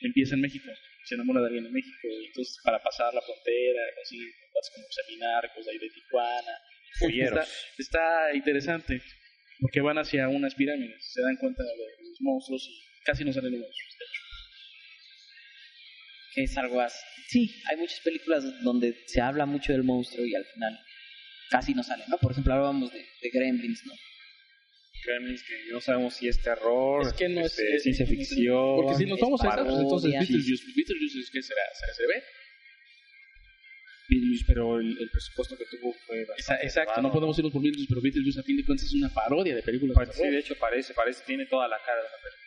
empieza 0.00 0.34
en 0.34 0.40
México. 0.42 0.70
Se 1.04 1.14
enamora 1.14 1.40
de 1.40 1.46
alguien 1.46 1.66
en 1.66 1.72
México. 1.72 2.08
Y 2.08 2.26
entonces, 2.26 2.58
para 2.64 2.82
pasar 2.82 3.12
la 3.14 3.20
frontera, 3.22 3.82
consigue 3.96 4.30
con 4.52 4.84
seminarcos 4.90 5.64
de 5.64 5.72
ahí 5.72 5.78
de 5.78 5.90
Tijuana. 5.90 6.52
Está, 7.38 7.46
está 7.78 8.34
interesante. 8.34 9.02
Porque 9.60 9.80
van 9.80 9.98
hacia 9.98 10.28
unas 10.28 10.54
pirámides. 10.54 11.12
Se 11.12 11.20
dan 11.22 11.36
cuenta 11.36 11.62
de 11.62 11.70
los 11.76 12.20
monstruos 12.20 12.66
y 12.66 13.04
casi 13.04 13.24
no 13.24 13.32
salen 13.32 13.52
los 13.52 13.60
monstruos. 13.60 13.96
de 13.98 14.04
hecho. 14.04 14.19
Que 16.34 16.44
es 16.44 16.56
algo 16.56 16.80
así. 16.80 16.98
Sí, 17.28 17.54
hay 17.70 17.76
muchas 17.76 18.00
películas 18.00 18.44
donde 18.62 18.94
se 19.06 19.20
habla 19.20 19.46
mucho 19.46 19.72
del 19.72 19.82
monstruo 19.82 20.24
y 20.26 20.34
al 20.34 20.44
final 20.44 20.78
casi 21.50 21.74
no 21.74 21.82
sale, 21.82 22.04
¿no? 22.08 22.18
Por 22.18 22.32
ejemplo, 22.32 22.52
hablábamos 22.54 22.92
de, 22.92 22.98
de 22.98 23.30
Gremlins, 23.30 23.82
¿no? 23.86 23.92
Gremlins, 25.06 25.42
que 25.42 25.72
no 25.72 25.80
sabemos 25.80 26.14
si 26.14 26.28
es 26.28 26.40
terror, 26.42 27.06
Es 27.06 27.12
que 27.14 27.28
no 27.28 27.40
es- 27.40 27.46
este, 27.58 27.76
es- 27.76 27.82
ciencia 27.82 28.06
ficción. 28.06 28.76
Porque 28.76 28.94
si 28.96 29.06
nos 29.06 29.18
vamos 29.18 29.40
a 29.42 29.48
esa, 29.48 29.64
pues 29.64 29.76
entonces. 29.80 30.10
Beetlejuice, 30.12 30.64
Beetlejuice 30.76 31.18
es 31.20 31.30
que 31.30 31.42
será, 31.42 31.62
será 31.78 31.94
se 31.94 32.06
ve. 32.06 32.22
Beetlejuice, 34.08 34.44
pero 34.46 34.78
el, 34.80 34.90
el 34.98 35.10
presupuesto 35.10 35.56
que 35.56 35.64
tuvo 35.70 35.92
fue 36.06 36.24
bastante 36.26 36.66
exacto, 36.66 36.92
elevado. 36.94 37.02
no 37.08 37.12
podemos 37.14 37.38
irnos 37.38 37.52
por 37.52 37.62
Beetlejuice, 37.62 37.88
pero 37.88 38.02
Beetlejuice 38.02 38.40
a 38.40 38.42
fin 38.42 38.56
de 38.56 38.64
cuentas 38.66 38.86
es 38.86 38.94
una 38.94 39.08
parodia 39.14 39.54
de 39.54 39.62
películas 39.62 39.96
de 39.98 40.06
Sí, 40.06 40.18
terror. 40.18 40.32
de 40.32 40.38
hecho 40.40 40.54
parece, 40.58 40.94
parece, 40.94 41.22
tiene 41.26 41.46
toda 41.46 41.68
la 41.68 41.78
cara 41.78 42.00
de 42.02 42.06
una 42.08 42.18
película 42.22 42.39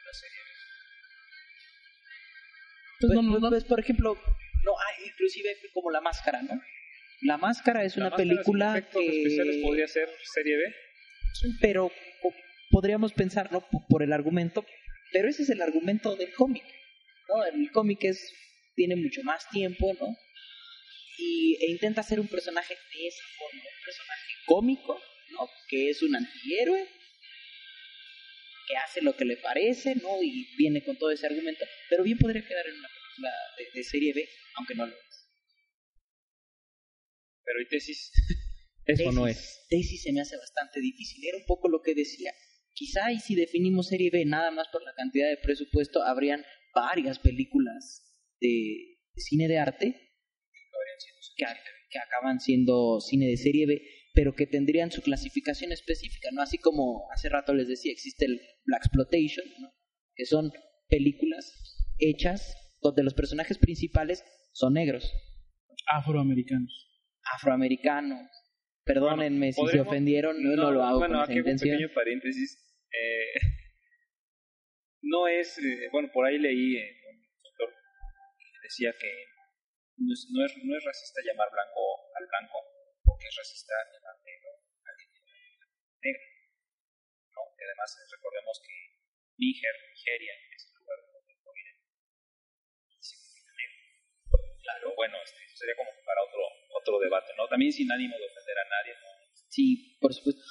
no, 3.07 3.13
Pues, 3.13 3.25
no, 3.25 3.39
no, 3.39 3.49
pues, 3.49 3.63
por 3.65 3.79
ejemplo, 3.79 4.15
no, 4.63 4.71
hay 4.79 5.07
inclusive 5.07 5.55
como 5.73 5.91
La 5.91 6.01
Máscara, 6.01 6.41
¿no? 6.41 6.61
La 7.21 7.37
Máscara 7.37 7.83
es 7.83 7.95
La 7.97 8.07
una 8.07 8.09
Máscara 8.11 8.29
película 8.29 8.77
especiales 8.77 9.55
que... 9.57 9.61
podría 9.61 9.87
ser 9.87 10.09
serie 10.33 10.57
B. 10.57 10.63
Pero 11.61 11.91
po- 12.21 12.33
podríamos 12.69 13.13
pensar, 13.13 13.51
¿no? 13.51 13.61
P- 13.61 13.77
Por 13.89 14.03
el 14.03 14.13
argumento, 14.13 14.65
pero 15.11 15.27
ese 15.29 15.43
es 15.43 15.49
el 15.49 15.61
argumento 15.61 16.15
del 16.15 16.33
cómic, 16.33 16.63
¿no? 17.29 17.43
El 17.45 17.71
cómic 17.71 18.03
es, 18.03 18.33
tiene 18.75 18.95
mucho 18.95 19.21
más 19.23 19.47
tiempo, 19.49 19.93
¿no? 19.99 20.07
Y, 21.17 21.55
e 21.61 21.71
intenta 21.71 22.01
ser 22.03 22.19
un 22.19 22.27
personaje 22.27 22.73
de 22.73 23.07
esa 23.07 23.23
forma, 23.37 23.61
un 23.61 23.85
personaje 23.85 24.31
cómico, 24.45 24.99
¿no? 25.31 25.47
Que 25.69 25.89
es 25.91 26.01
un 26.01 26.15
antihéroe, 26.15 26.87
que 28.67 28.75
hace 28.77 29.01
lo 29.01 29.15
que 29.15 29.25
le 29.25 29.37
parece, 29.37 29.95
¿no? 29.95 30.21
Y 30.21 30.47
viene 30.57 30.83
con 30.83 30.97
todo 30.97 31.11
ese 31.11 31.25
argumento, 31.27 31.65
pero 31.89 32.03
bien 32.03 32.17
podría 32.17 32.45
quedar 32.45 32.65
en 32.67 32.75
una 32.79 32.87
película 32.89 33.31
de, 33.57 33.77
de 33.79 33.83
serie 33.83 34.13
B, 34.13 34.27
aunque 34.57 34.75
no 34.75 34.85
lo 34.85 34.93
es. 34.93 35.29
Pero 37.45 37.61
y 37.61 37.67
tesis, 37.67 38.11
Eso 38.85 39.11
no 39.11 39.27
es. 39.27 39.65
Daisy 39.71 39.97
se 39.97 40.11
me 40.11 40.21
hace 40.21 40.35
bastante 40.37 40.79
difícil. 40.81 41.23
Era 41.25 41.37
un 41.37 41.45
poco 41.45 41.69
lo 41.69 41.81
que 41.81 41.93
decía. 41.95 42.33
Quizá 42.73 43.11
y 43.11 43.19
si 43.19 43.35
definimos 43.35 43.87
serie 43.87 44.09
B 44.11 44.25
nada 44.25 44.51
más 44.51 44.67
por 44.69 44.83
la 44.83 44.93
cantidad 44.95 45.29
de 45.29 45.37
presupuesto, 45.37 46.03
habrían 46.03 46.43
varias 46.73 47.19
películas 47.19 48.03
de, 48.41 48.97
de 49.13 49.21
cine 49.21 49.47
de 49.47 49.59
arte 49.59 50.11
que, 51.37 51.45
a- 51.45 51.57
que 51.89 51.99
acaban 51.99 52.39
siendo 52.39 52.99
cine 52.99 53.27
de 53.27 53.37
serie 53.37 53.65
B, 53.67 53.81
pero 54.13 54.33
que 54.35 54.45
tendrían 54.47 54.91
su 54.91 55.01
clasificación 55.01 55.71
específica, 55.71 56.29
¿no? 56.31 56.41
Así 56.41 56.57
como 56.57 57.07
hace 57.11 57.29
rato 57.29 57.53
les 57.53 57.67
decía, 57.67 57.91
existe 57.91 58.25
el 58.25 58.39
Black 58.65 58.85
Exploitation, 58.85 59.45
¿no? 59.59 59.73
que 60.15 60.25
son 60.25 60.51
películas 60.87 61.89
hechas 61.97 62.55
donde 62.81 63.03
los 63.03 63.13
personajes 63.15 63.57
principales 63.57 64.23
son 64.51 64.73
negros, 64.73 65.11
afroamericanos. 65.91 66.89
afroamericanos. 67.33 68.29
Perdónenme 68.85 69.53
si 69.53 69.65
se 69.67 69.79
ofendieron, 69.79 70.43
no, 70.43 70.55
no 70.57 70.71
lo 70.71 70.83
hago 70.83 70.99
Bueno, 70.99 71.15
con 71.15 71.23
aquí 71.23 71.31
esa 71.33 71.39
hago 71.39 71.45
un 71.47 71.51
intención. 71.53 71.77
pequeño 71.77 71.93
paréntesis. 71.95 72.59
Eh, 72.91 73.39
no 75.03 75.27
es, 75.27 75.57
eh, 75.57 75.87
bueno, 75.91 76.09
por 76.13 76.25
ahí 76.27 76.37
leí 76.37 76.75
en 76.77 76.93
un 77.07 77.23
sector 77.41 77.69
que 77.71 78.59
decía 78.67 78.91
que 78.99 79.09
no 79.97 80.11
es, 80.13 80.27
no, 80.31 80.45
es, 80.45 80.51
no 80.63 80.77
es 80.77 80.83
racista 80.83 81.21
llamar 81.25 81.47
blanco 81.49 81.81
al 82.19 82.27
blanco, 82.27 82.57
porque 83.23 83.31
es 83.31 83.39
racista 83.39 83.71
llamar 83.87 84.15
negro 84.19 84.51
al 84.83 84.97
negro. 86.03 86.25
¿no? 87.31 87.41
Y 87.55 87.59
además 87.63 87.87
recordemos 88.11 88.55
que 88.67 88.75
Níger, 89.39 89.75
Nigeria, 89.95 90.33
es 90.51 90.67
el 90.67 90.75
lugar 90.83 90.99
donde 91.07 91.33
provienen. 91.39 91.75
Claro, 94.59 94.91
bueno, 94.95 95.15
este, 95.23 95.39
eso 95.47 95.55
sería 95.55 95.75
como 95.79 95.91
para 96.03 96.19
otro, 96.27 96.43
otro 96.75 96.99
debate, 96.99 97.31
¿no? 97.39 97.47
También 97.47 97.71
sin 97.71 97.87
ánimo 97.91 98.17
de 98.19 98.25
ofender 98.27 98.57
a 98.59 98.67
nadie, 98.67 98.93
¿no? 98.99 99.07
Sí, 99.47 99.97
por 100.03 100.13
supuesto. 100.13 100.41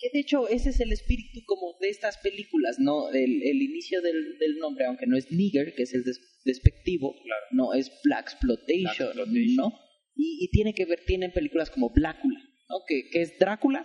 Que 0.00 0.08
de 0.12 0.20
hecho 0.20 0.48
ese 0.48 0.70
es 0.70 0.80
el 0.80 0.92
espíritu 0.92 1.44
como 1.46 1.76
de 1.78 1.88
estas 1.90 2.16
películas, 2.18 2.78
¿no? 2.80 3.10
El, 3.10 3.42
el 3.44 3.62
inicio 3.62 4.00
del, 4.00 4.38
del 4.38 4.56
nombre, 4.58 4.86
aunque 4.86 5.06
no 5.06 5.16
es 5.16 5.30
nigger, 5.30 5.74
que 5.76 5.82
es 5.84 5.92
el 5.94 6.02
des- 6.04 6.40
despectivo, 6.44 7.14
Claro. 7.22 7.46
no, 7.52 7.74
es 7.74 7.92
Black 8.02 8.32
Exploitation. 8.32 9.12
¿no? 9.56 9.78
Y, 10.14 10.44
y 10.44 10.50
tiene 10.50 10.74
que 10.74 10.84
ver, 10.84 11.00
tienen 11.06 11.32
películas 11.32 11.70
como 11.70 11.90
Blácula, 11.90 12.40
¿no? 12.68 12.76
Que, 12.86 13.08
que 13.10 13.22
es 13.22 13.38
Drácula, 13.38 13.84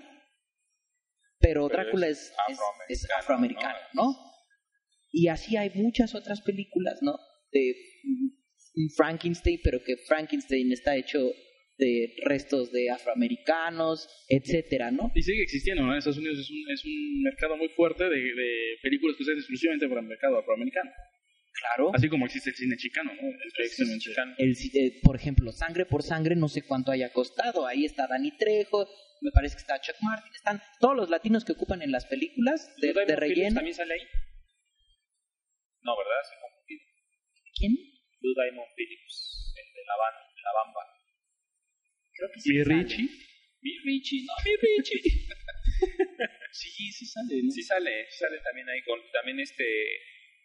pero, 1.39 1.67
Pero 1.67 1.69
Drácula 1.69 2.07
es, 2.07 2.33
es 2.49 2.59
es- 2.89 3.03
es 3.03 3.07
afroamericano, 3.19 3.77
¿no? 3.93 4.15
Y 5.11 5.27
así 5.29 5.55
hay 5.55 5.69
muchas 5.75 6.15
otras 6.15 6.41
películas, 6.41 6.99
¿no? 7.01 7.15
De 7.51 7.75
mm, 8.03 8.89
Frankenstein, 8.95 9.59
pero 9.63 9.79
que 9.83 9.97
Frankenstein 10.07 10.71
está 10.71 10.95
hecho 10.95 11.31
de 11.77 12.15
restos 12.25 12.71
de 12.71 12.89
afroamericanos, 12.89 14.09
etcétera, 14.27 14.89
¿no? 14.91 15.11
Y 15.13 15.21
sigue 15.21 15.43
existiendo, 15.43 15.83
¿no? 15.83 15.91
En 15.91 15.99
Estados 15.99 16.17
Unidos 16.17 16.39
es 16.39 16.49
un, 16.49 16.71
es 16.71 16.85
un 16.85 17.21
mercado 17.23 17.55
muy 17.55 17.69
fuerte 17.69 18.03
de, 18.03 18.09
de 18.19 18.77
películas 18.81 19.15
que 19.17 19.23
se 19.23 19.31
hacen 19.31 19.39
exclusivamente 19.39 19.87
para 19.87 20.01
el 20.01 20.07
mercado 20.07 20.39
afroamericano. 20.39 20.89
Claro. 21.59 21.91
Así 21.93 22.07
como 22.07 22.25
existe 22.25 22.51
el 22.51 22.55
cine 22.55 22.77
chicano, 22.77 23.11
¿no? 23.13 23.29
Es 23.29 23.53
precisamente- 23.55 24.03
Chicano. 24.05 24.35
El, 24.37 24.51
eh, 24.73 24.99
por 25.01 25.15
ejemplo, 25.15 25.51
Sangre 25.51 25.85
por 25.85 26.03
Sangre, 26.03 26.35
no 26.35 26.47
sé 26.47 26.61
cuánto 26.61 26.91
haya 26.91 27.11
costado. 27.11 27.65
Ahí 27.65 27.83
está 27.85 28.05
Danny 28.07 28.37
Trejo, 28.37 28.87
me 29.21 29.31
parece 29.31 29.55
que 29.55 29.61
está 29.61 29.81
Chuck 29.81 29.95
Martin, 30.01 30.31
están 30.35 30.61
todos 30.79 30.95
los 30.95 31.09
latinos 31.09 31.43
que 31.45 31.53
ocupan 31.53 31.81
en 31.81 31.91
las 31.91 32.05
películas 32.05 32.75
de, 32.77 32.93
relleno. 33.15 33.55
¿También 33.55 33.75
sale 33.75 33.95
ahí? 33.95 34.01
No, 35.81 35.97
¿verdad? 35.97 36.21
Se 36.29 36.35
confundido. 36.41 36.83
¿Quién? 37.57 37.73
Blue 38.21 38.33
Diamond 38.35 38.69
Phillips, 38.75 39.53
el 39.57 39.73
de 39.73 39.81
la, 39.87 39.95
ban- 39.97 40.27
la 40.43 40.51
Bamba. 40.53 40.81
Creo 42.13 42.29
que 42.33 42.39
sí. 42.39 42.49
Mi. 42.53 42.63
Richie. 42.63 43.09
Mi 43.61 43.71
Richie, 43.83 44.25
no, 44.25 44.33
mi 44.45 44.53
Richie. 44.61 45.01
Sí, 46.51 46.91
sí 46.91 47.05
sale, 47.05 47.43
¿no? 47.43 47.51
sí 47.51 47.61
sale, 47.61 48.07
sale 48.09 48.39
también 48.43 48.67
ahí 48.69 48.81
con, 48.83 48.99
también 49.13 49.39
este, 49.39 49.63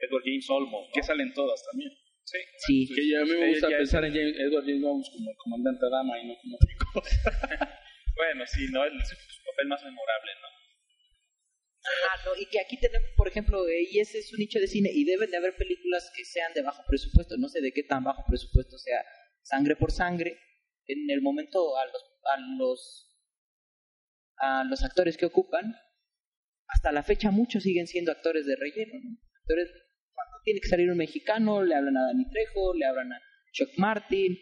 Edward 0.03 0.23
James 0.25 0.51
Olmos, 0.51 0.89
¿no? 0.89 0.93
Que 0.93 1.03
salen 1.03 1.33
todas 1.33 1.63
también. 1.71 1.91
Sí. 2.25 2.39
Sí. 2.67 2.95
Que 2.95 3.09
ya 3.09 3.23
a 3.23 3.25
mí 3.25 3.31
me 3.31 3.49
gusta 3.51 3.69
pensar 3.69 4.05
en 4.05 4.13
James- 4.13 4.37
Edward 4.39 4.65
James 4.65 4.85
Olmos 4.85 5.11
como 5.11 5.31
el 5.31 5.37
comandante 5.37 5.87
Adama 5.87 6.19
y 6.19 6.27
no 6.29 6.35
como 6.43 6.57
otra 6.57 6.77
cosa. 6.93 7.79
Bueno, 8.15 8.45
sí, 8.47 8.67
¿no? 8.71 8.85
Es 8.85 8.93
su, 9.09 9.17
papel 9.45 9.69
más 9.69 9.83
memorable, 9.83 10.33
¿no? 10.41 10.49
Ah, 11.85 12.21
no, 12.27 12.41
y 12.41 12.47
que 12.47 12.61
aquí 12.61 12.77
tenemos, 12.79 13.09
por 13.17 13.27
ejemplo, 13.27 13.67
eh, 13.67 13.89
y 13.91 13.99
ese 14.01 14.19
es 14.19 14.33
un 14.33 14.39
nicho 14.39 14.61
de 14.61 14.69
cine, 14.69 14.91
y 14.93 15.05
deben 15.05 15.31
de 15.31 15.39
haber 15.39 15.57
películas 15.57 16.13
que 16.15 16.25
sean 16.25 16.53
de 16.53 16.63
bajo 16.63 16.85
presupuesto. 16.87 17.37
No 17.39 17.49
sé 17.49 17.61
de 17.61 17.73
qué 17.73 17.83
tan 17.83 18.05
bajo 18.05 18.23
presupuesto 18.29 18.79
sea 18.79 19.03
Sangre 19.41 19.77
por 19.77 19.93
Sangre. 19.93 20.39
En 20.87 21.11
el 21.11 21.23
momento, 21.23 21.77
a 21.77 21.87
los, 21.87 22.05
a 22.25 22.41
los, 22.59 23.17
a 24.37 24.65
los 24.65 24.85
actores 24.85 25.17
que 25.17 25.27
ocupan, 25.27 25.75
hasta 26.69 26.93
la 26.93 27.03
fecha 27.03 27.31
muchos 27.31 27.63
siguen 27.63 27.87
siendo 27.87 28.13
actores 28.13 28.47
de 28.47 28.57
relleno. 28.57 28.93
¿no? 29.03 29.19
Actores, 29.41 29.71
cuando 30.29 30.45
tiene 30.45 30.61
que 30.61 30.69
salir 30.69 30.91
un 30.91 30.99
mexicano, 30.99 31.63
le 31.63 31.75
hablan 31.75 31.97
a 31.97 32.07
Danny 32.07 32.29
Trejo, 32.31 32.75
le 32.75 32.87
hablan 32.87 33.13
a 33.13 33.21
Chuck 33.53 33.71
Martin, 33.77 34.39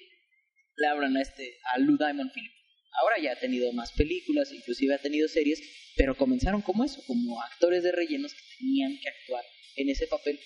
le 0.77 0.87
hablan 0.87 1.17
a 1.17 1.23
este, 1.23 1.59
a 1.75 1.79
Lou 1.79 1.97
Diamond 1.97 2.33
Phillips. 2.33 2.55
Ahora 3.01 3.19
ya 3.23 3.33
ha 3.33 3.37
tenido 3.37 3.73
más 3.73 3.93
películas, 3.93 4.53
inclusive 4.53 4.95
ha 4.95 4.99
tenido 4.99 5.29
series, 5.29 5.61
pero 5.97 6.17
comenzaron 6.17 6.61
como 6.63 6.85
eso, 6.85 7.03
como 7.07 7.41
actores 7.43 7.83
de 7.83 7.93
rellenos 7.93 8.35
que 8.35 8.41
tenían 8.59 8.99
que 9.01 9.09
actuar 9.09 9.45
en 9.77 9.89
ese 9.89 10.07
papel. 10.07 10.39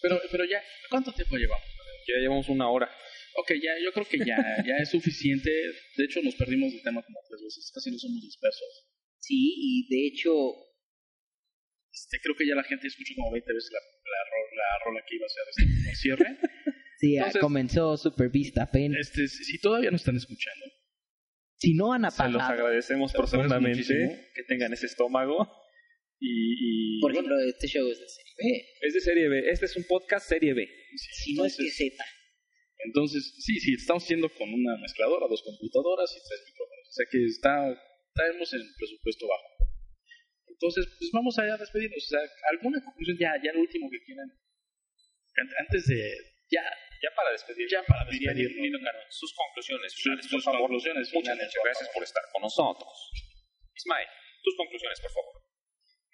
Pero, 0.00 0.20
pero 0.30 0.44
ya, 0.44 0.62
¿cuánto 0.88 1.12
tiempo 1.12 1.36
llevamos? 1.36 1.66
Ya 2.06 2.20
llevamos 2.20 2.48
una 2.48 2.70
hora. 2.70 2.88
Ok, 3.36 3.52
ya, 3.62 3.72
yo 3.82 3.92
creo 3.92 4.06
que 4.06 4.18
ya, 4.18 4.36
ya 4.66 4.76
es 4.80 4.90
suficiente. 4.90 5.50
De 5.96 6.04
hecho, 6.04 6.22
nos 6.22 6.34
perdimos 6.36 6.72
del 6.72 6.82
tema 6.82 7.02
como 7.02 7.18
tres 7.28 7.42
veces. 7.42 7.70
Casi 7.74 7.90
no 7.90 7.98
somos 7.98 8.22
dispersos. 8.22 8.86
Sí, 9.18 9.54
y 9.56 9.88
de 9.88 10.06
hecho, 10.06 10.32
Este, 11.92 12.18
creo 12.22 12.34
que 12.36 12.46
ya 12.46 12.54
la 12.54 12.64
gente 12.64 12.86
escuchó 12.86 13.14
como 13.16 13.32
20 13.32 13.52
veces 13.52 13.70
la, 13.72 13.80
la, 13.80 14.20
la 14.56 14.84
rola 14.84 15.00
que 15.08 15.16
iba 15.16 15.26
a 15.26 15.28
ser 15.28 15.42
este 15.48 15.62
como 15.64 15.94
cierre. 15.96 16.38
sí, 17.00 17.16
Entonces- 17.16 17.40
comenzó 17.40 17.96
Super 17.96 18.28
Vista 18.30 18.64
apenas. 18.64 18.98
Este, 19.00 19.26
si 19.28 19.58
todavía 19.60 19.90
no 19.90 19.96
están 19.96 20.16
escuchando, 20.16 20.64
Si 21.56 21.74
no 21.74 21.92
han 21.92 22.02
Se 22.02 22.06
los 22.06 22.40
apagado, 22.42 22.52
agradecemos 22.52 23.10
Se 23.12 23.18
los 23.18 23.32
agradezco 23.34 23.48
profundamente 23.58 24.30
que 24.34 24.42
tengan 24.44 24.72
ese 24.72 24.86
estómago. 24.86 25.48
Y, 26.20 26.96
y 26.98 27.00
por 27.00 27.12
ejemplo, 27.12 27.38
este 27.40 27.66
show 27.68 27.86
es 27.90 27.98
de 28.00 28.08
serie 28.08 28.34
B. 28.38 28.66
es 28.82 28.94
de 28.94 29.00
serie 29.00 29.28
B. 29.28 29.50
Este 29.50 29.66
es 29.66 29.76
un 29.76 29.84
podcast 29.84 30.28
serie 30.28 30.52
B. 30.54 30.66
Si 30.96 31.34
no 31.34 31.44
es 31.44 31.56
que 31.56 31.62
entonces- 31.62 31.94
Z. 31.96 32.04
Entonces, 32.84 33.34
sí, 33.44 33.58
sí, 33.58 33.74
estamos 33.74 34.04
haciendo 34.04 34.28
con 34.34 34.52
una 34.54 34.76
mezcladora, 34.78 35.26
dos 35.28 35.42
computadoras 35.42 36.10
y 36.14 36.18
tres 36.22 36.40
micrófonos. 36.46 36.86
O 36.88 36.92
sea 36.92 37.06
que 37.10 37.24
está, 37.26 37.70
estamos 38.14 38.52
en 38.54 38.62
presupuesto 38.78 39.26
bajo. 39.26 39.57
Entonces, 40.58 40.90
pues 40.98 41.10
vamos 41.14 41.38
allá 41.38 41.54
a 41.54 41.62
despedirnos. 41.62 42.02
O 42.02 42.08
sea, 42.10 42.20
¿alguna 42.50 42.82
conclusión 42.82 43.16
ya, 43.18 43.30
ya 43.42 43.52
lo 43.54 43.60
último 43.62 43.86
que 43.90 44.02
quieran? 44.02 44.26
An- 45.38 45.54
Antes 45.62 45.86
de, 45.86 45.98
ya, 46.50 46.62
Ya 46.98 47.10
para 47.14 47.30
despedir. 47.30 47.68
ya 47.70 47.82
para 47.86 48.10
diría 48.10 48.34
despedirnos. 48.34 48.82
Nino 48.82 48.90
sus 49.08 49.30
conclusiones 49.34 49.92
Sus- 49.92 50.02
finales, 50.02 50.26
sus 50.26 50.44
conclusiones 50.44 51.06
Muchas, 51.14 51.22
finales, 51.38 51.46
muchas 51.46 51.62
gracias 51.64 51.88
por 51.94 52.02
estar 52.02 52.22
con 52.32 52.42
nosotros. 52.42 52.90
Ismael, 53.76 54.08
tus 54.42 54.56
conclusiones, 54.56 54.98
por 55.00 55.12
favor. 55.14 55.34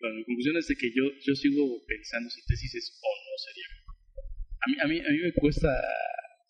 Bueno, 0.01 0.17
mi 0.21 0.25
conclusión 0.29 0.57
es 0.61 0.69
de 0.69 0.77
que 0.77 0.89
yo, 0.93 1.05
yo 1.25 1.33
sigo 1.35 1.65
pensando 1.89 2.29
si 2.29 2.45
tesis 2.45 2.75
es 2.75 3.01
o 3.01 3.09
no 3.09 3.35
sería. 3.49 3.69
A 4.61 4.67
mí, 4.69 4.75
a 4.77 4.87
mí, 4.93 4.97
a 5.01 5.11
mí 5.11 5.19
me 5.25 5.33
cuesta 5.33 5.73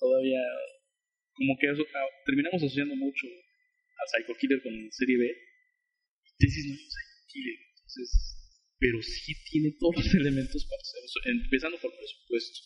todavía, 0.02 0.42
como 1.38 1.54
que 1.62 1.68
aso- 1.70 1.86
a- 1.86 2.10
terminamos 2.26 2.58
asociando 2.58 2.96
mucho 2.96 3.26
a 3.30 4.02
Psycho 4.10 4.34
Killer 4.34 4.58
con 4.66 4.74
serie 4.90 5.16
B. 5.18 5.24
Tesis 6.38 6.66
no 6.66 6.74
es 6.74 6.82
Psycho 6.90 7.22
Killer, 7.30 7.58
entonces, 7.94 8.10
pero 8.78 8.98
sí 9.02 9.32
tiene 9.50 9.76
todos 9.78 9.96
los 9.96 10.14
elementos 10.20 10.66
para 10.66 10.82
hacer 10.82 11.02
eso, 11.04 11.20
empezando 11.30 11.78
por 11.78 11.94
presupuesto. 11.94 12.58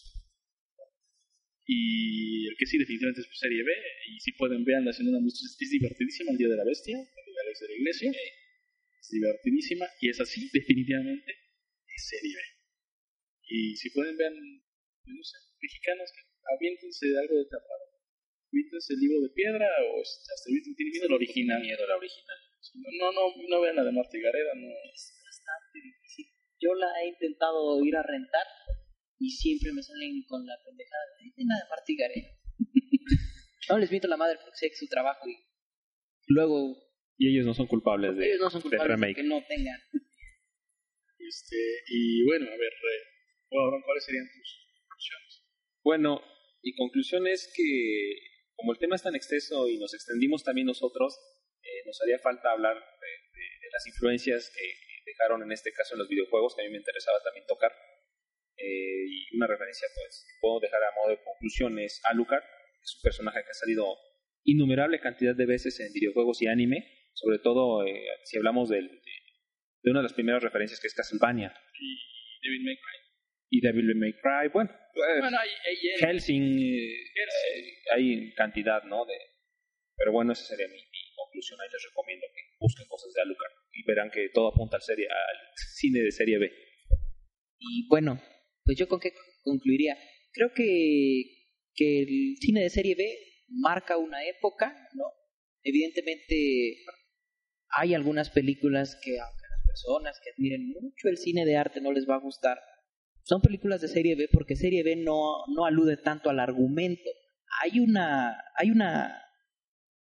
Y 1.69 2.49
el 2.49 2.57
que 2.57 2.65
sí 2.65 2.79
definitivamente 2.79 3.21
es 3.21 3.29
serie 3.39 3.63
B, 3.63 3.71
y 4.09 4.21
si 4.21 4.33
pueden 4.33 4.65
vean 4.65 4.89
haciendo 4.89 5.13
una 5.13 5.27
es, 5.29 5.57
es 5.61 5.71
divertidísima 5.71 6.33
el 6.33 6.39
Día 6.39 6.49
de 6.49 6.57
la 6.57 6.65
Bestia, 6.65 6.97
de 6.97 7.41
Alex 7.45 7.61
de 7.61 7.69
la 7.69 7.75
Iglesia 7.77 8.13
es 9.01 9.11
divertidísima 9.11 9.87
y 10.01 10.11
es 10.11 10.21
así, 10.21 10.49
definitivamente, 10.53 11.33
es 11.33 12.09
serie 12.09 12.35
B. 12.35 12.41
Y 13.49 13.77
si 13.77 13.91
pueden 13.91 14.17
ver, 14.17 14.33
no 14.33 15.23
sé, 15.23 15.37
mexicanos, 15.61 16.11
aviéntense 16.57 17.07
algo 17.19 17.37
de 17.37 17.47
terror. 17.47 17.81
Aviéntense 18.53 18.95
el 18.95 19.01
libro 19.01 19.21
de 19.21 19.31
piedra 19.31 19.69
o 19.93 20.03
este, 20.03 20.33
hasta 20.33 20.49
tienen 20.49 20.93
miedo 20.93 21.07
al 21.07 21.13
original. 21.13 21.61
Miedo 21.61 21.87
la 21.87 21.97
original. 21.97 22.39
No, 22.99 23.13
no, 23.13 23.23
no 23.49 23.61
vean 23.61 23.77
la 23.77 23.85
de 23.85 23.93
Marta 23.93 24.17
y 24.17 24.21
Gareda, 24.21 24.55
no. 24.57 24.69
Es 24.93 25.18
bastante 25.79 25.97
difícil. 25.99 26.27
Yo 26.61 26.75
la 26.75 26.89
he 27.03 27.09
intentado 27.09 27.85
ir 27.85 27.97
a 27.97 28.03
rentar 28.03 28.47
y 29.19 29.31
siempre 29.31 29.73
me 29.73 29.83
salen 29.83 30.23
con 30.27 30.45
la 30.47 30.55
pendejada 30.65 31.03
de 31.37 31.45
nada 31.45 31.63
de 31.65 31.71
Martí 31.71 31.97
Gareda. 31.97 32.29
no 33.71 33.79
les 33.79 33.91
miento 33.91 34.09
la 34.09 34.17
madre 34.17 34.39
porque 34.43 34.57
sé 34.57 34.67
que 34.69 34.75
es 34.75 34.79
su 34.79 34.89
trabajo 34.89 35.29
y 35.29 35.37
luego 36.29 36.77
Y 37.17 37.31
ellos 37.35 37.47
no 37.47 37.55
son 37.55 37.67
culpables 37.67 38.17
de, 38.17 38.27
ellos 38.27 38.41
no 38.41 38.51
son 38.51 38.63
culpables 38.63 38.89
de 38.89 38.95
remake. 38.95 39.17
que 39.17 39.23
no 39.23 39.43
tengan. 39.47 39.81
Este, 41.19 41.57
y 41.89 42.25
bueno, 42.25 42.47
a 42.47 42.57
ver, 42.57 42.73
eh, 42.73 43.03
bueno, 43.51 43.83
¿cuáles 43.85 44.05
serían 44.05 44.25
tus 44.27 44.49
conclusiones? 44.81 45.43
Bueno, 45.83 46.23
mi 46.63 46.75
conclusión 46.75 47.27
es 47.27 47.53
que 47.55 48.15
como 48.57 48.73
el 48.73 48.79
tema 48.79 48.97
es 48.97 49.03
tan 49.03 49.15
extenso 49.15 49.69
y 49.69 49.79
nos 49.79 49.95
extendimos 49.95 50.43
también 50.43 50.67
nosotros, 50.67 51.17
eh, 51.63 51.83
nos 51.87 52.01
haría 52.03 52.19
falta 52.19 52.51
hablar 52.53 52.75
de, 52.77 52.81
de- 53.39 53.59
de 53.61 53.69
las 53.73 53.87
influencias 53.87 54.51
que 54.55 54.65
dejaron 55.09 55.43
en 55.43 55.53
este 55.53 55.73
caso 55.73 55.95
en 55.95 56.01
los 56.01 56.09
videojuegos, 56.09 56.55
que 56.55 56.63
a 56.63 56.65
mí 56.65 56.71
me 56.71 56.79
interesaba 56.79 57.19
también 57.25 57.47
tocar. 57.47 57.73
Eh, 58.57 59.05
y 59.07 59.37
una 59.37 59.47
referencia, 59.47 59.87
pues, 59.95 60.27
puedo 60.41 60.61
dejar 60.61 60.83
a 60.83 60.93
modo 61.01 61.11
de 61.11 61.23
conclusión 61.23 61.79
es 61.79 62.01
Alucard, 62.11 62.43
que 62.43 62.83
es 62.85 62.97
un 62.97 63.03
personaje 63.03 63.43
que 63.45 63.51
ha 63.51 63.55
salido 63.55 63.97
innumerable 64.45 65.01
cantidad 65.01 65.35
de 65.35 65.47
veces 65.47 65.79
en 65.81 65.93
videojuegos 65.93 66.43
y 66.43 66.47
anime, 66.49 66.85
sobre 67.15 67.39
todo 67.39 67.85
eh, 67.87 68.03
si 68.25 68.37
hablamos 68.37 68.69
del- 68.69 68.89
de, 68.89 69.13
de 69.83 69.91
una 69.91 70.01
de 70.01 70.05
las 70.05 70.13
primeras 70.15 70.43
referencias 70.43 70.81
que 70.81 70.87
es 70.89 70.95
Castlevania 70.95 71.49
David 72.43 72.63
May 72.65 72.77
Cry. 72.77 72.99
y 73.51 73.61
Devil 73.61 73.95
May 73.97 74.13
Cry. 74.15 74.49
Bueno, 74.53 74.71
eh, 74.71 75.21
Bueno, 75.21 75.39
hay, 75.39 75.49
hay- 75.51 75.89
hay- 75.91 76.01
Helsing, 76.01 76.59
eh, 76.59 76.93
eh, 76.95 77.75
hay 77.95 78.35
cantidad, 78.35 78.83
¿no? 78.85 79.05
De, 79.07 79.15
pero 79.97 80.13
bueno, 80.13 80.33
esa 80.33 80.45
sería 80.45 80.67
mi 80.69 80.81
conclusión. 81.29 81.61
Ahí 81.61 81.69
les 81.71 81.85
recomiendo 81.85 82.27
que 82.35 82.41
busquen 82.59 82.89
cosas 82.89 83.13
de 83.13 83.23
Alucard 83.23 83.53
y 83.73 83.85
verán 83.85 84.11
que 84.11 84.29
todo 84.33 84.49
apunta 84.49 84.77
al, 84.77 84.83
serie, 84.83 85.07
al 85.07 85.39
cine 85.77 86.01
de 86.01 86.11
serie 86.11 86.39
B. 86.39 86.51
Y 87.59 87.87
bueno, 87.89 88.21
pues 88.65 88.79
yo 88.79 88.89
con 88.89 89.01
qué 89.01 89.13
concluiría. 89.43 89.97
Creo 90.33 90.53
que, 90.55 91.23
que 91.75 92.03
el 92.03 92.37
cine 92.41 92.63
de 92.63 92.71
serie 92.71 92.95
B 92.95 93.05
marca 93.49 93.97
una 93.97 94.25
época, 94.25 94.75
¿no? 94.95 95.05
Evidentemente 95.63 96.85
hay 97.77 97.95
algunas 97.95 98.31
películas 98.31 98.99
que, 99.03 99.19
aunque 99.19 99.43
las 99.51 99.67
personas 99.67 100.21
que 100.23 100.31
admiren 100.31 100.69
mucho 100.69 101.09
el 101.09 101.19
cine 101.19 101.45
de 101.45 101.57
arte 101.57 101.81
no 101.81 101.93
les 101.93 102.09
va 102.09 102.17
a 102.17 102.21
gustar. 102.21 102.59
Son 103.23 103.43
películas 103.43 103.83
de 103.83 103.89
serie 103.89 104.15
B 104.15 104.29
porque 104.33 104.57
serie 104.57 104.83
B 104.83 104.97
no, 104.97 105.45
no 105.55 105.67
alude 105.67 105.99
tanto 105.99 106.31
al 106.31 106.41
argumento. 106.41 107.11
Hay 107.63 107.81
una, 107.81 108.43
hay 108.57 108.71
una 108.71 109.28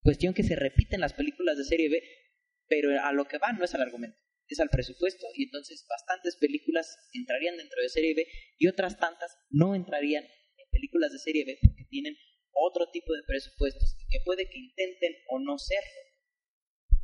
cuestión 0.02 0.34
que 0.34 0.42
se 0.42 0.56
repite 0.56 0.94
en 0.94 1.00
las 1.00 1.12
películas 1.12 1.56
de 1.56 1.64
serie 1.64 1.88
B, 1.88 2.02
pero 2.68 2.90
a 3.02 3.12
lo 3.12 3.26
que 3.26 3.38
va 3.38 3.52
no 3.52 3.64
es 3.64 3.74
al 3.74 3.82
argumento, 3.82 4.18
es 4.48 4.60
al 4.60 4.70
presupuesto 4.70 5.26
y 5.34 5.44
entonces 5.44 5.86
bastantes 5.88 6.36
películas 6.36 6.96
entrarían 7.12 7.56
dentro 7.56 7.80
de 7.82 7.88
serie 7.88 8.14
B 8.14 8.26
y 8.58 8.68
otras 8.68 8.98
tantas 8.98 9.36
no 9.50 9.74
entrarían 9.74 10.24
en 10.24 10.70
películas 10.70 11.12
de 11.12 11.18
serie 11.18 11.44
B 11.44 11.58
porque 11.62 11.84
tienen 11.88 12.16
otro 12.52 12.90
tipo 12.90 13.14
de 13.14 13.22
presupuestos 13.26 13.96
y 13.98 14.06
que 14.08 14.24
puede 14.24 14.48
que 14.48 14.58
intenten 14.58 15.14
o 15.28 15.38
no 15.38 15.58
serlo. 15.58 16.00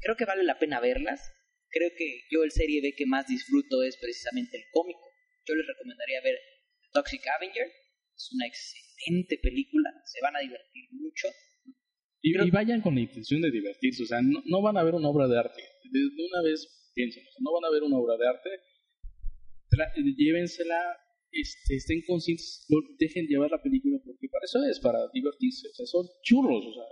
Creo 0.01 0.17
que 0.17 0.25
vale 0.25 0.45
la 0.45 0.59
pena 0.59 0.81
verlas. 0.81 1.33
Creo 1.71 1.91
que 1.97 2.23
yo 2.31 2.45
el 2.45 2.53
serie 2.53 2.81
B 2.81 2.95
que 2.97 3.07
más 3.07 3.27
disfruto 3.27 3.83
es 3.83 3.97
precisamente 3.97 4.57
el 4.57 4.65
cómico. 4.71 5.01
Yo 5.47 5.55
les 5.55 5.67
recomendaría 5.67 6.21
ver 6.21 6.39
Toxic 6.93 7.23
Avenger. 7.37 7.67
Es 8.15 8.31
una 8.33 8.47
excelente 8.47 9.39
película. 9.43 9.91
Se 10.05 10.21
van 10.21 10.37
a 10.37 10.41
divertir 10.41 10.89
mucho. 10.93 11.29
Y, 12.27 12.31
y 12.47 12.51
vayan 12.51 12.81
con 12.83 12.95
la 12.97 13.03
intención 13.03 13.41
de 13.41 13.51
divertirse, 13.51 14.03
o 14.03 14.07
sea, 14.07 14.21
no, 14.21 14.43
no 14.47 14.61
van 14.63 14.77
a 14.77 14.83
ver 14.83 14.95
una 14.95 15.09
obra 15.09 15.29
de 15.29 15.39
arte. 15.39 15.63
De, 15.85 16.01
de 16.01 16.23
una 16.33 16.43
vez 16.43 16.91
piensen, 16.95 17.23
no 17.39 17.53
van 17.53 17.65
a 17.65 17.71
ver 17.71 17.83
una 17.85 17.99
obra 17.99 18.17
de 18.17 18.27
arte, 18.27 18.51
tra- 19.71 19.93
llévensela, 20.17 20.81
este, 21.31 21.77
estén 21.77 22.03
conscientes, 22.07 22.67
no 22.69 22.79
dejen 22.99 23.27
llevar 23.27 23.51
la 23.51 23.63
película 23.63 23.99
porque 24.05 24.29
para 24.29 24.45
eso 24.45 24.59
es, 24.69 24.81
para 24.81 24.99
divertirse, 25.13 25.69
o 25.69 25.75
sea, 25.75 25.87
son 25.87 26.07
churros, 26.23 26.65
o 26.67 26.75
sea, 26.75 26.85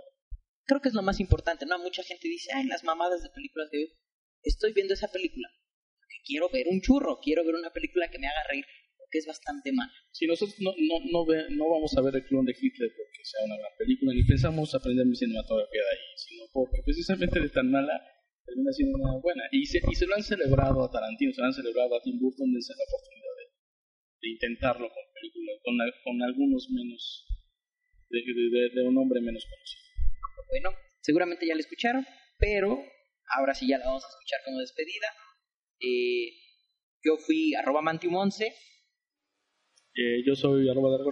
Creo 0.67 0.81
que 0.81 0.89
es 0.89 0.95
lo 0.95 1.03
más 1.03 1.19
importante, 1.19 1.65
¿no? 1.67 1.77
Mucha 1.77 2.01
gente 2.01 2.27
dice, 2.27 2.49
ay, 2.55 2.65
las 2.65 2.83
mamadas 2.83 3.21
de 3.21 3.29
películas 3.29 3.69
que 3.69 3.77
veo. 3.77 3.87
Estoy 4.41 4.73
viendo 4.73 4.95
esa 4.95 5.11
película 5.11 5.47
porque 5.99 6.15
quiero 6.25 6.49
ver 6.49 6.65
un 6.69 6.81
churro, 6.81 7.19
quiero 7.21 7.45
ver 7.45 7.53
una 7.53 7.69
película 7.71 8.09
que 8.09 8.17
me 8.17 8.25
haga 8.27 8.43
reír, 8.49 8.65
porque 9.15 9.19
es 9.23 9.27
bastante 9.27 9.71
mala. 9.71 9.91
si 10.11 10.27
nosotros 10.27 10.59
no, 10.59 10.71
no, 10.75 10.95
no, 11.11 11.25
ve- 11.25 11.47
no 11.55 11.69
vamos 11.69 11.95
a 11.97 12.01
ver 12.01 12.15
el 12.15 12.25
clon 12.27 12.43
de 12.45 12.51
Hitler 12.51 12.91
porque 12.95 13.23
sea 13.23 13.45
una 13.45 13.55
gran 13.57 13.71
película, 13.79 14.11
ni 14.13 14.23
pensamos 14.27 14.75
aprender 14.75 15.05
cinematografía 15.15 15.81
de 15.81 15.91
ahí, 15.95 16.03
sino 16.17 16.43
porque 16.51 16.81
precisamente 16.83 17.39
de 17.39 17.49
tan 17.49 17.71
mala 17.71 17.95
termina 18.45 18.71
siendo 18.73 18.97
una 18.99 19.15
buena. 19.21 19.43
Y 19.51 19.65
se, 19.65 19.79
y 19.79 19.95
se 19.95 20.05
lo 20.05 20.15
han 20.15 20.23
celebrado 20.23 20.83
a 20.83 20.91
Tarantino, 20.91 21.31
se 21.33 21.39
lo 21.41 21.47
han 21.47 21.53
celebrado 21.53 21.95
a 21.95 22.01
Tim 22.01 22.19
Burton, 22.19 22.51
dense 22.51 22.73
la 22.75 22.83
oportunidad 22.83 23.33
de, 23.39 23.45
de 24.21 24.27
intentarlo 24.35 24.87
con 24.91 25.03
películas, 25.15 25.55
con, 25.63 25.73
con 26.03 26.15
algunos 26.21 26.67
menos, 26.75 27.25
de, 28.09 28.19
de- 28.19 28.49
de- 28.51 28.69
de 28.75 28.81
un 28.87 28.97
hombre 28.97 29.21
menos 29.21 29.45
conocido. 29.47 29.83
Bueno, 30.51 30.69
seguramente 31.01 31.47
ya 31.47 31.55
la 31.55 31.61
escucharon, 31.61 32.05
pero 32.37 32.83
ahora 33.37 33.53
sí 33.55 33.67
ya 33.67 33.77
la 33.79 33.85
vamos 33.85 34.03
a 34.03 34.09
escuchar 34.11 34.39
como 34.45 34.59
despedida. 34.59 35.07
Eh, 35.79 36.29
yo 37.03 37.17
fui 37.17 37.53
arroba 37.55 37.81
mantium11. 37.81 38.53
Eh, 39.97 40.23
yo 40.25 40.35
soy 40.35 40.69
arroba 40.69 40.97
de 40.97 41.03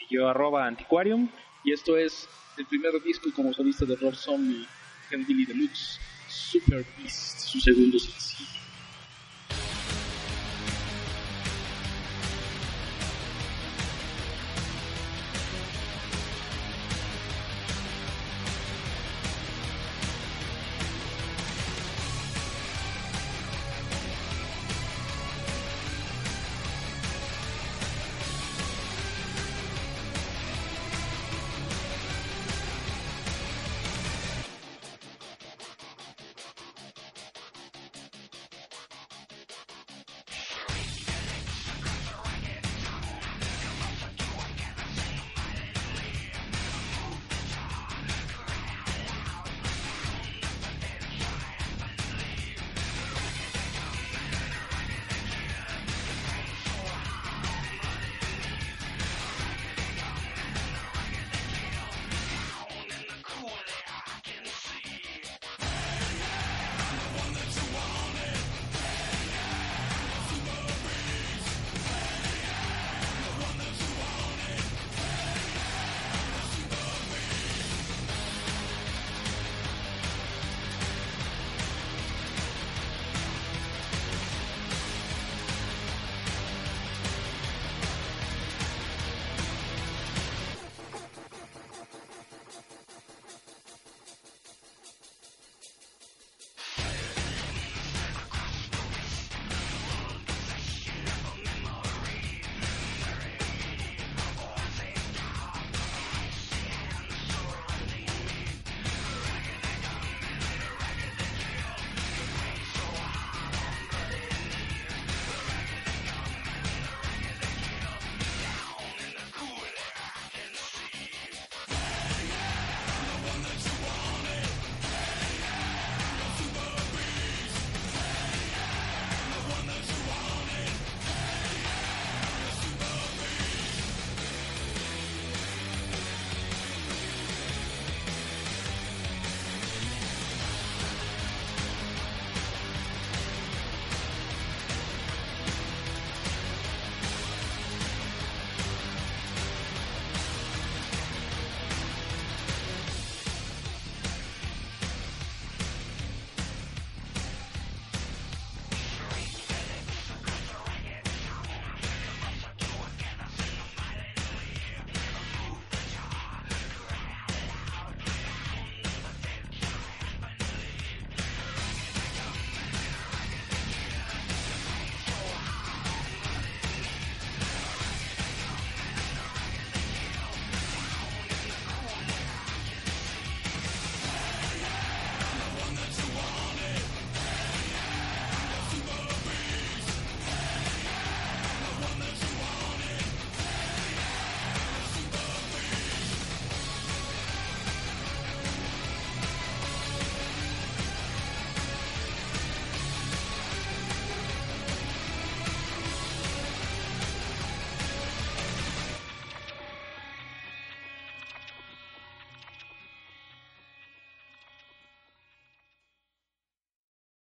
Y 0.00 0.14
yo 0.14 0.28
arroba 0.28 0.66
antiquarium. 0.66 1.28
y 1.64 1.72
esto 1.72 1.96
es 1.96 2.28
el 2.56 2.66
primer 2.66 2.92
disco 3.02 3.30
como 3.34 3.52
solista 3.52 3.84
de 3.84 3.96
Rob 3.96 4.14
Zombie, 4.14 4.66
Hellbilly 5.10 5.44
Deluxe, 5.44 6.00
Super 6.28 6.84
Beast, 6.96 7.40
su 7.40 7.60
segundo 7.60 7.98
sencillo. 7.98 8.53